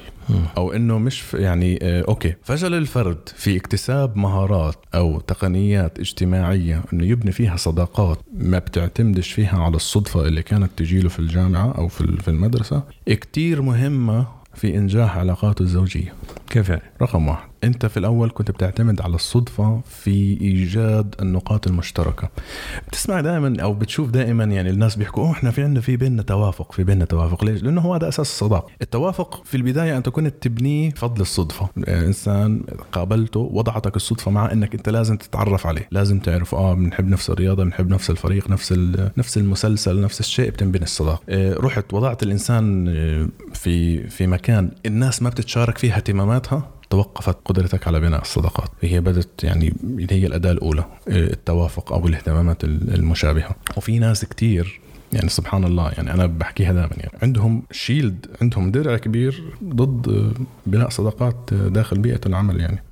أو 0.56 0.72
إنه 0.72 0.98
مش 0.98 1.34
يعني 1.34 1.78
آه، 1.82 2.04
أوكي. 2.08 2.34
فشل 2.42 2.74
الفرد 2.74 3.18
في 3.36 3.56
اكتساب 3.56 4.16
مهارات 4.16 4.74
أو 4.94 5.20
تقنيات 5.20 5.98
اجتماعية 5.98 6.82
إنه 6.92 7.04
يبني 7.04 7.32
فيها 7.32 7.56
صداقات 7.56 8.18
ما 8.34 8.58
بتعتمدش 8.58 9.32
فيها 9.32 9.58
على 9.58 9.76
الصدفة 9.76 10.26
اللي 10.26 10.42
كانت 10.42 10.70
تجيله 10.76 11.08
في 11.08 11.18
الجامعة 11.18 11.72
أو 11.78 11.88
في 11.88 12.28
المدرسة. 12.28 12.82
كتير 13.06 13.62
مهمة 13.62 14.26
في 14.54 14.76
إنجاح 14.76 15.18
علاقاته 15.18 15.62
الزوجية. 15.62 16.12
كيف 16.50 16.68
يعني؟ 16.68 16.82
رقم 17.02 17.28
واحد. 17.28 17.47
انت 17.64 17.86
في 17.86 17.96
الأول 17.96 18.30
كنت 18.34 18.50
بتعتمد 18.50 19.00
على 19.00 19.14
الصدفة 19.14 19.80
في 19.86 20.38
إيجاد 20.40 21.14
النقاط 21.20 21.66
المشتركة. 21.66 22.28
بتسمع 22.88 23.20
دائما 23.20 23.62
أو 23.62 23.74
بتشوف 23.74 24.10
دائما 24.10 24.44
يعني 24.44 24.70
الناس 24.70 24.96
بيحكوا 24.96 25.30
إحنا 25.30 25.50
في 25.50 25.62
عندنا 25.62 25.80
في 25.80 25.96
بيننا 25.96 26.22
توافق 26.22 26.72
في 26.72 26.84
بيننا 26.84 27.04
توافق. 27.04 27.44
ليش؟ 27.44 27.62
لأنه 27.62 27.80
هو 27.80 27.94
هذا 27.94 28.08
أساس 28.08 28.20
الصداقه 28.30 28.66
التوافق 28.82 29.44
في 29.44 29.56
البداية 29.56 29.96
انت 29.96 30.08
كنت 30.08 30.34
تبنيه 30.40 30.90
فضل 30.90 31.20
الصدفة. 31.20 31.68
إنسان 31.88 32.62
قابلته 32.92 33.40
وضعتك 33.40 33.96
الصدفة 33.96 34.30
مع 34.30 34.52
إنك 34.52 34.74
أنت 34.74 34.88
لازم 34.88 35.16
تتعرف 35.16 35.66
عليه. 35.66 35.88
لازم 35.90 36.18
تعرف 36.18 36.54
آه 36.54 36.74
بنحب 36.74 37.08
نفس 37.08 37.30
الرياضة 37.30 37.64
بنحب 37.64 37.88
نفس 37.88 38.10
الفريق 38.10 38.50
نفس 38.50 38.72
نفس 39.16 39.38
المسلسل 39.38 40.00
نفس 40.00 40.20
الشيء 40.20 40.50
بتنبني 40.50 40.82
الصداقه 40.84 41.20
آه، 41.28 41.54
رحت 41.54 41.94
وضعت 41.94 42.22
الإنسان 42.22 42.88
آه، 42.88 43.28
في 43.54 44.06
في 44.08 44.26
مكان 44.26 44.70
الناس 44.86 45.22
ما 45.22 45.28
بتتشارك 45.30 45.78
فيها 45.78 45.96
اهتماماتها 45.96 46.70
توقفت 46.90 47.36
قدرتك 47.44 47.88
على 47.88 48.00
بناء 48.00 48.20
الصداقات. 48.22 48.70
هي 48.80 49.00
بدت 49.00 49.44
يعني 49.44 49.74
هي 50.10 50.26
الأداة 50.26 50.52
الأولى 50.52 50.84
التوافق 51.08 51.92
أو 51.92 52.06
الاهتمامات 52.06 52.64
المشابهة. 52.64 53.50
وفي 53.76 53.98
ناس 53.98 54.24
كتير 54.24 54.80
يعني 55.12 55.28
سبحان 55.28 55.64
الله 55.64 55.90
يعني 55.90 56.14
أنا 56.14 56.26
بحكيها 56.26 56.72
دائما 56.72 56.92
يعني 56.96 57.12
عندهم 57.22 57.62
شيلد 57.70 58.26
عندهم 58.42 58.70
درع 58.70 58.96
كبير 58.96 59.42
ضد 59.64 60.32
بناء 60.66 60.88
صداقات 60.88 61.54
داخل 61.54 61.98
بيئة 61.98 62.20
العمل 62.26 62.60
يعني. 62.60 62.82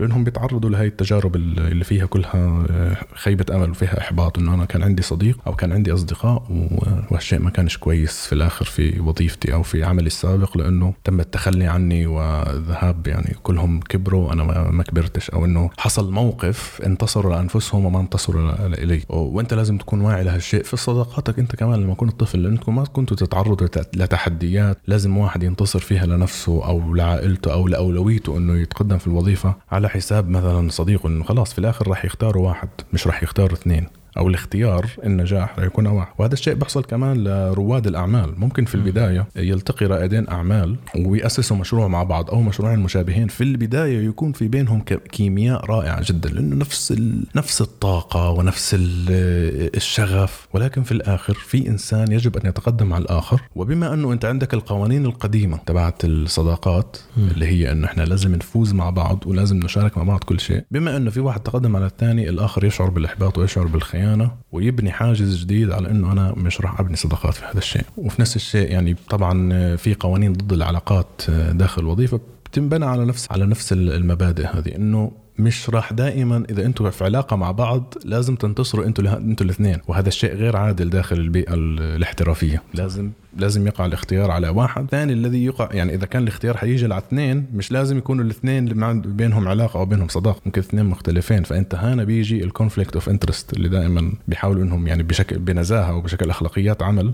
لأنهم 0.00 0.24
بيتعرضوا 0.24 0.70
لهي 0.70 0.86
التجارب 0.86 1.36
اللي 1.36 1.84
فيها 1.84 2.06
كلها 2.06 2.66
آه، 2.70 2.96
خيبة 3.14 3.56
أمل 3.56 3.70
وفيها 3.70 4.00
إحباط 4.00 4.38
إنه 4.38 4.54
أنا 4.54 4.64
كان 4.64 4.82
عندي 4.82 5.02
صديق 5.02 5.38
أو 5.46 5.56
كان 5.56 5.72
عندي 5.72 5.92
أصدقاء 5.92 6.42
وهالشيء 6.50 7.38
ما 7.38 7.50
كانش 7.50 7.76
كويس 7.76 8.26
في 8.26 8.32
الآخر 8.32 8.64
في 8.64 9.00
وظيفتي 9.00 9.54
أو 9.54 9.62
في 9.62 9.84
عملي 9.84 10.06
السابق 10.06 10.58
لأنه 10.58 10.94
تم 11.04 11.20
التخلي 11.20 11.66
عني 11.66 12.06
والذهاب 12.06 13.06
يعني 13.06 13.36
كلهم 13.42 13.80
كبروا 13.80 14.28
وأنا 14.28 14.44
ما 14.70 14.82
كبرتش 14.82 15.30
أو 15.30 15.44
إنه 15.44 15.70
حصل 15.78 16.12
موقف 16.12 16.80
انتصروا 16.86 17.34
لانفسهم 17.36 17.84
وما 17.84 18.00
انتصروا 18.00 18.66
إلي. 18.66 19.02
وأنت 19.08 19.54
لازم 19.54 19.78
تكون 19.78 20.00
واعي 20.00 20.24
لهالشيء 20.24 20.62
في 20.62 20.76
صداقاتك 20.76 21.38
أنت 21.38 21.56
كمان 21.56 21.80
لما 21.82 21.94
كنت 21.94 22.20
طفل 22.20 22.42
لأنكم 22.42 22.76
ما 22.76 22.84
كنتوا 22.84 23.16
تتعرضوا 23.16 23.66
لتحديات 23.94 24.78
لازم 24.86 25.16
واحد 25.16 25.42
ينتصر 25.42 25.78
فيها 25.78 26.06
لنفسه 26.06 26.66
أو 26.66 26.94
لعائلته 26.94 27.52
أو 27.52 27.68
لأولويته 27.68 28.36
إنه 28.36 28.56
يتقدم 28.58 28.98
في 28.98 29.06
الوظيفة. 29.06 29.45
على 29.72 29.88
حساب 29.88 30.28
مثلا 30.28 30.68
صديقه 30.70 31.06
انه 31.06 31.24
خلاص 31.24 31.52
في 31.52 31.58
الآخر 31.58 31.88
راح 31.88 32.04
يختاروا 32.04 32.48
واحد 32.48 32.68
مش 32.92 33.06
راح 33.06 33.22
يختاروا 33.22 33.52
اثنين. 33.52 33.86
أو 34.16 34.28
الاختيار 34.28 34.86
النجاح 35.04 35.58
رح 35.58 35.64
يكون 35.64 35.86
واحد 35.86 36.12
وهذا 36.18 36.32
الشيء 36.32 36.54
بيحصل 36.54 36.84
كمان 36.84 37.24
لرواد 37.24 37.86
الأعمال. 37.86 38.40
ممكن 38.40 38.64
في 38.64 38.74
البداية 38.74 39.26
يلتقي 39.36 39.86
رائدين 39.86 40.28
أعمال 40.28 40.76
ويأسسوا 40.96 41.56
مشروع 41.56 41.88
مع 41.88 42.02
بعض 42.02 42.30
أو 42.30 42.42
مشروعين 42.42 42.78
مشابهين. 42.78 43.28
في 43.28 43.44
البداية 43.44 44.06
يكون 44.08 44.32
في 44.32 44.48
بينهم 44.48 44.80
كيمياء 45.12 45.64
رائعة 45.64 46.02
جدا 46.04 46.28
لأنه 46.28 46.56
نفس 46.56 46.94
نفس 47.36 47.60
الطاقة 47.60 48.30
ونفس 48.30 48.76
الشغف. 48.78 50.48
ولكن 50.52 50.82
في 50.82 50.92
الآخر 50.92 51.34
في 51.34 51.68
إنسان 51.68 52.12
يجب 52.12 52.36
أن 52.36 52.48
يتقدم 52.48 52.92
على 52.92 53.02
الآخر. 53.02 53.42
وبما 53.56 53.94
أنه 53.94 54.12
أنت 54.12 54.24
عندك 54.24 54.54
القوانين 54.54 55.04
القديمة 55.04 55.58
تبعت 55.66 56.04
الصداقات 56.04 56.96
اللي 57.16 57.46
هي 57.46 57.72
انه 57.72 57.86
إحنا 57.86 58.02
لازم 58.02 58.34
نفوز 58.34 58.72
مع 58.72 58.90
بعض 58.90 59.26
ولازم 59.26 59.56
نشارك 59.56 59.98
مع 59.98 60.04
بعض 60.04 60.24
كل 60.24 60.40
شيء. 60.40 60.64
بما 60.70 60.96
أنه 60.96 61.10
في 61.10 61.20
واحد 61.20 61.40
تقدم 61.40 61.76
على 61.76 61.86
الثاني 61.86 62.28
الآخر 62.28 62.64
يشعر 62.64 62.90
بالإحباط 62.90 63.38
ويشعر 63.38 63.66
بالخيانة. 63.66 64.05
معينة 64.06 64.30
ويبني 64.52 64.92
حاجز 64.92 65.42
جديد 65.42 65.70
على 65.70 65.90
إنه 65.90 66.12
أنا 66.12 66.34
مش 66.36 66.60
راح 66.60 66.80
أبني 66.80 66.96
صداقات 66.96 67.34
في 67.34 67.44
هذا 67.44 67.58
الشيء. 67.58 67.84
وفي 67.96 68.20
نفس 68.22 68.36
الشيء 68.36 68.70
يعني 68.70 68.96
طبعا 69.10 69.76
في 69.76 69.94
قوانين 69.94 70.32
ضد 70.32 70.52
العلاقات 70.52 71.22
داخل 71.50 71.82
الوظيفة 71.82 72.20
بتنبنى 72.44 72.84
على 72.84 73.04
نفس 73.04 73.28
على 73.30 73.46
نفس 73.46 73.72
المبادئ 73.72 74.46
هذه 74.46 74.76
إنه 74.76 75.12
مش 75.38 75.70
راح 75.70 75.92
دائما 75.92 76.44
إذا 76.50 76.66
أنتم 76.66 76.90
في 76.90 77.04
علاقة 77.04 77.36
مع 77.36 77.50
بعض 77.50 77.94
لازم 78.04 78.36
تنتصروا 78.36 78.84
أنتم 78.86 79.06
أنتم 79.06 79.44
الاثنين. 79.44 79.78
وهذا 79.88 80.08
الشيء 80.08 80.34
غير 80.34 80.56
عادل 80.56 80.90
داخل 80.90 81.16
البيئة 81.16 81.54
الاحترافية. 81.54 82.62
لازم 82.74 83.10
لازم 83.38 83.66
يقع 83.66 83.86
الاختيار 83.86 84.30
على 84.30 84.48
واحد. 84.48 84.86
ثاني 84.90 85.12
الذي 85.12 85.44
يقع 85.44 85.68
يعني 85.72 85.94
إذا 85.94 86.06
كان 86.06 86.22
الاختيار 86.22 86.56
حيجي 86.56 86.84
على 86.84 86.98
اثنين 86.98 87.46
مش 87.54 87.72
لازم 87.72 87.98
يكونوا 87.98 88.24
الاثنين 88.24 88.66
بينهم 89.00 89.48
علاقة 89.48 89.80
أو 89.80 89.84
بينهم 89.84 90.08
صداقه 90.08 90.40
ممكن 90.46 90.60
اثنين 90.60 90.86
مختلفين. 90.86 91.42
فانت 91.42 91.74
هنا 91.74 92.04
بيجي 92.04 92.44
ال 92.44 92.50
conflict 92.50 92.94
of 92.94 93.08
interest 93.08 93.52
اللي 93.52 93.68
دائما 93.68 94.12
بيحاولوا 94.28 94.62
إنهم 94.62 94.86
يعني 94.86 95.02
بشكل 95.02 95.38
بنزاهة 95.38 95.94
وبشكل 95.96 96.30
أخلاقيات 96.30 96.82
عمل 96.82 97.12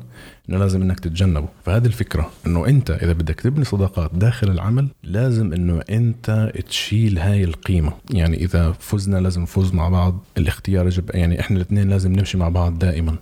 إنه 0.49 0.59
لازم 0.59 0.83
إنك 0.83 1.01
تتجنبه. 1.01 1.49
فهذه 1.65 1.87
الفكرة 1.87 2.31
إنه 2.47 2.67
أنت 2.67 2.91
إذا 2.91 3.13
بدك 3.13 3.41
تبني 3.41 3.65
صداقات 3.65 4.11
داخل 4.15 4.51
العمل 4.51 4.89
لازم 5.03 5.53
إنه 5.53 5.81
أنت 5.91 6.53
تشيل 6.69 7.19
هاي 7.19 7.45
القيمة. 7.45 7.93
يعني 8.11 8.37
إذا 8.45 8.73
فزنا 8.73 9.17
لازم 9.17 9.43
نفوز 9.43 9.75
مع 9.75 9.89
بعض. 9.89 10.25
الاختيار 10.39 10.87
يجب 10.87 11.11
يعني 11.15 11.41
إحنا 11.41 11.57
الاثنين 11.57 11.89
لازم 11.89 12.13
نمشي 12.13 12.39
مع 12.39 12.49
بعض 12.49 12.79
دائما. 12.79 13.17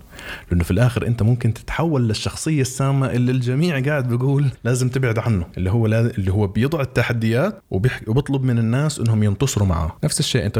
لأنه 0.50 0.64
في 0.64 0.70
الآخر 0.70 1.06
أنت 1.06 1.22
ممكن 1.22 1.54
تتحول 1.54 2.08
للشخصية 2.08 2.60
السامة 2.60 3.06
اللي 3.06 3.32
الجميع 3.32 3.80
قاعد 3.80 4.08
بيقول 4.08 4.46
لازم 4.64 4.88
تبعد 4.88 5.18
عنه 5.18 5.46
اللي 5.56 5.70
هو 5.70 5.86
اللي 5.86 6.32
هو 6.32 6.46
بيضع 6.46 6.80
التحديات 6.80 7.62
وبيطلب 7.70 8.42
من 8.42 8.58
الناس 8.58 8.98
إنهم 8.98 9.22
ينتصروا 9.22 9.66
معه 9.68 9.96
نفس 10.04 10.20
الشيء 10.20 10.46
أنت 10.46 10.58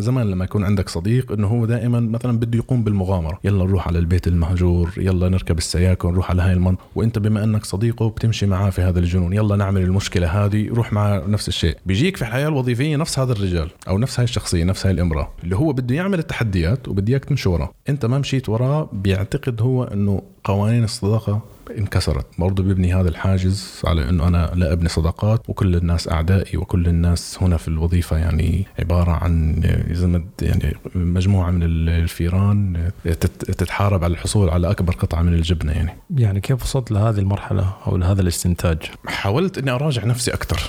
زمان 0.00 0.30
لما 0.30 0.44
يكون 0.44 0.64
عندك 0.64 0.88
صديق 0.88 1.32
إنه 1.32 1.46
هو 1.46 1.66
دائما 1.66 2.00
مثلا 2.00 2.38
بده 2.38 2.58
يقوم 2.58 2.84
بالمغامرة 2.84 3.40
يلا 3.44 3.64
نروح 3.64 3.88
على 3.88 3.98
البيت 3.98 4.26
المهجور 4.26 4.90
يلا 4.96 5.28
نركب 5.28 5.58
السياكل 5.58 6.08
نروح 6.08 6.30
على 6.30 6.42
هاي 6.42 6.52
المنطقة 6.52 6.84
وأنت 6.94 7.18
بما 7.18 7.44
أنك 7.44 7.64
صديقه 7.64 8.08
بتمشي 8.08 8.46
معاه 8.46 8.70
في 8.70 8.82
هذا 8.82 8.98
الجنون 8.98 9.32
يلا 9.32 9.56
نعمل 9.56 9.82
المشكلة 9.82 10.44
هذه 10.44 10.68
روح 10.68 10.92
معه 10.92 11.26
نفس 11.26 11.48
الشيء. 11.48 11.76
بيجيك 11.86 12.16
في 12.16 12.22
الحياة 12.22 12.48
الوظيفية 12.48 12.96
نفس 12.96 13.18
هذا 13.18 13.32
الرجال 13.32 13.70
أو 13.88 13.98
نفس 13.98 14.20
هاي 14.20 14.24
الشخصية 14.24 14.64
نفس 14.64 14.86
هاي 14.86 14.94
الإمرأة 14.94 15.32
اللي 15.44 15.56
هو 15.56 15.72
بده 15.72 15.94
يعمل 15.94 16.18
التحديات 16.18 16.88
وبدي 16.88 17.12
اياك 17.12 17.24
تمشي 17.24 17.48
وراه 17.48 17.72
أنت 17.88 18.06
ما 18.06 18.18
مشيت 18.18 18.48
وراه 18.48 18.90
بيعتقد 19.02 19.62
هو 19.62 19.84
أنه 19.84 20.22
قوانين 20.44 20.84
الصداقة 20.84 21.40
انكسرت. 21.78 22.26
برضه 22.38 22.62
بيبني 22.62 22.94
هذا 22.94 23.08
الحاجز 23.08 23.82
على 23.84 24.08
إنه 24.08 24.28
أنا 24.28 24.52
لا 24.54 24.72
أبني 24.72 24.88
صداقات 24.88 25.50
وكل 25.50 25.76
الناس 25.76 26.08
أعدائي 26.08 26.58
وكل 26.58 26.86
الناس 26.88 27.38
هنا 27.40 27.56
في 27.56 27.68
الوظيفة 27.68 28.16
يعني 28.16 28.66
عبارة 28.78 29.10
عن 29.10 29.62
يعني 30.42 30.76
مجموعة 30.94 31.50
من 31.50 31.62
الفيران 31.62 32.90
تتحارب 33.38 34.04
على 34.04 34.12
الحصول 34.12 34.50
على 34.50 34.70
أكبر 34.70 34.92
قطعة 34.92 35.22
من 35.22 35.34
الجبنة 35.34 35.72
يعني. 35.72 35.90
يعني 36.16 36.40
كيف 36.40 36.62
وصلت 36.62 36.90
لهذه 36.90 37.18
المرحلة 37.18 37.74
أو 37.86 37.96
لهذا 37.96 38.22
الاستنتاج؟ 38.22 38.78
حاولت 39.06 39.58
إني 39.58 39.70
أراجع 39.70 40.04
نفسي 40.04 40.30
أكثر. 40.30 40.60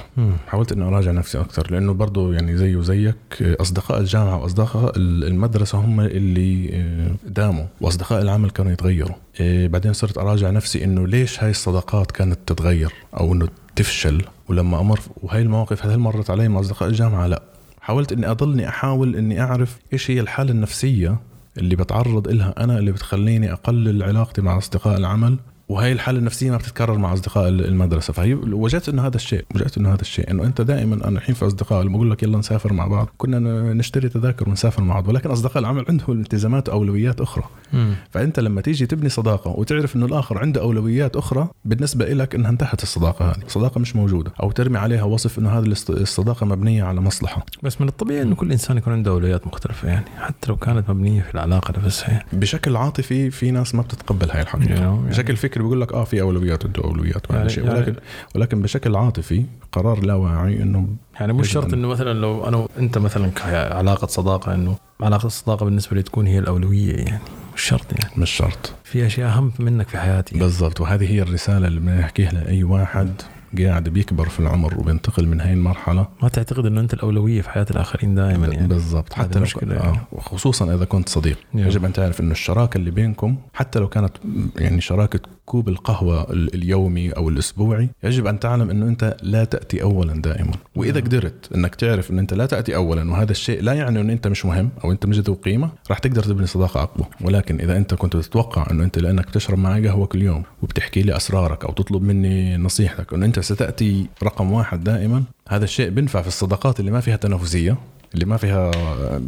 حاولت 0.48 0.72
إني 0.72 0.84
أراجع 0.84 1.12
نفسي 1.12 1.40
أكثر 1.40 1.72
لأنه 1.72 1.94
برضه 1.94 2.34
يعني 2.34 2.58
زي 2.58 2.76
وزيك 2.76 3.16
أصدقاء 3.42 4.00
الجامعة 4.00 4.42
وأصدقاء 4.42 4.94
المدرسة 4.98 5.78
هم 5.78 6.00
اللي 6.02 6.84
داموا 7.28 7.66
وأصدقاء 7.82 8.22
العمل 8.22 8.50
كانوا 8.50 8.72
يتغيروا. 8.72 9.16
إيه، 9.40 9.68
بعدين 9.68 9.94
صرت 9.94 10.18
أراجع 10.18 10.50
نفسي 10.50 10.84
إنه 10.92 11.08
ليش 11.08 11.44
هاي 11.44 11.50
الصداقات 11.50 12.12
كانت 12.12 12.40
تتغير 12.46 12.94
أو 13.20 13.34
إنه 13.34 13.48
تفشل؟ 13.76 14.26
ولما 14.50 14.80
أمر 14.80 15.00
وهي 15.24 15.42
المواقف 15.42 15.86
هل 15.86 15.98
مرت 16.00 16.30
علي 16.30 16.48
مع 16.48 16.60
أصدقاء 16.60 16.90
الجامعة؟ 16.90 17.28
لا. 17.28 17.44
حاولت 17.82 18.12
إني 18.12 18.32
أضلني 18.32 18.68
أحاول 18.70 19.16
إني 19.16 19.42
أعرف 19.42 19.78
إيش 19.94 20.12
هي 20.12 20.20
الحالة 20.20 20.52
النفسية 20.52 21.18
اللي 21.58 21.76
بتعرض 21.76 22.28
لها 22.28 22.54
أنا 22.58 22.78
اللي 22.80 22.92
بتخليني 22.92 23.54
أقلل 23.54 24.04
علاقتي 24.04 24.42
مع 24.42 24.58
أصدقاء 24.58 24.98
العمل 24.98 25.38
وهي 25.72 25.92
الحالة 25.92 26.20
النفسية 26.20 26.52
ما 26.52 26.58
بتتكرر 26.58 26.98
مع 26.98 27.14
أصدقاء 27.14 27.48
المدرسة. 27.50 28.14
فهي 28.14 28.34
وجدت 28.34 28.90
إنه 28.90 29.08
هذا 29.08 29.16
الشيء 29.16 29.46
وجدت 29.56 29.78
إنه 29.78 29.94
هذا 29.94 30.02
الشيء 30.02 30.32
إنه 30.32 30.44
أنت 30.44 30.62
دائما 30.62 31.08
أنا 31.08 31.18
الحين 31.20 31.36
في 31.36 31.48
أصدقاء 31.48 31.82
اللي 31.82 31.92
بقول 31.94 32.12
لك 32.12 32.24
يلا 32.24 32.38
نسافر 32.38 32.74
مع 32.74 32.88
بعض 32.88 33.10
كنا 33.18 33.40
نشتري 33.74 34.10
تذاكر 34.10 34.50
ونسافر 34.50 34.84
مع 34.84 34.94
بعض 34.94 35.08
ولكن 35.08 35.30
أصدقاء 35.30 35.60
العمل 35.60 35.86
عندهم 35.90 36.22
التزامات 36.22 36.70
وأولويات 36.70 37.22
أخرى. 37.22 37.44
مم. 37.74 37.96
فأنت 38.10 38.40
لما 38.40 38.62
تيجي 38.62 38.86
تبني 38.86 39.10
صداقة 39.10 39.52
وتعرف 39.52 39.96
إنه 39.96 40.06
الآخر 40.06 40.38
عنده 40.38 40.62
أولويات 40.62 41.16
أخرى 41.16 41.48
بالنسبة 41.66 42.06
لك 42.06 42.36
إنها 42.36 42.50
انتهت 42.50 42.84
الصداقة 42.84 43.30
هذه. 43.30 43.46
الصداقه 43.46 43.80
مش 43.80 43.96
موجودة 43.96 44.32
أو 44.44 44.52
ترمي 44.52 44.78
عليها 44.78 45.04
وصف 45.04 45.40
إنه 45.40 45.50
هذه 45.50 45.66
الصداقة 45.90 46.46
مبنية 46.46 46.84
على 46.84 47.02
مصلحة. 47.02 47.46
بس 47.64 47.82
من 47.82 47.88
الطبيعي 47.88 48.22
إنه 48.22 48.36
كل 48.36 48.52
إنسان 48.52 48.78
يكون 48.78 48.94
عنده 48.94 49.12
أولويات 49.12 49.48
مختلفة 49.48 49.88
يعني 49.88 50.06
حتى 50.20 50.48
لو 50.50 50.56
كانت 50.56 50.90
مبنية 50.90 51.22
في 51.22 51.36
العلاقة 51.36 51.74
نفسها 51.86 52.26
بشكل 52.34 52.76
عاطفي 52.76 53.32
في 53.32 53.52
ناس 53.52 53.76
ما 53.76 53.82
بتتقبل 53.82 54.32
هاي 54.32 54.42
الحقيقة 54.42 54.74
يعني 54.74 55.10
بشكل 55.10 55.36
فكري 55.38 55.61
بيقول 55.62 55.82
لك 55.82 55.94
آه 55.94 56.04
في 56.04 56.22
أولويات 56.22 56.42
أولويات 56.42 56.66
عنده 56.66 56.84
اولويات 56.84 57.30
يعني 57.30 57.50
شيء. 57.50 57.66
يعني 57.66 57.80
ولكن 57.80 57.96
ولكن 58.36 58.62
بشكل 58.62 58.96
عاطفي 58.96 59.46
قرار 59.72 60.04
لا 60.06 60.14
واعي 60.14 60.64
إنه 60.64 60.88
يعني 61.20 61.34
مش 61.34 61.52
شرط 61.52 61.74
إنه 61.74 61.88
مثلا 61.88 62.14
لو 62.14 62.48
أنا 62.48 62.58
وانت 62.58 62.98
مثلا 62.98 63.28
كعلاقة 63.28 64.08
صداقة 64.08 64.54
إنه 64.54 64.76
علاقة 65.02 65.26
الصداقة 65.26 65.64
بالنسبة 65.64 65.96
لي 65.96 66.04
تكون 66.04 66.28
هي 66.28 66.40
الأولوية 66.40 66.96
يعني 66.96 67.22
مش 67.56 67.62
شرط 67.62 67.86
يعني. 67.92 68.22
مش 68.22 68.30
شرط. 68.30 68.74
في 68.84 69.06
أشياء 69.06 69.30
أهم 69.30 69.52
منك 69.60 69.88
في 69.88 69.98
حياتي. 69.98 70.36
يعني. 70.36 70.46
بالضبط. 70.46 70.82
وهذه 70.82 71.12
هي 71.12 71.22
الرسالة 71.22 71.68
اللي 71.68 71.80
بنحكيها 71.80 72.32
لأي 72.32 72.64
واحد 72.64 73.22
قاعد 73.60 73.90
بيكبر 73.90 74.30
في 74.30 74.40
العمر 74.40 74.80
وبينتقل 74.80 75.28
من 75.28 75.42
هاي 75.42 75.54
المرحلة. 75.54 76.08
ما 76.24 76.30
تعتقد 76.30 76.66
إنه 76.66 76.82
أنت 76.82 76.94
الأولوية 76.94 77.42
في 77.42 77.50
حياة 77.50 77.66
الآخرين 77.72 78.16
دائما 78.16 78.48
يعني. 78.48 78.68
بالضبط. 78.68 79.14
حتى 79.14 79.40
لو 79.40 79.46
يعني. 79.62 79.80
آه 79.80 80.20
خصوصا 80.20 80.76
إذا 80.76 80.86
كنت 80.86 81.10
صديق. 81.10 81.38
يجب 81.54 81.86
أن 81.86 81.94
تعرف 81.94 82.22
إنه 82.22 82.32
الشراكة 82.32 82.78
اللي 82.78 82.92
بينكم 82.92 83.38
حتى 83.54 83.80
لو 83.80 83.88
كانت 83.88 84.12
يعني 84.56 84.82
شراكة 84.82 85.20
كوب 85.52 85.70
القهوة 85.70 86.32
ال- 86.34 86.54
اليومي 86.54 87.12
أو 87.12 87.30
الأسبوعي 87.30 87.90
يجب 88.04 88.28
أن 88.28 88.40
تعلم 88.40 88.70
أنه 88.70 88.86
أنت 88.88 89.18
لا 89.24 89.44
تأتي 89.44 89.82
أولا 89.84 90.14
دائما. 90.22 90.52
وإذا 90.76 91.00
نعم. 91.00 91.04
قدرت 91.08 91.50
أنك 91.56 91.76
تعرف 91.76 92.12
أن 92.12 92.20
أنت 92.20 92.34
لا 92.34 92.46
تأتي 92.46 92.76
أولا 92.76 93.12
وهذا 93.12 93.32
الشيء 93.32 93.62
لا 93.62 93.74
يعني 93.74 94.02
أنه 94.02 94.14
أنت 94.14 94.28
مش 94.28 94.46
مهم 94.46 94.70
أو 94.84 94.92
أنت 94.92 95.06
مش 95.06 95.20
ذو 95.20 95.34
قيمة 95.34 95.70
راح 95.90 96.00
تقدر 96.00 96.24
تبني 96.24 96.48
صداقة 96.48 96.84
أقوى. 96.84 97.06
ولكن 97.22 97.60
إذا 97.62 97.78
أنت 97.78 97.94
كنت 97.94 98.18
تتوقع 98.18 98.68
أنه 98.72 98.84
أنت 98.84 99.00
لأنك 99.00 99.30
تشرب 99.30 99.58
معي 99.58 99.88
قهوة 99.88 100.06
كل 100.06 100.22
يوم 100.22 100.44
وبتحكي 100.64 101.02
لي 101.02 101.16
أسرارك 101.18 101.66
أو 101.66 101.72
تطلب 101.74 102.02
مني 102.02 102.58
نصيحتك 102.58 103.14
أنه 103.14 103.26
أنت 103.26 103.40
ستأتي 103.40 104.06
رقم 104.24 104.52
واحد 104.52 104.84
دائما 104.84 105.24
هذا 105.50 105.64
الشيء 105.64 105.90
بينفع 105.90 106.22
في 106.22 106.28
الصداقات 106.28 106.80
اللي 106.80 106.92
ما 106.92 107.00
فيها 107.00 107.16
تنافسية. 107.16 107.78
اللي 108.14 108.26
ما 108.26 108.38
فيها 108.38 108.72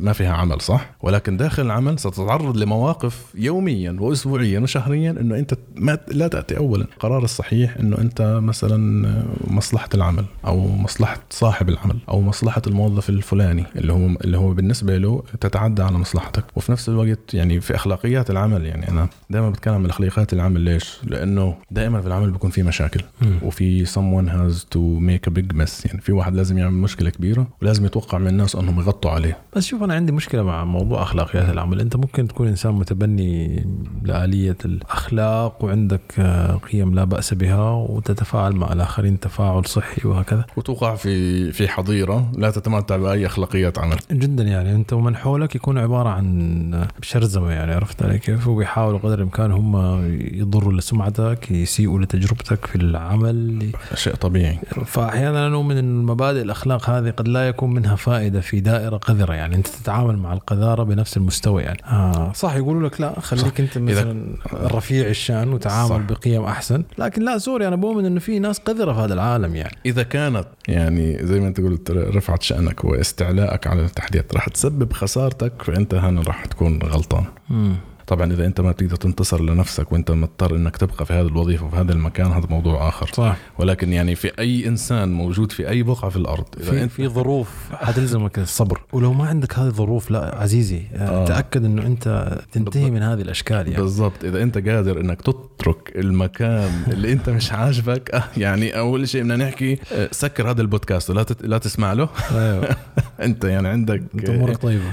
ما 0.02 0.14
فيها 0.14 0.34
عمل 0.34 0.62
صح؟ 0.62 0.90
ولكن 1.02 1.38
داخل 1.38 1.66
العمل 1.66 2.00
ستتعرض 2.00 2.58
لمواقف 2.58 3.26
يوميا 3.36 3.96
واسبوعيا 4.00 4.60
وشهريا 4.60 5.12
إنه 5.12 5.40
أنت 5.40 5.54
ما 5.76 5.98
لا 6.08 6.28
تأتي. 6.28 6.58
اولا 6.58 6.84
القرار 6.84 7.24
الصحيح 7.24 7.78
إنه 7.78 7.98
أنت 7.98 8.40
مثلا 8.44 9.04
مصلحة 9.48 9.90
العمل 9.94 10.26
أو 10.46 10.68
مصلحة 10.68 11.18
صاحب 11.30 11.70
العمل 11.70 11.98
أو 12.10 12.22
مصلحة 12.22 12.62
الموظف 12.68 13.10
الفلاني 13.10 13.66
اللي 13.76 13.94
هو 13.94 14.06
اللي 14.06 14.38
هو 14.38 14.54
بالنسبة 14.54 14.98
له 14.98 15.24
تتعدى 15.42 15.82
على 15.82 15.98
مصلحتك. 15.98 16.44
وفي 16.56 16.72
نفس 16.72 16.90
الوقت 16.90 17.34
يعني 17.34 17.62
في 17.62 17.76
أخلاقيات 17.76 18.30
العمل 18.30 18.66
يعني 18.66 18.90
أنا 18.90 19.08
دائما 19.30 19.50
بتكلم 19.50 19.74
عن 19.74 19.86
أخلاقيات 19.86 20.34
العمل. 20.34 20.62
ليش؟ 20.62 20.98
لأنه 21.04 21.56
دائما 21.72 22.02
في 22.02 22.08
العمل 22.08 22.32
بيكون 22.32 22.50
في 22.50 22.64
مشاكل. 22.64 23.02
وفي 23.42 23.86
someone 23.86 24.30
has 24.30 24.60
to 24.76 24.80
make 25.00 25.32
a 25.32 25.36
big 25.36 25.58
mess. 25.58 25.86
يعني 25.86 26.02
في 26.02 26.12
واحد 26.12 26.36
لازم 26.36 26.58
يعمل 26.58 26.78
مشكلة 26.78 27.10
كبيرة 27.10 27.48
ولازم 27.62 27.86
يتوقع 27.86 28.18
من 28.18 28.28
الناس 28.28 28.56
انهم 28.56 28.73
يغطوا 28.80 29.12
عليه. 29.12 29.38
بس 29.56 29.66
شوف 29.66 29.84
أنا 29.84 29.94
عندي 29.94 30.12
مشكلة 30.12 30.44
مع 30.44 30.66
موضوع 30.66 31.02
أخلاقيات 31.02 31.50
العمل. 31.50 31.80
أنت 31.80 31.96
ممكن 31.96 32.28
تكون 32.28 32.48
إنسان 32.48 32.74
متبني 32.74 33.66
لآلية 34.04 34.58
الأخلاق 34.66 35.64
وعندك 35.64 36.02
آه، 36.20 36.56
قيم 36.56 36.94
لا 36.96 37.04
بأس 37.04 37.34
بها 37.34 37.72
وتتفاعل 37.72 38.54
مع 38.54 38.74
الآخرين 38.74 39.20
تفاعل 39.20 39.66
صحي 39.66 40.08
وهكذا. 40.08 40.46
وتوقع 40.58 40.96
في 40.96 41.52
في 41.52 41.68
حظيرة 41.68 42.32
لا 42.38 42.52
تتمتع 42.52 42.98
بأي 42.98 43.26
أخلاقيات 43.26 43.80
عمل. 43.80 43.98
جدا 44.12 44.44
يعني. 44.44 44.76
أنت 44.76 44.94
ومن 44.94 45.16
حولك 45.16 45.56
يكون 45.56 45.78
عبارة 45.78 46.10
عن 46.10 46.86
شرذمه 47.02 47.52
يعني 47.52 47.74
عرفت 47.74 48.04
علي 48.04 48.20
كيف؟ 48.20 48.48
وبيحاولوا 48.48 49.00
قدر 49.00 49.14
الإمكان 49.14 49.52
هم 49.52 50.02
يضروا 50.34 50.74
لسمعتك 50.74 51.52
يسيئوا 51.52 52.00
لتجربتك 52.00 52.66
في 52.66 52.76
العمل. 52.76 53.72
شيء 53.94 54.16
طبيعي. 54.16 54.60
فاحيانا 54.86 55.48
أنا 55.48 55.56
أؤمن 55.56 55.78
إن 55.78 56.04
مبادئ 56.04 56.42
الأخلاق 56.42 56.90
هذه 56.90 57.10
قد 57.10 57.28
لا 57.28 57.48
يكون 57.48 57.74
منها 57.74 57.96
فائدة 57.96 58.42
في 58.42 58.60
دائرة 58.64 58.98
قذرة 58.98 59.34
يعني 59.34 59.56
أنت 59.56 59.68
تتعامل 59.68 60.18
مع 60.18 60.34
القذارة 60.34 60.84
بنفس 60.84 61.18
المستوى 61.18 61.64
يعني 61.64 61.80
آه 61.86 62.32
صح 62.34 62.56
يقولوا 62.56 62.90
لك 62.90 63.02
لا 63.02 63.20
خليك 63.20 63.46
صح. 63.46 63.60
انت 63.60 63.78
مثلا 63.78 64.36
رفيع 64.54 65.08
الشأن 65.08 65.54
وتعامل 65.54 65.90
صح. 65.90 65.98
بقيم 65.98 66.44
أحسن 66.44 66.84
لكن 66.98 67.22
لا 67.22 67.38
سوري 67.38 67.68
أنا 67.68 67.76
بؤمن 67.76 68.06
إنه 68.06 68.20
في 68.20 68.40
ناس 68.40 68.60
قذرة 68.60 68.94
في 68.94 69.00
هذا 69.00 69.14
العالم 69.14 69.56
يعني 69.56 69.78
إذا 69.86 70.04
كانت 70.04 70.48
يعني 70.68 71.26
زي 71.26 71.40
ما 71.40 71.48
أنت 71.48 71.62
قلت 71.62 71.92
رفعت 71.92 72.42
شأنك 72.42 72.86
واستعلاءك 72.86 73.68
على 73.68 73.86
التحديات 73.86 74.34
راح 74.34 74.50
تسبب 74.50 74.94
خسارتك 74.94 75.54
فأنت 75.62 75.94
هنا 75.94 76.22
راح 76.22 76.46
تكون 76.46 76.80
غلطان 76.84 77.26
مم. 77.50 77.76
طبعا 78.08 78.34
إذا 78.34 78.46
أنت 78.46 78.62
ما 78.62 78.72
بتقدر 78.72 78.96
تنتصر 78.96 79.42
لنفسك 79.42 79.92
وأنت 79.92 80.12
مضطر 80.12 80.56
إنك 80.56 80.78
تبقى 80.78 81.06
في 81.06 81.14
هذه 81.14 81.28
الوظيفة 81.28 81.66
وفي 81.66 81.76
هذا 81.76 81.94
المكان 81.94 82.32
هذا 82.32 82.48
موضوع 82.50 82.88
آخر 82.90 83.10
صح 83.14 83.38
ولكن 83.60 83.94
يعني 83.94 84.16
في 84.16 84.32
أي 84.40 84.68
إنسان 84.68 85.14
موجود 85.14 85.52
في 85.52 85.70
أي 85.70 85.84
بقعة 85.84 86.10
في 86.10 86.18
الأرض 86.18 86.46
إذا 86.60 86.72
في 86.72 86.84
أنت 86.84 86.92
في 86.92 87.08
ظروف 87.08 87.50
حتلزمك 87.74 88.40
الصبر 88.40 88.82
ولو 88.94 89.14
ما 89.14 89.26
عندك 89.26 89.60
هذه 89.60 89.68
الظروف 89.68 90.12
لا 90.12 90.36
عزيزي 90.36 90.82
آه. 90.94 91.24
آه. 91.24 91.26
تأكد 91.26 91.66
إنه 91.66 91.86
أنت 91.86 92.38
تنتهي. 92.52 92.92
من 92.92 93.02
هذه 93.02 93.22
الأشكال 93.22 93.68
يعني 93.68 93.84
بالضبط 93.84 94.24
إذا 94.24 94.44
أنت 94.44 94.58
قادر 94.58 95.00
إنك 95.00 95.22
تترك 95.22 95.94
المكان 95.96 96.72
اللي 96.88 97.12
أنت 97.12 97.30
مش 97.30 97.52
عاجبك 97.52 98.12
آه، 98.12 98.24
يعني 98.38 98.78
أول 98.78 99.08
شيء 99.10 99.22
بدنا 99.22 99.36
نحكي 99.36 99.80
آه، 99.94 100.10
سكر 100.12 100.52
هذا 100.52 100.62
البودكاست 100.62 101.10
ولا 101.10 101.24
تت... 101.24 101.46
لا 101.46 101.58
تسمع 101.58 101.94
له 101.94 102.10
أيوه 102.32 102.76
أنت 103.22 103.44
يعني 103.44 103.68
عندك 103.68 104.04
أنت 104.16 104.30
أمورك 104.30 104.58
طيبة 104.58 104.84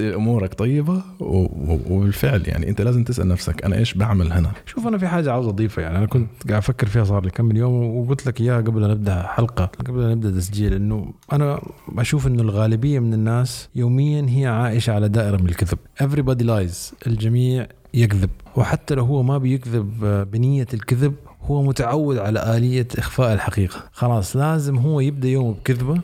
أمورك 0.00 0.54
طيبة. 0.54 1.02
وبالفعل 1.20 2.42
يعني 2.46 2.59
انت 2.64 2.80
لازم 2.80 3.04
تسأل 3.04 3.28
نفسك 3.28 3.64
أنا 3.64 3.76
إيش 3.76 3.94
بعمل 3.94 4.32
هنا؟ 4.32 4.52
شوف 4.66 4.86
أنا 4.86 4.98
في 4.98 5.08
حاجة 5.08 5.32
عاوز 5.32 5.46
أضيفها 5.46 5.82
يعني 5.82 5.98
أنا 5.98 6.06
كنت 6.06 6.28
قاعد 6.48 6.62
أفكر 6.62 6.86
فيها 6.86 7.04
صار 7.04 7.24
لي 7.24 7.30
كم 7.30 7.44
من 7.44 7.56
يوم 7.56 7.96
وقلت 7.96 8.26
لك 8.26 8.40
إياها 8.40 8.60
قبل 8.60 8.90
نبدأ 8.90 9.22
حلقة 9.22 9.64
قبل 9.86 10.10
نبدأ 10.10 10.30
تسجيل 10.30 10.74
إنه 10.74 11.12
أنا 11.32 11.60
أشوف 11.98 12.26
إنه 12.26 12.42
الغالبية 12.42 12.98
من 12.98 13.14
الناس 13.14 13.68
يوميا 13.74 14.26
هي 14.28 14.46
عائشه 14.46 14.92
على 14.92 15.08
دائرة 15.08 15.36
من 15.36 15.48
الكذب. 15.48 15.78
Everybody 16.02 16.44
lies 16.44 17.06
الجميع 17.06 17.66
يكذب. 17.94 18.30
وحتى 18.56 18.94
لو 18.94 19.04
هو 19.04 19.22
ما 19.22 19.38
بيكذب 19.38 20.04
آه، 20.04 20.22
بنية 20.22 20.66
الكذب 20.74 21.14
هو 21.42 21.62
متعود 21.62 22.18
على 22.18 22.56
آلية 22.56 22.88
إخفاء 22.98 23.34
الحقيقة. 23.34 23.84
خلاص 23.92 24.36
لازم 24.36 24.76
هو 24.78 25.00
يبدأ 25.00 25.28
يومه 25.28 25.52
بكذبة 25.54 26.00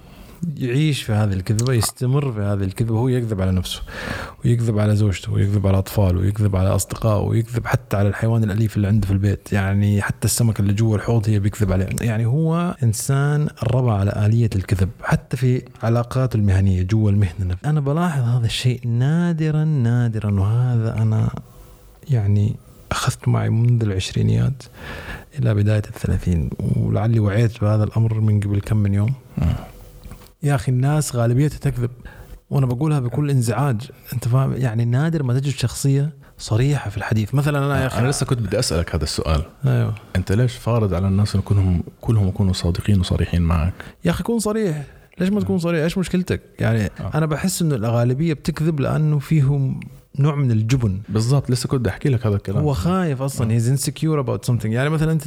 يعيش 0.57 1.03
في 1.03 1.13
هذه 1.13 1.33
الكذبة 1.33 1.73
يستمر 1.73 2.33
في 2.33 2.41
هذه 2.41 2.65
الكذبة 2.65 2.99
هو 2.99 3.09
يكذب 3.09 3.41
على 3.41 3.53
نفسه 3.53 3.83
ويكذب 4.45 4.79
على 4.79 4.97
زوجته 4.97 5.33
ويكذب 5.33 5.67
على 5.67 5.79
أطفاله 5.79 6.21
ويكذب 6.21 6.57
على 6.57 6.69
أصدقائه 6.69 7.23
ويكذب 7.23 7.67
حتى 7.67 7.97
على 7.97 8.09
الحيوان 8.09 8.45
الأليف 8.45 8.77
اللي 8.77 8.89
عنده 8.89 9.07
في 9.07 9.13
البيت. 9.13 9.53
يعني 9.53 10.03
حتى 10.03 10.25
السمك 10.25 10.61
اللي 10.61 10.73
جوا 10.73 10.97
الحوض 10.97 11.29
هي 11.29 11.39
بيكذب 11.39 11.73
عليه. 11.73 11.89
يعني 12.01 12.27
هو 12.27 12.77
إنسان 12.83 13.49
ربى 13.63 13.91
على 13.91 14.27
آلية 14.27 14.51
الكذب 14.57 14.89
حتى 15.03 15.37
في 15.37 15.63
علاقاته 15.83 16.37
المهنية 16.37 16.83
جوا 16.83 17.11
المهنة 17.11 17.45
نفسها. 17.45 17.71
أنا 17.71 17.81
بلاحظ 17.81 18.23
هذا 18.23 18.47
الشيء 18.47 18.81
نادرا 18.89 19.65
نادرا 19.65 20.41
وهذا 20.41 21.03
أنا 21.03 21.31
يعني 22.11 22.57
أخذت 22.91 23.29
معي 23.29 23.51
منذ 23.51 23.83
العشرينيات 23.83 24.63
إلى 25.39 25.55
بداية 25.55 25.83
الثلاثين 25.89 26.51
ولعلي 26.77 27.21
وعيت 27.21 27.61
بهذا 27.61 27.85
الأمر 27.85 28.21
من 28.21 28.41
قبل 28.41 28.61
كم 28.61 28.77
من 28.77 28.95
يوم. 28.95 29.13
يا 30.47 30.55
أخي 30.55 30.73
الناس 30.73 31.17
غالبيتها 31.17 31.59
تكذب. 31.59 31.91
وأنا 32.51 32.67
بقولها 32.67 33.01
بكل 33.01 33.31
انزعاج. 33.31 33.91
أنت 34.13 34.29
فاهم؟ 34.29 34.53
يعني 34.53 34.85
نادر 34.85 35.23
ما 35.23 35.35
تجد 35.41 35.55
شخصية 35.55 36.13
صريحة 36.39 36.91
في 36.91 36.97
الحديث. 36.97 37.35
مثلا 37.35 37.67
أنا 37.67 37.83
يا 37.83 37.87
أخي 37.87 37.99
أنا 38.01 38.09
لسه 38.09 38.27
كنت 38.27 38.39
بدي 38.39 38.59
أسألك 38.59 38.95
هذا 38.95 39.05
السؤال. 39.05 39.43
أيوه. 39.67 39.95
أنت 40.17 40.33
ليش 40.33 40.55
فارض 40.55 40.95
على 40.95 41.09
الناس 41.09 41.35
إنه 41.35 41.45
كلهم 41.45 41.83
كلهم 42.01 42.29
يكونوا 42.29 42.53
صادقين 42.53 43.01
وصريحين 43.01 43.43
معك؟ 43.43 43.75
يا 44.05 44.11
أخي 44.11 44.23
كون 44.23 44.39
صريح. 44.39 44.83
ليش 45.21 45.29
ما 45.29 45.41
تكون 45.41 45.59
صريح؟ 45.59 45.83
إيش 45.83 45.99
مشكلتك؟ 45.99 46.41
يعني 46.59 46.85
آه. 46.85 47.11
أنا 47.15 47.27
بحس 47.27 47.63
إنه 47.63 47.75
الغالبيه 47.75 48.33
بتكذب 48.33 48.81
لأنه 48.81 49.19
فيهم 49.19 49.81
نوع 50.19 50.35
من 50.35 50.51
الجبن. 50.51 50.99
بالضبط 51.09 51.51
لسه 51.51 51.69
كنت 51.69 51.89
أحكي 51.89 52.09
لك 52.09 52.27
هذا 52.27 52.37
الكلام. 52.37 52.63
هو 52.63 52.73
خايف 52.75 53.23
أصلا 53.23 53.53
he's 53.53 53.69
insecure 53.69 54.21
about 54.21 54.45
something 54.45 54.75
يعني 54.75 54.89
مثلا 54.91 55.13
أنت 55.13 55.27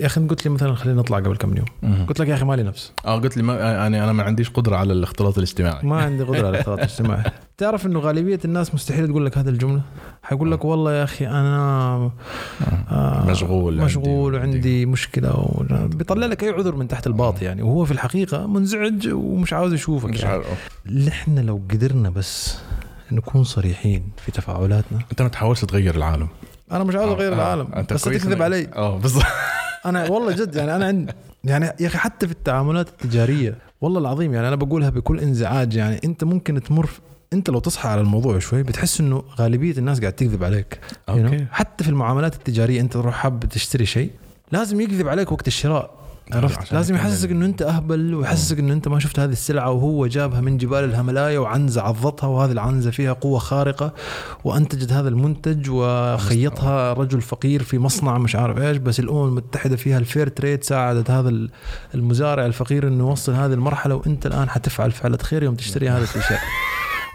يا 0.00 0.06
أخي 0.06 0.20
قلت 0.26 0.44
لي 0.44 0.50
مثلا 0.50 0.74
خلينا 0.74 0.98
نطلع 1.00 1.16
قبل 1.18 1.36
كم 1.36 1.56
يوم. 1.56 1.66
مهم. 1.82 2.06
قلت 2.06 2.20
لك 2.20 2.28
يا 2.28 2.34
أخي 2.34 2.44
مالي 2.44 2.62
نفس. 2.62 2.92
آه 3.06 3.18
قلت 3.20 3.36
لي 3.36 3.42
ما 3.42 3.54
يعني 3.54 4.04
أنا 4.04 4.12
ما 4.12 4.22
عنديش 4.22 4.50
قدرة 4.50 4.76
على 4.76 4.92
الاختلاط 4.92 5.36
الاجتماعي. 5.38 5.86
ما 5.86 5.96
عندي 6.02 6.22
قدرة 6.24 6.38
على 6.38 6.48
الاختلاط 6.48 6.78
الاجتماعي. 6.78 7.30
تعرف 7.58 7.86
إنه 7.86 7.98
غالبية 8.00 8.38
الناس 8.44 8.74
مستحيل 8.74 9.08
تقول 9.08 9.26
لك 9.26 9.38
هذه 9.38 9.48
الجملة؟ 9.48 9.80
حيقول 10.22 10.52
لك 10.52 10.64
والله 10.64 10.92
يا 10.92 11.04
أخي 11.04 11.26
أنا 11.26 12.10
آه 12.90 13.30
مشغول 13.30 13.76
مشغول 13.76 14.36
عندي- 14.36 14.54
وعندي. 14.56 14.86
مشكلة. 14.86 15.64
بيطلع 15.96 16.26
لك 16.26 16.44
أي 16.44 16.50
عذر 16.50 16.74
من 16.76 16.88
تحت 16.88 17.06
الباط 17.06 17.42
يعني. 17.42 17.62
وهو 17.62 17.84
في 17.84 17.90
الحقيقة 17.92 18.46
منزعج 18.46 19.08
ومش 19.12 19.52
عاوز 19.52 19.72
يشوفك 19.72 20.08
مش 20.10 20.20
يعني. 20.22 20.32
عارف. 20.34 20.80
نحن 21.06 21.38
لو 21.38 21.60
قدرنا 21.70 22.10
بس 22.10 22.58
نكون 23.12 23.44
صريحين 23.44 24.02
في 24.24 24.32
تفاعلاتنا. 24.32 24.98
أنت 25.10 25.22
ما 25.22 25.28
تحاولش 25.28 25.64
تغير 25.64 25.94
العالم. 25.94 26.28
أنا 26.72 26.84
مش 26.84 26.94
عاوز 26.94 27.12
أغير 27.12 27.32
آه، 27.32 27.34
العالم 27.34 27.74
أنت 27.74 27.92
بس 27.92 28.02
تكذب 28.02 28.42
علي. 28.42 28.68
آه 28.74 28.98
بالضبط 28.98 29.24
أنا 29.86 30.08
والله 30.08 30.32
جد 30.32 30.54
يعني 30.54 30.76
أنا 30.76 30.86
عند 30.86 31.14
يعني 31.44 31.66
يا 31.80 31.86
أخي 31.86 31.98
حتى 31.98 32.26
في 32.26 32.32
التعاملات 32.32 32.88
التجارية 32.88 33.58
والله 33.80 34.00
العظيم 34.00 34.34
يعني 34.34 34.48
أنا 34.48 34.56
بقولها 34.56 34.90
بكل 34.90 35.20
إنزعاج 35.20 35.74
يعني 35.74 36.00
أنت 36.04 36.24
ممكن 36.24 36.62
تمر 36.62 36.90
أنت 37.32 37.50
لو 37.50 37.58
تصحى 37.58 37.88
على 37.88 38.00
الموضوع 38.00 38.38
شوي 38.38 38.62
بتحس 38.62 39.00
إنه 39.00 39.22
غالبية 39.38 39.78
الناس 39.78 40.00
قاعد 40.00 40.12
تكذب 40.12 40.44
عليك 40.44 40.78
you 41.10 41.14
know؟ 41.14 41.42
حتى 41.50 41.84
في 41.84 41.90
المعاملات 41.90 42.34
التجارية 42.34 42.80
أنت 42.80 42.92
تروح 42.92 43.14
حاب 43.14 43.40
تشتري 43.40 43.86
شيء 43.86 44.10
لازم 44.52 44.80
يكذب 44.80 45.08
عليك 45.08 45.32
وقت 45.32 45.46
الشراء. 45.46 45.99
عرفت؟ 46.34 46.72
لازم. 46.72 46.94
يحسسك 46.94 47.30
إنه 47.30 47.46
أنت 47.46 47.62
أهبل 47.62 48.14
ويحسسك 48.14 48.58
إنه 48.58 48.72
أنت 48.72 48.88
ما 48.88 48.98
شفت 48.98 49.18
هذه 49.18 49.32
السلعة 49.32 49.70
وهو 49.70 50.06
جابها 50.06 50.40
من 50.40 50.56
جبال 50.56 50.84
الهملايا 50.84 51.38
وعنزة 51.38 51.82
عضتها 51.82 52.26
وهذه 52.26 52.52
العنزة 52.52 52.90
فيها 52.90 53.12
قوة 53.12 53.38
خارقة 53.38 53.92
وأنتجت 54.44 54.92
هذا 54.92 55.08
المنتج 55.08 55.70
وخيطها 55.70 56.92
رجل 56.92 57.20
فقير 57.20 57.62
في 57.62 57.78
مصنع 57.78 58.18
مش 58.18 58.36
عارف 58.36 58.58
إيش 58.58 58.76
بس 58.76 59.00
الأمم 59.00 59.28
المتحدة 59.28 59.76
فيها 59.76 59.98
ال 59.98 60.04
fair 60.04 60.28
trade 60.28 60.64
ساعدت 60.64 61.10
هذا 61.10 61.48
المزارع 61.94 62.46
الفقير 62.46 62.88
إنه 62.88 63.08
يوصل 63.08 63.32
هذه 63.32 63.52
المرحلة 63.52 63.94
وأنت 63.94 64.26
الآن 64.26 64.50
حتفعل 64.50 64.90
فعله 64.92 65.18
خير 65.22 65.42
يوم 65.42 65.54
تشتري 65.54 65.88
هذا 65.88 66.04
التيشيرت. 66.04 66.40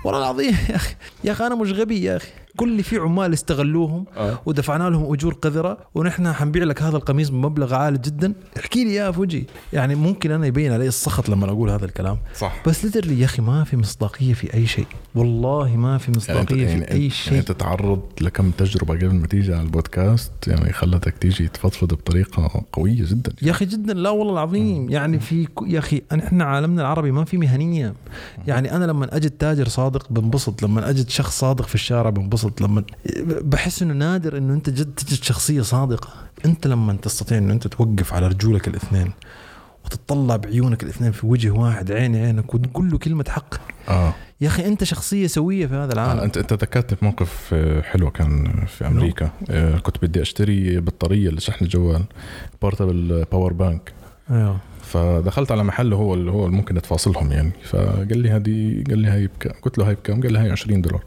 والله 0.05 0.20
العظيم 0.20 0.55
يا 0.70 0.76
أخي 0.76 0.95
يا 1.24 1.32
أخي 1.32 1.47
أنا 1.47 1.55
مش 1.55 1.72
غبي 1.72 2.03
يا 2.03 2.18
أخي. 2.18 2.45
قل 2.58 2.70
لي 2.70 2.84
في 2.84 2.97
عمال 2.97 3.34
استغلوهم 3.34 4.06
آه. 4.18 4.39
ودفعنا 4.45 4.89
لهم 4.89 5.14
أجور 5.14 5.34
قذرة 5.34 5.78
ونحن 5.95 6.34
حنبيع 6.34 6.64
لك 6.64 6.82
هذا 6.82 6.97
القميص 6.97 7.30
بمبلغ 7.30 7.74
عالي 7.74 7.97
جدا. 7.97 8.34
احكي 8.60 8.84
لي 8.84 8.89
اياها 8.89 9.12
في 9.12 9.20
وجهي 9.20 9.43
يعني 9.74 9.95
ممكن 9.95 10.32
أنا 10.32 10.47
يبين 10.47 10.72
علي 10.72 10.88
السخط 10.88 11.30
لما 11.30 11.45
أقول 11.45 11.70
هذا 11.70 11.86
الكلام. 11.86 12.18
صح. 12.36 12.64
بس 12.68 12.86
literally 12.86 13.20
يا 13.20 13.26
أخي 13.26 13.41
ما 13.41 13.64
في 13.64 13.78
مصداقية 13.78 14.34
في 14.34 14.53
أي 14.53 14.68
شيء. 14.68 14.88
والله 15.16 15.76
ما 15.78 15.97
في 15.97 16.06
يعني 16.06 16.18
مصداقية 16.18 16.68
يعني 16.68 16.86
في 16.86 16.91
أي 16.91 16.97
يعني 16.97 17.10
شيء. 17.10 17.41
تتعرض 17.41 18.01
لكم 18.22 18.51
تجربة 18.51 18.93
قبل 18.93 19.16
ما 19.16 19.28
تيجي 19.28 19.53
على 19.53 19.62
البودكاست 19.64 20.32
يعني 20.47 20.74
خلتك 20.74 21.18
تيجي 21.18 21.47
تفضفض 21.47 21.93
بطريقة 21.93 22.66
قوية 22.74 23.06
جدا. 23.06 23.34
يا 23.41 23.51
أخي 23.51 23.66
جدا 23.66 23.93
لا 23.93 24.10
والله 24.10 24.34
العظيم. 24.34 24.89
يعني 24.89 25.20
في 25.20 25.47
يا 25.68 25.80
أخي 25.80 26.01
إحنا 26.14 26.43
عالمنا 26.43 26.82
العربي 26.82 27.12
ما 27.12 27.26
في 27.26 27.38
مهنية. 27.38 27.93
يعني 28.47 28.76
أنا 28.76 28.86
لما 28.86 29.16
أجد 29.16 29.32
تاجر 29.32 29.68
صادق 29.68 30.12
بنبسط 30.12 30.64
لما 30.64 30.89
أجد 30.89 31.10
شخص 31.10 31.39
صادق 31.39 31.66
في 31.66 31.76
الشارع 31.76 32.10
بنبسط. 32.10 32.45
لما 32.62 32.84
بحس 33.26 33.82
إنه 33.82 33.93
نادر 33.93 34.38
إنه 34.38 34.54
أنت 34.54 34.70
جد 34.70 34.93
تجد 34.96 35.24
شخصية 35.24 35.62
صادقة. 35.62 36.10
أنت 36.46 36.68
لما 36.68 36.93
تستطيع 36.93 37.38
إنه 37.38 37.54
أنت 37.54 37.68
توقف 37.68 38.14
على 38.14 38.28
رجولك 38.28 38.68
الاثنين 38.68 39.12
وتطلع 39.86 40.36
بعيونك 40.36 40.84
الاثنين 40.84 41.12
في 41.12 41.28
وجه 41.28 41.50
واحد 41.50 41.91
عيني 41.91 42.26
عينك 42.26 42.54
وتقول 42.54 42.91
له 42.91 42.98
كلمة 42.98 43.26
حق. 43.30 43.56
آه. 43.89 44.14
يا 44.41 44.48
أخي 44.48 44.68
أنت 44.68 44.84
شخصية 44.84 45.28
سوية 45.28 45.68
في 45.68 45.76
هذا 45.76 45.93
العالم. 45.93 46.20
انت 46.20 46.38
أنت 46.38 46.54
ذكرت 46.54 46.93
في 46.93 47.06
موقف 47.06 47.50
آه، 47.54 47.82
حلو 47.82 48.12
كان 48.12 48.66
في 48.68 48.88
أمريكا. 48.88 49.30
آه، 49.50 49.78
كنت 49.78 49.98
بدي 50.02 50.22
أشتري 50.22 50.80
بطارية 50.80 51.30
لشحن 51.30 51.66
الجوال 51.66 52.04
portable 52.62 53.26
power 53.32 53.54
bank 53.54 53.93
أيوه. 54.32 54.58
فدخلت 54.82 55.52
على 55.52 55.64
محل 55.64 55.93
هو 55.93 56.14
اللي 56.14 56.32
هو 56.32 56.48
ممكن 56.48 56.82
تفاصلهم 56.82 57.32
يعني. 57.32 57.52
فقال 57.64 58.18
لي 58.18 58.30
هذه 58.30 58.84
قال 58.89 59.00
لي 59.00 59.08
هاي 59.08 59.28
بكام 59.28 59.54
قلت 59.62 59.78
له 59.78 59.88
هاي 59.88 59.96
بكام؟ 59.96 60.22
قال 60.22 60.34
لي 60.34 60.39
هاي 60.39 60.52
20 60.52 60.82
دولار. 60.82 61.04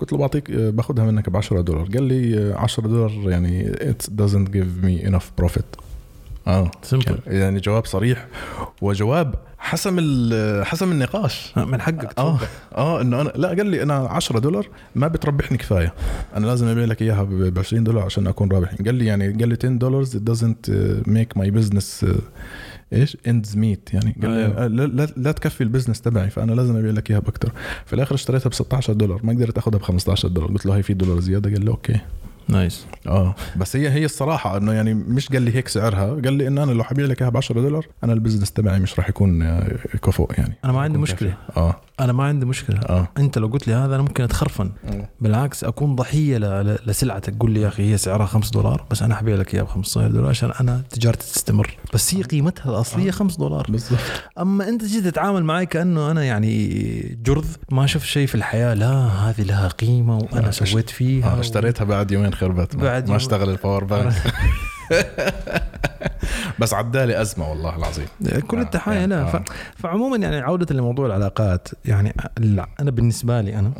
قلت 0.00 0.12
له 0.12 0.18
بعطيك 0.18 0.50
آه، 0.50 0.70
باخذها 0.70 1.04
منك 1.04 1.30
ب 1.30 1.36
10 1.36 1.60
دولار. 1.60 1.82
قال 1.94 2.02
لي 2.02 2.38
آه، 2.52 2.56
10 2.56 2.86
دولار 2.86 3.10
يعني 3.30 3.72
it 3.72 4.06
doesn't 4.22 4.48
give 4.48 4.84
me 4.84 5.08
enough 5.10 5.44
profit. 5.44 5.80
آه. 6.46 6.70
simple 6.82 7.18
يعني 7.26 7.60
جواب 7.60 7.84
صريح. 7.86 8.26
وجواب 8.82 9.34
حسم 9.58 9.96
ال- 9.98 10.66
حسم 10.66 10.92
النقاش. 10.92 11.52
من 11.56 11.80
حقك 11.80 12.18
آه. 12.18 12.38
آه 12.76 13.00
إنه 13.00 13.20
أنا 13.20 13.32
لا 13.36 13.48
قال 13.48 13.66
لي 13.66 13.82
أنا 13.82 13.94
10 13.94 14.38
دولار 14.38 14.68
ما 14.94 15.08
بتربحني 15.08 15.58
كفاية. 15.58 15.92
أنا 16.36 16.46
لازم 16.46 16.66
أبيع 16.66 16.84
لك 16.84 17.02
إياها 17.02 17.22
ب 17.22 17.58
20 17.58 17.84
دولار 17.84 18.02
عشان 18.04 18.26
أكون 18.26 18.52
رابح. 18.52 18.74
قال 18.86 18.94
لي 18.94 19.06
يعني 19.06 19.28
قال 19.32 19.48
لي 19.48 19.56
10 19.64 19.68
دولار 19.68 20.04
it 20.04 20.30
doesn't 20.32 20.70
make 21.08 21.36
my 21.36 21.50
business 21.50 22.06
إيش؟ 22.92 23.16
ends 23.26 23.56
meet. 23.56 23.94
يعني 23.94 24.16
أيوه. 24.22 24.64
آه، 24.64 24.66
لا, 24.66 24.86
لا, 24.86 25.08
لا 25.16 25.32
تكفي 25.32 25.60
ال 25.60 25.64
business 25.64 26.00
تبعي 26.00 26.30
فأنا 26.30 26.52
لازم 26.52 26.76
أبيع 26.76 26.90
لك 26.90 27.10
إياها 27.10 27.20
باكثر 27.20 27.52
في 27.86 27.92
الآخر 27.92 28.14
اشتريتها 28.14 28.48
ب 28.48 28.54
16 28.54 28.92
دولار 28.92 29.20
ما 29.24 29.32
قدرت 29.32 29.58
أخذها 29.58 29.78
ب 29.78 29.82
15 29.82 30.28
دولار. 30.28 30.50
قلت 30.50 30.66
له 30.66 30.76
هي 30.76 30.82
في 30.82 30.94
دولار 30.94 31.20
زيادة؟ 31.20 31.50
قال 31.50 31.64
لي 31.64 31.70
okay. 31.70 32.00
nice. 32.48 32.86
آه 33.06 33.34
بس 33.56 33.76
هي 33.76 33.90
هي 33.90 34.04
الصراحة 34.04 34.56
إنه 34.56 34.72
يعني 34.72 34.94
مش 34.94 35.28
قال 35.28 35.42
لي 35.42 35.54
هيك 35.54 35.68
سعرها 35.68 36.06
قال 36.06 36.32
لي 36.32 36.48
انه 36.48 36.62
أنا 36.62 36.72
لو 36.72 36.84
حبيع 36.84 37.06
لك 37.06 37.22
إياها 37.22 37.30
ب 37.30 37.36
10 37.36 37.60
دولار 37.60 37.86
أنا 38.04 38.12
ال 38.12 38.16
business 38.16 38.52
تبعي 38.52 38.80
مش 38.80 38.98
راح 38.98 39.08
يكون 39.08 39.42
آه، 39.42 39.76
كفؤ 40.02 40.32
يعني. 40.38 40.54
أنا 40.64 40.72
ما 40.72 40.80
عندي 40.80 40.98
مشكلة. 40.98 41.34
آه. 41.56 41.80
أنا 42.00 42.12
ما 42.12 42.24
عندي 42.24 42.46
مشكلة. 42.46 42.80
آه. 42.80 43.08
أنت 43.18 43.38
لو 43.38 43.46
قلت 43.46 43.68
لي 43.68 43.74
هذا 43.74 43.94
أنا 43.94 44.02
ممكن 44.02 44.24
أتخرفن. 44.24 44.70
بالعكس 45.20 45.64
أكون 45.64 45.96
ضحية 45.96 46.38
ل- 46.38 46.66
ل- 46.66 46.78
لسلعتك. 46.86 47.34
قول 47.40 47.50
لي 47.50 47.60
يا 47.60 47.68
أخي 47.68 47.92
هي 47.92 47.96
سعرها 47.96 48.26
5 48.26 48.50
دولار 48.50 48.86
بس 48.90 49.02
أنا 49.02 49.14
حبيع 49.14 49.36
لك 49.36 49.54
إياها 49.54 49.64
ب 49.64 49.68
15 49.68 50.08
دولار 50.10 50.28
عشان 50.30 50.50
أنا 50.60 50.82
تجارتي 50.90 51.32
تستمر. 51.32 51.76
بس 51.94 52.14
هي 52.14 52.22
قيمتها 52.22 52.70
الأصلية 52.70 53.10
5 53.10 53.36
دولار. 53.38 53.66
بالضبط. 53.68 53.98
أما 54.38 54.68
أنت 54.68 54.84
جيت 54.84 55.04
تتعامل 55.04 55.44
معي 55.44 55.66
كأنه 55.66 56.10
أنا 56.10 56.24
يعني 56.24 57.18
جرذ 57.24 57.46
ما 57.72 57.86
شفت 57.86 58.04
شيء 58.06 58.26
في 58.26 58.34
الحياة. 58.34 58.74
لا 58.74 58.92
هذه 59.06 59.42
لها 59.42 59.68
قيمة 59.68 60.18
وأنا 60.18 60.48
آه، 60.48 60.50
سويت 60.50 60.90
فيها 60.90 61.36
آه 61.36 61.40
اشتريتها 61.40 61.84
بعد 61.84 62.10
يومين 62.10 62.34
خربت. 62.34 62.76
ما, 62.76 62.82
بعد 62.82 63.02
ما 63.02 63.08
يوم- 63.08 63.16
أشتغل 63.16 63.50
ال 63.50 63.56
power 63.56 63.84
bank 63.84 64.12
بس 66.60 66.74
عدالي 66.74 67.20
أزمة 67.20 67.50
والله 67.50 67.76
العظيم. 67.76 68.06
كل 68.48 68.58
آه، 68.58 68.62
التحايا 68.62 68.98
يعني، 68.98 69.14
لا 69.14 69.22
آه. 69.22 69.26
ف... 69.26 69.42
فعموما 69.76 70.16
يعني 70.16 70.36
عودة 70.38 70.74
لموضوع 70.74 71.06
العلاقات 71.06 71.68
يعني 71.84 72.14
لا 72.38 72.68
أنا 72.80 72.90
بالنسبة 72.90 73.40
لي 73.40 73.58
أنا 73.58 73.72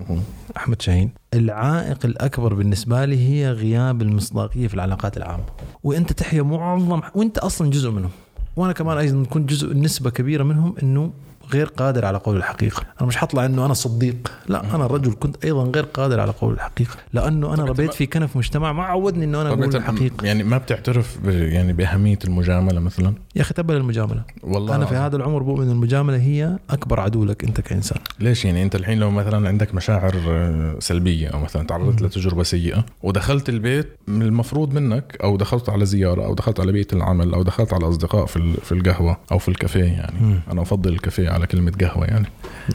أحمد 0.56 0.82
شاهين 0.82 1.10
العائق 1.34 1.98
الأكبر 2.04 2.54
بالنسبة 2.54 3.04
لي 3.04 3.28
هي 3.28 3.50
غياب 3.52 4.02
المصداقية 4.02 4.66
في 4.68 4.74
العلاقات 4.74 5.16
العامة. 5.16 5.44
وأنت 5.84 6.12
تحيا 6.12 6.42
معظم 6.42 7.00
وأنت 7.14 7.38
أصلا 7.38 7.70
جزء 7.70 7.90
منهم. 7.90 8.10
وأنا 8.56 8.72
كمان 8.72 8.98
أيضا 8.98 9.24
كنت 9.24 9.50
جزء 9.50 9.76
نسبة 9.76 10.10
كبيرة 10.10 10.42
منهم 10.42 10.74
إنه 10.82 11.12
غير 11.52 11.66
قادر 11.66 12.04
على 12.04 12.18
قول 12.18 12.36
الحقيقة. 12.36 12.82
أنا 13.00 13.08
مش 13.08 13.16
حطلع 13.16 13.46
إنه 13.46 13.66
أنا 13.66 13.74
صديق. 13.74 14.32
لا 14.48 14.74
أنا 14.74 14.86
رجل 14.86 15.14
كنت 15.20 15.44
أيضا 15.44 15.64
غير 15.64 15.84
قادر 15.84 16.20
على 16.20 16.32
قول 16.32 16.54
الحقيقة. 16.54 16.96
لأنه 17.12 17.54
أنا 17.54 17.64
ربيت 17.64 17.94
في 17.94 18.06
كنف 18.06 18.36
مجتمع 18.36 18.72
ما 18.72 18.82
عودني 18.84 19.24
إنه 19.24 19.40
أنا 19.40 19.48
أقول 19.48 19.76
الحقيقة. 19.76 20.26
يعني 20.26 20.42
ما 20.42 20.58
بتعترف 20.58 21.18
يعني 21.24 21.72
بأهمية 21.72 22.18
المجاملة 22.24 22.80
مثلا؟ 22.80 23.14
يا 23.36 23.42
أخي 23.42 23.54
تبل 23.54 23.76
المجاملة. 23.76 24.22
والله 24.42 24.74
أنا 24.76 24.86
في. 24.86 24.94
هذا 24.94 25.16
العمر 25.16 25.42
بؤمن 25.42 25.70
المجاملة 25.70 26.16
هي 26.16 26.58
أكبر 26.70 27.00
عدو 27.00 27.24
لك 27.24 27.44
أنت 27.44 27.60
كإنسان. 27.60 27.98
ليش 28.20 28.44
يعني؟ 28.44 28.62
أنت 28.62 28.76
الحين 28.76 28.98
لو 28.98 29.10
مثلا 29.10 29.48
عندك 29.48 29.74
مشاعر 29.74 30.14
آه، 30.28 30.76
سلبية 30.78 31.28
أو 31.28 31.40
مثلا 31.40 31.66
تعرضت. 31.66 32.02
لتجربة 32.02 32.42
سيئة 32.42 32.84
ودخلت 33.02 33.48
البيت 33.48 33.88
من 34.06 34.22
المفروض 34.22 34.74
منك 34.74 35.18
أو 35.22 35.36
دخلت 35.36 35.68
على 35.68 35.86
زيارة 35.86 36.24
أو 36.24 36.34
دخلت 36.34 36.60
على 36.60 36.72
بيئة 36.72 36.92
العمل 36.92 37.34
أو 37.34 37.42
دخلت 37.42 37.74
على 37.74 37.88
أصدقاء 37.88 38.26
في 38.26 38.54
في 38.62 38.72
القهوة 38.72 39.16
أو 39.32 39.38
في 39.38 39.48
الكافيه 39.48 39.84
يعني. 39.84 40.20
مم. 40.20 40.40
أنا 40.52 40.62
أفضل 40.62 40.92
الكافيه 40.92 41.30
على 41.40 41.46
كلمة 41.46 41.72
قهوة 41.80 42.04
يعني. 42.06 42.26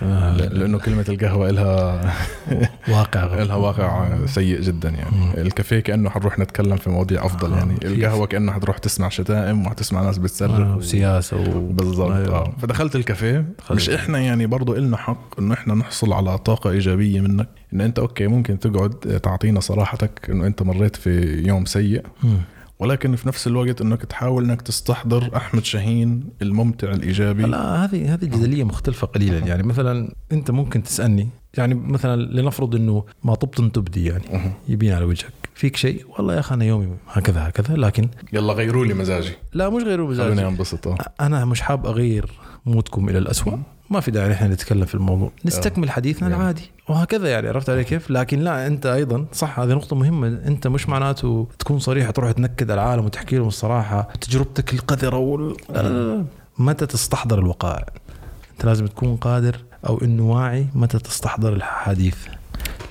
ل- 0.01 0.59
لأنه 0.59 0.80
كلمة 0.80 1.05
القهوة 1.09 1.49
لها 1.51 2.01
واقع 2.97 3.26
غير. 3.26 3.43
لها 3.47 3.55
واقع 3.55 4.09
سيء 4.26 4.61
جدا 4.61 4.89
يعني. 4.89 5.41
الكافيه 5.41 5.80
كأنه 5.80 6.09
حنروح 6.09 6.39
نتكلم 6.39 6.76
في 6.78 6.89
مواضيع 6.89 7.26
أفضل 7.26 7.53
آه، 7.53 7.57
يعني. 7.57 7.78
القهوة 7.84 8.28
كأنه 8.28 8.51
حتروح 8.51 8.78
تسمع 8.78 9.09
شتائم 9.09 9.66
وحتسمع 9.68 10.01
ناس 10.01 10.18
بتصرخ 10.18 10.51
آه، 10.59 10.76
و- 10.76 10.78
وسياسة 10.78 11.38
و... 11.38 11.68
بالضبط. 11.72 12.11
أيوة. 12.11 12.36
آه. 12.38 12.53
فدخلت 12.61 12.95
الكافيه. 12.95 13.45
مش 13.72 13.89
إحنا 13.89 14.20
يعني 14.20 14.45
برضو 14.45 14.76
إلنا 14.76 14.97
حق 14.97 15.39
إنه 15.39 15.53
إحنا 15.53 15.74
نحصل 15.76 16.13
على 16.13 16.38
طاقة 16.38 16.70
إيجابية 16.70 17.22
منك. 17.22 17.47
إن 17.74 17.82
أنت 17.82 17.99
أوكي 17.99 18.28
ممكن 18.28 18.59
تقعد 18.59 18.89
تعطينا 19.24 19.59
صراحتك 19.59 20.30
إنه 20.30 20.47
أنت 20.47 20.61
مريت 20.63 20.95
في 20.95 21.43
يوم 21.47 21.66
سيء. 21.66 22.01
ولكن 22.80 23.15
في 23.15 23.28
نفس 23.28 23.47
الوقت 23.47 23.82
إنك 23.82 24.05
تحاول 24.05 24.43
إنك 24.43 24.61
تستحضر 24.61 25.30
أحمد 25.36 25.65
شاهين 25.65 26.23
الممتع 26.41 26.91
الإيجابي. 26.91 27.43
لا 27.43 27.86
هذه 27.86 28.13
هذه 28.13 28.26
جدلية 28.26 28.63
مختلفة 28.63 29.07
قليلا. 29.07 29.38
يعني 29.38 29.63
مثلا 29.63 30.13
أنت 30.32 30.51
ممكن 30.51 30.84
تسألني 30.84 31.30
يعني 31.57 31.76
مثلا 31.76 32.21
لنفرض 32.21 32.76
إنه 32.76 33.05
ما 33.23 33.36
تبطن 33.36 33.71
تبدي 33.71 34.05
يعني. 34.05 34.51
يبين 34.67 34.93
على 34.93 35.05
وجهك. 35.05 35.34
فيك 35.55 35.76
شيء؟ 35.76 36.05
والله 36.17 36.34
يا 36.34 36.39
أخي 36.39 36.55
أنا 36.55 36.65
يومي 36.65 36.88
هكذا 37.07 37.47
هكذا 37.47 37.76
لكن 37.76 38.09
يلا 38.34 38.53
غيروا 38.53 38.86
لي 38.86 38.93
مزاجي. 38.93 39.32
لا 39.53 39.69
مش 39.69 39.84
غير 39.84 39.97
خلوني 39.97 40.11
مزاجي 40.11 40.47
أنبسط. 40.47 40.88
أه. 40.88 40.97
أنا 41.21 41.45
مش 41.45 41.61
حاب 41.61 41.86
أغير 41.86 42.32
مودكم 42.65 43.09
إلى 43.09 43.17
الأسوأ. 43.17 43.57
ما 43.89 43.99
في 43.99 44.11
داعي 44.11 44.30
نحن 44.30 44.51
نتكلم 44.51 44.86
في 44.86 44.95
الموضوع. 44.95 45.32
نستكمل 45.45 45.91
حديثنا 45.91 46.30
يعني. 46.30 46.41
العادي. 46.41 46.71
وهكذا 46.89 47.29
يعني 47.29 47.47
عرفت 47.47 47.69
علي 47.69 47.83
كيف؟ 47.83 48.11
لكن 48.11 48.39
لا 48.39 48.67
أنت 48.67 48.86
أيضا 48.86 49.25
صح 49.33 49.59
هذه 49.59 49.73
نقطة 49.73 49.95
مهمة. 49.95 50.27
أنت 50.27 50.67
مش 50.67 50.89
معناته 50.89 51.47
تكون 51.59 51.79
صريح 51.79 52.09
تروح 52.09 52.31
تنكد 52.31 52.71
على 52.71 52.81
العالم 52.81 53.05
وتحكي 53.05 53.38
لهم 53.38 53.47
الصراحة 53.47 54.07
تجربتك 54.21 54.73
القذرة 54.73 55.17
وال... 55.17 55.55
لا. 55.69 56.25
متى 56.57 56.86
تستحضر 56.86 57.39
الوقائع؟ 57.39 57.86
أنت 58.53 58.65
لازم 58.65 58.88
تكون 58.88 59.15
قادر 59.15 59.57
أو 59.88 60.01
إنه 60.01 60.31
واعي 60.31 60.67
متى 60.75 60.99
تستحضر 60.99 61.53
الحديث. 61.53 62.17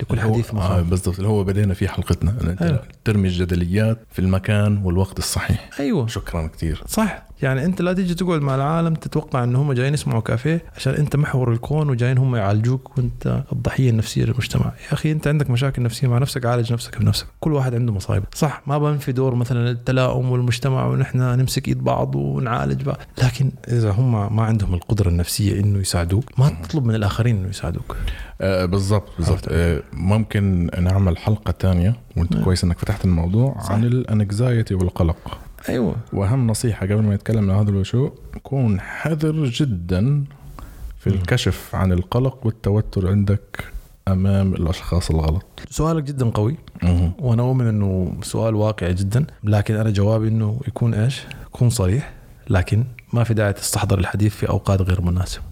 لكل 0.00 0.20
حديث 0.20 0.50
آه 0.50 0.54
مقام 0.54 0.84
بالضبط. 0.84 1.16
اللي 1.16 1.28
هو 1.28 1.44
بدينا 1.44 1.74
فيه 1.74 1.88
حلقتنا. 1.88 2.56
أيوة. 2.60 2.82
ترمي 3.04 3.28
الجدليات 3.28 3.98
في 4.12 4.18
المكان 4.18 4.80
والوقت 4.84 5.18
الصحيح. 5.18 5.70
أيوه. 5.80 6.06
شكرا 6.06 6.46
كثير 6.46 6.82
صح. 6.86 7.24
يعني 7.42 7.64
أنت 7.64 7.82
لا 7.82 7.92
تيجي 7.92 8.14
تقعد 8.14 8.40
مع 8.40 8.54
العالم 8.54 8.94
تتوقع 8.94 9.44
إن 9.44 9.56
هم 9.56 9.72
جايين 9.72 9.94
يسمعوا 9.94 10.20
كافيه 10.20 10.64
عشان 10.76 10.94
أنت 10.94 11.16
محور 11.16 11.52
الكون 11.52 11.90
وجايين 11.90 12.18
هم 12.18 12.36
يعالجوك 12.36 12.98
وأنت 12.98 13.42
الضحية 13.52 13.90
النفسية 13.90 14.24
للمجتمع. 14.24 14.64
يا 14.64 14.92
أخي 14.92 15.12
أنت 15.12 15.26
عندك 15.26 15.50
مشاكل 15.50 15.82
نفسية 15.82 16.08
مع 16.08 16.18
نفسك 16.18 16.46
عالج 16.46 16.72
نفسك 16.72 16.98
بنفسك. 16.98 17.26
كل 17.40 17.52
واحد 17.52 17.74
عنده 17.74 17.92
مصايب. 17.92 18.24
صح 18.34 18.62
ما 18.66 18.78
بنفي 18.78 19.12
دور 19.12 19.34
مثلا 19.34 19.70
التلاؤم 19.70 20.30
والمجتمع 20.30 20.86
ونحن 20.86 21.18
نمسك 21.18 21.68
إيد 21.68 21.84
بعض 21.84 22.14
ونعالج 22.14 22.82
بعض. 22.82 22.96
لكن 23.22 23.50
إذا 23.68 23.90
هم 23.90 24.36
ما 24.36 24.42
عندهم 24.42 24.74
القدرة 24.74 25.08
النفسية 25.08 25.60
إنه 25.60 25.78
يساعدوك 25.78 26.38
ما 26.38 26.48
تطلب 26.48 26.84
من 26.84 26.94
الآخرين 26.94 27.36
إنه 27.36 27.48
يساعدوك. 27.48 27.96
آه 28.40 28.64
بالضبط 28.64 29.08
بالضبط. 29.18 29.44
آه 29.48 29.82
ممكن 29.92 30.70
نعمل 30.78 31.18
حلقة 31.18 31.50
تانية 31.50 32.03
وانت 32.16 32.34
نعم. 32.34 32.44
كويس 32.44 32.64
انك 32.64 32.78
فتحت 32.78 33.04
الموضوع 33.04 33.60
صح. 33.60 33.72
عن 33.72 33.84
الانكزايتي 33.84 34.74
والقلق 34.74 35.38
أيوه 35.68 35.96
وأهم 36.12 36.46
نصيحة 36.46 36.86
قبل 36.86 37.02
ما 37.02 37.14
نتكلم 37.14 37.50
عن 37.50 37.58
هذا 37.58 37.70
الموضوع 37.70 38.12
كون 38.42 38.80
حذر 38.80 39.44
جدا 39.44 40.24
في. 40.98 41.06
الكشف 41.06 41.74
عن 41.74 41.92
القلق 41.92 42.46
والتوتر 42.46 43.08
عندك 43.10 43.64
أمام 44.08 44.54
الأشخاص 44.54 45.10
الغلط 45.10 45.44
سؤالك 45.70 46.02
جدا 46.02 46.30
قوي 46.30 46.56
وأنا 47.18 47.42
أؤمن 47.42 47.66
إنه 47.66 48.14
سؤال 48.22 48.54
واقعي 48.54 48.94
جدا 48.94 49.26
لكن 49.44 49.74
أنا 49.74 49.90
جوابي 49.90 50.28
إنه 50.28 50.60
يكون 50.68 50.94
إيش؟ 50.94 51.22
يكون 51.46 51.70
صريح 51.70 52.12
لكن 52.50 52.84
ما 53.12 53.24
في 53.24 53.34
داعي 53.34 53.52
تستحضر 53.52 53.98
الحديث 53.98 54.34
في 54.34 54.48
أوقات 54.48 54.82
غير 54.82 55.00
مناسبة 55.00 55.42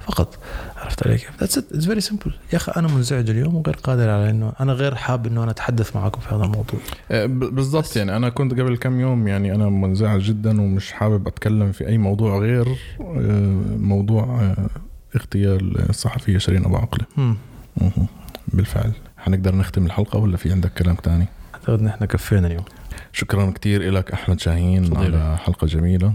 فقط 0.00 0.38
عرفت 0.84 1.06
علي 1.06 1.18
كيف؟ 1.18 1.30
that's 1.40 1.58
it 1.58 1.64
it's 1.72 1.84
very 1.86 2.00
simple 2.00 2.34
يا 2.52 2.56
أخي 2.56 2.72
أنا 2.76 2.88
منزعج 2.88 3.30
اليوم 3.30 3.54
وغير 3.54 3.76
قادر 3.76 4.10
على 4.10 4.30
إنه 4.30 4.52
أنا 4.60 4.72
غير 4.72 4.94
حاب 4.94 5.26
إنه 5.26 5.42
أنا 5.42 5.50
أتحدث 5.50 5.96
معكم 5.96 6.20
في 6.20 6.34
هذا 6.34 6.44
الموضوع. 6.44 6.80
ب- 7.10 7.54
بالضبط 7.54 7.96
يعني 7.96 8.16
أنا 8.16 8.28
كنت 8.28 8.52
قبل 8.60 8.76
كم 8.76 9.00
يوم 9.00 9.28
يعني 9.28 9.54
أنا 9.54 9.68
منزعج 9.68 10.20
جدا 10.20 10.60
ومش 10.60 10.92
حابب 10.92 11.26
أتكلم 11.28 11.72
في 11.72 11.88
أي 11.88 11.98
موضوع 11.98 12.38
غير 12.38 12.68
آه، 13.00 13.60
موضوع 13.78 14.24
آه، 14.40 14.66
اغتيال 15.16 15.88
الصحفية 15.90 16.38
شيرين 16.38 16.64
أبو 16.64 16.76
عقله. 16.76 17.06
مهم. 17.16 17.36
بالفعل. 18.48 18.92
حنقدر 19.18 19.54
نختم 19.54 19.86
الحلقة 19.86 20.18
ولا 20.18 20.36
في 20.36 20.52
عندك 20.52 20.72
كلام 20.72 20.94
تاني؟ 20.94 21.26
أعتقد 21.54 21.78
ان 21.80 21.86
إحنا 21.86 22.06
كفينا 22.06 22.46
اليوم. 22.46 22.64
شكرا 23.12 23.50
كتير 23.50 23.90
لك 23.90 24.10
أحمد 24.12 24.40
شاهين 24.40 24.84
فضيلة. 24.84 25.18
على 25.18 25.38
حلقة 25.38 25.66
جميلة 25.66 26.12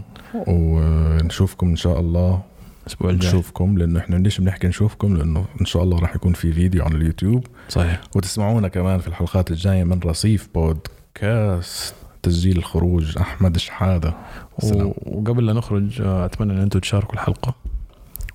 ونشوفكم 0.47 1.67
إن 1.69 1.75
شاء 1.75 1.99
الله 1.99 2.41
الأسبوع 2.89 3.09
الجاي. 3.09 3.29
نشوفكم 3.29 3.77
لأنه 3.77 3.99
إحنا 3.99 4.15
ليش 4.15 4.41
بنحكي 4.41 4.67
نشوفكم؟ 4.67 5.17
لأنه 5.17 5.45
إن 5.61 5.65
شاء 5.65 5.83
الله 5.83 5.99
راح 5.99 6.15
يكون 6.15 6.33
في 6.33 6.53
فيديو 6.53 6.83
على 6.83 6.95
اليوتيوب. 6.95 7.45
صحيح. 7.69 8.01
وتسمعونا 8.15 8.67
كمان 8.67 8.99
في 8.99 9.07
الحلقات 9.07 9.51
الجاية 9.51 9.83
من 9.83 9.99
رصيف 10.05 10.49
بودكاست 10.55 11.95
تسجيل 12.23 12.57
الخروج 12.57 13.17
أحمد 13.17 13.57
شحادة. 13.57 14.13
و- 14.63 14.91
وقبل 15.05 15.45
لا 15.45 15.53
نخرج 15.53 16.01
آه، 16.01 16.25
أتمنى 16.25 16.53
إن 16.53 16.57
أنتم 16.59 16.79
تشاركوا 16.79 17.13
الحلقة. 17.13 17.53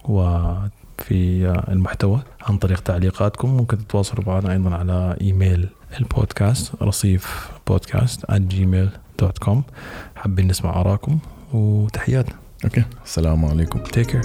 وفي 0.08 1.46
آه، 1.46 1.72
المحتوى 1.72 2.22
عن 2.42 2.56
طريق 2.58 2.80
تعليقاتكم. 2.80 3.48
ممكن 3.56 3.78
تتواصلوا 3.78 4.24
معنا 4.26 4.52
أيضا 4.52 4.74
على 4.74 5.16
إيميل 5.20 5.68
البودكاست 6.00 6.82
رصيف 6.82 7.50
بودكاست 7.66 8.24
gmail.com 8.30 9.56
حابين 10.16 10.46
نسمع 10.48 10.80
آرائكم. 10.80 11.18
وتحياتنا. 11.52 12.34
okay 12.64 12.84
السلام 13.04 13.44
عليكم 13.44 13.78
take 13.78 14.06
care 14.06 14.20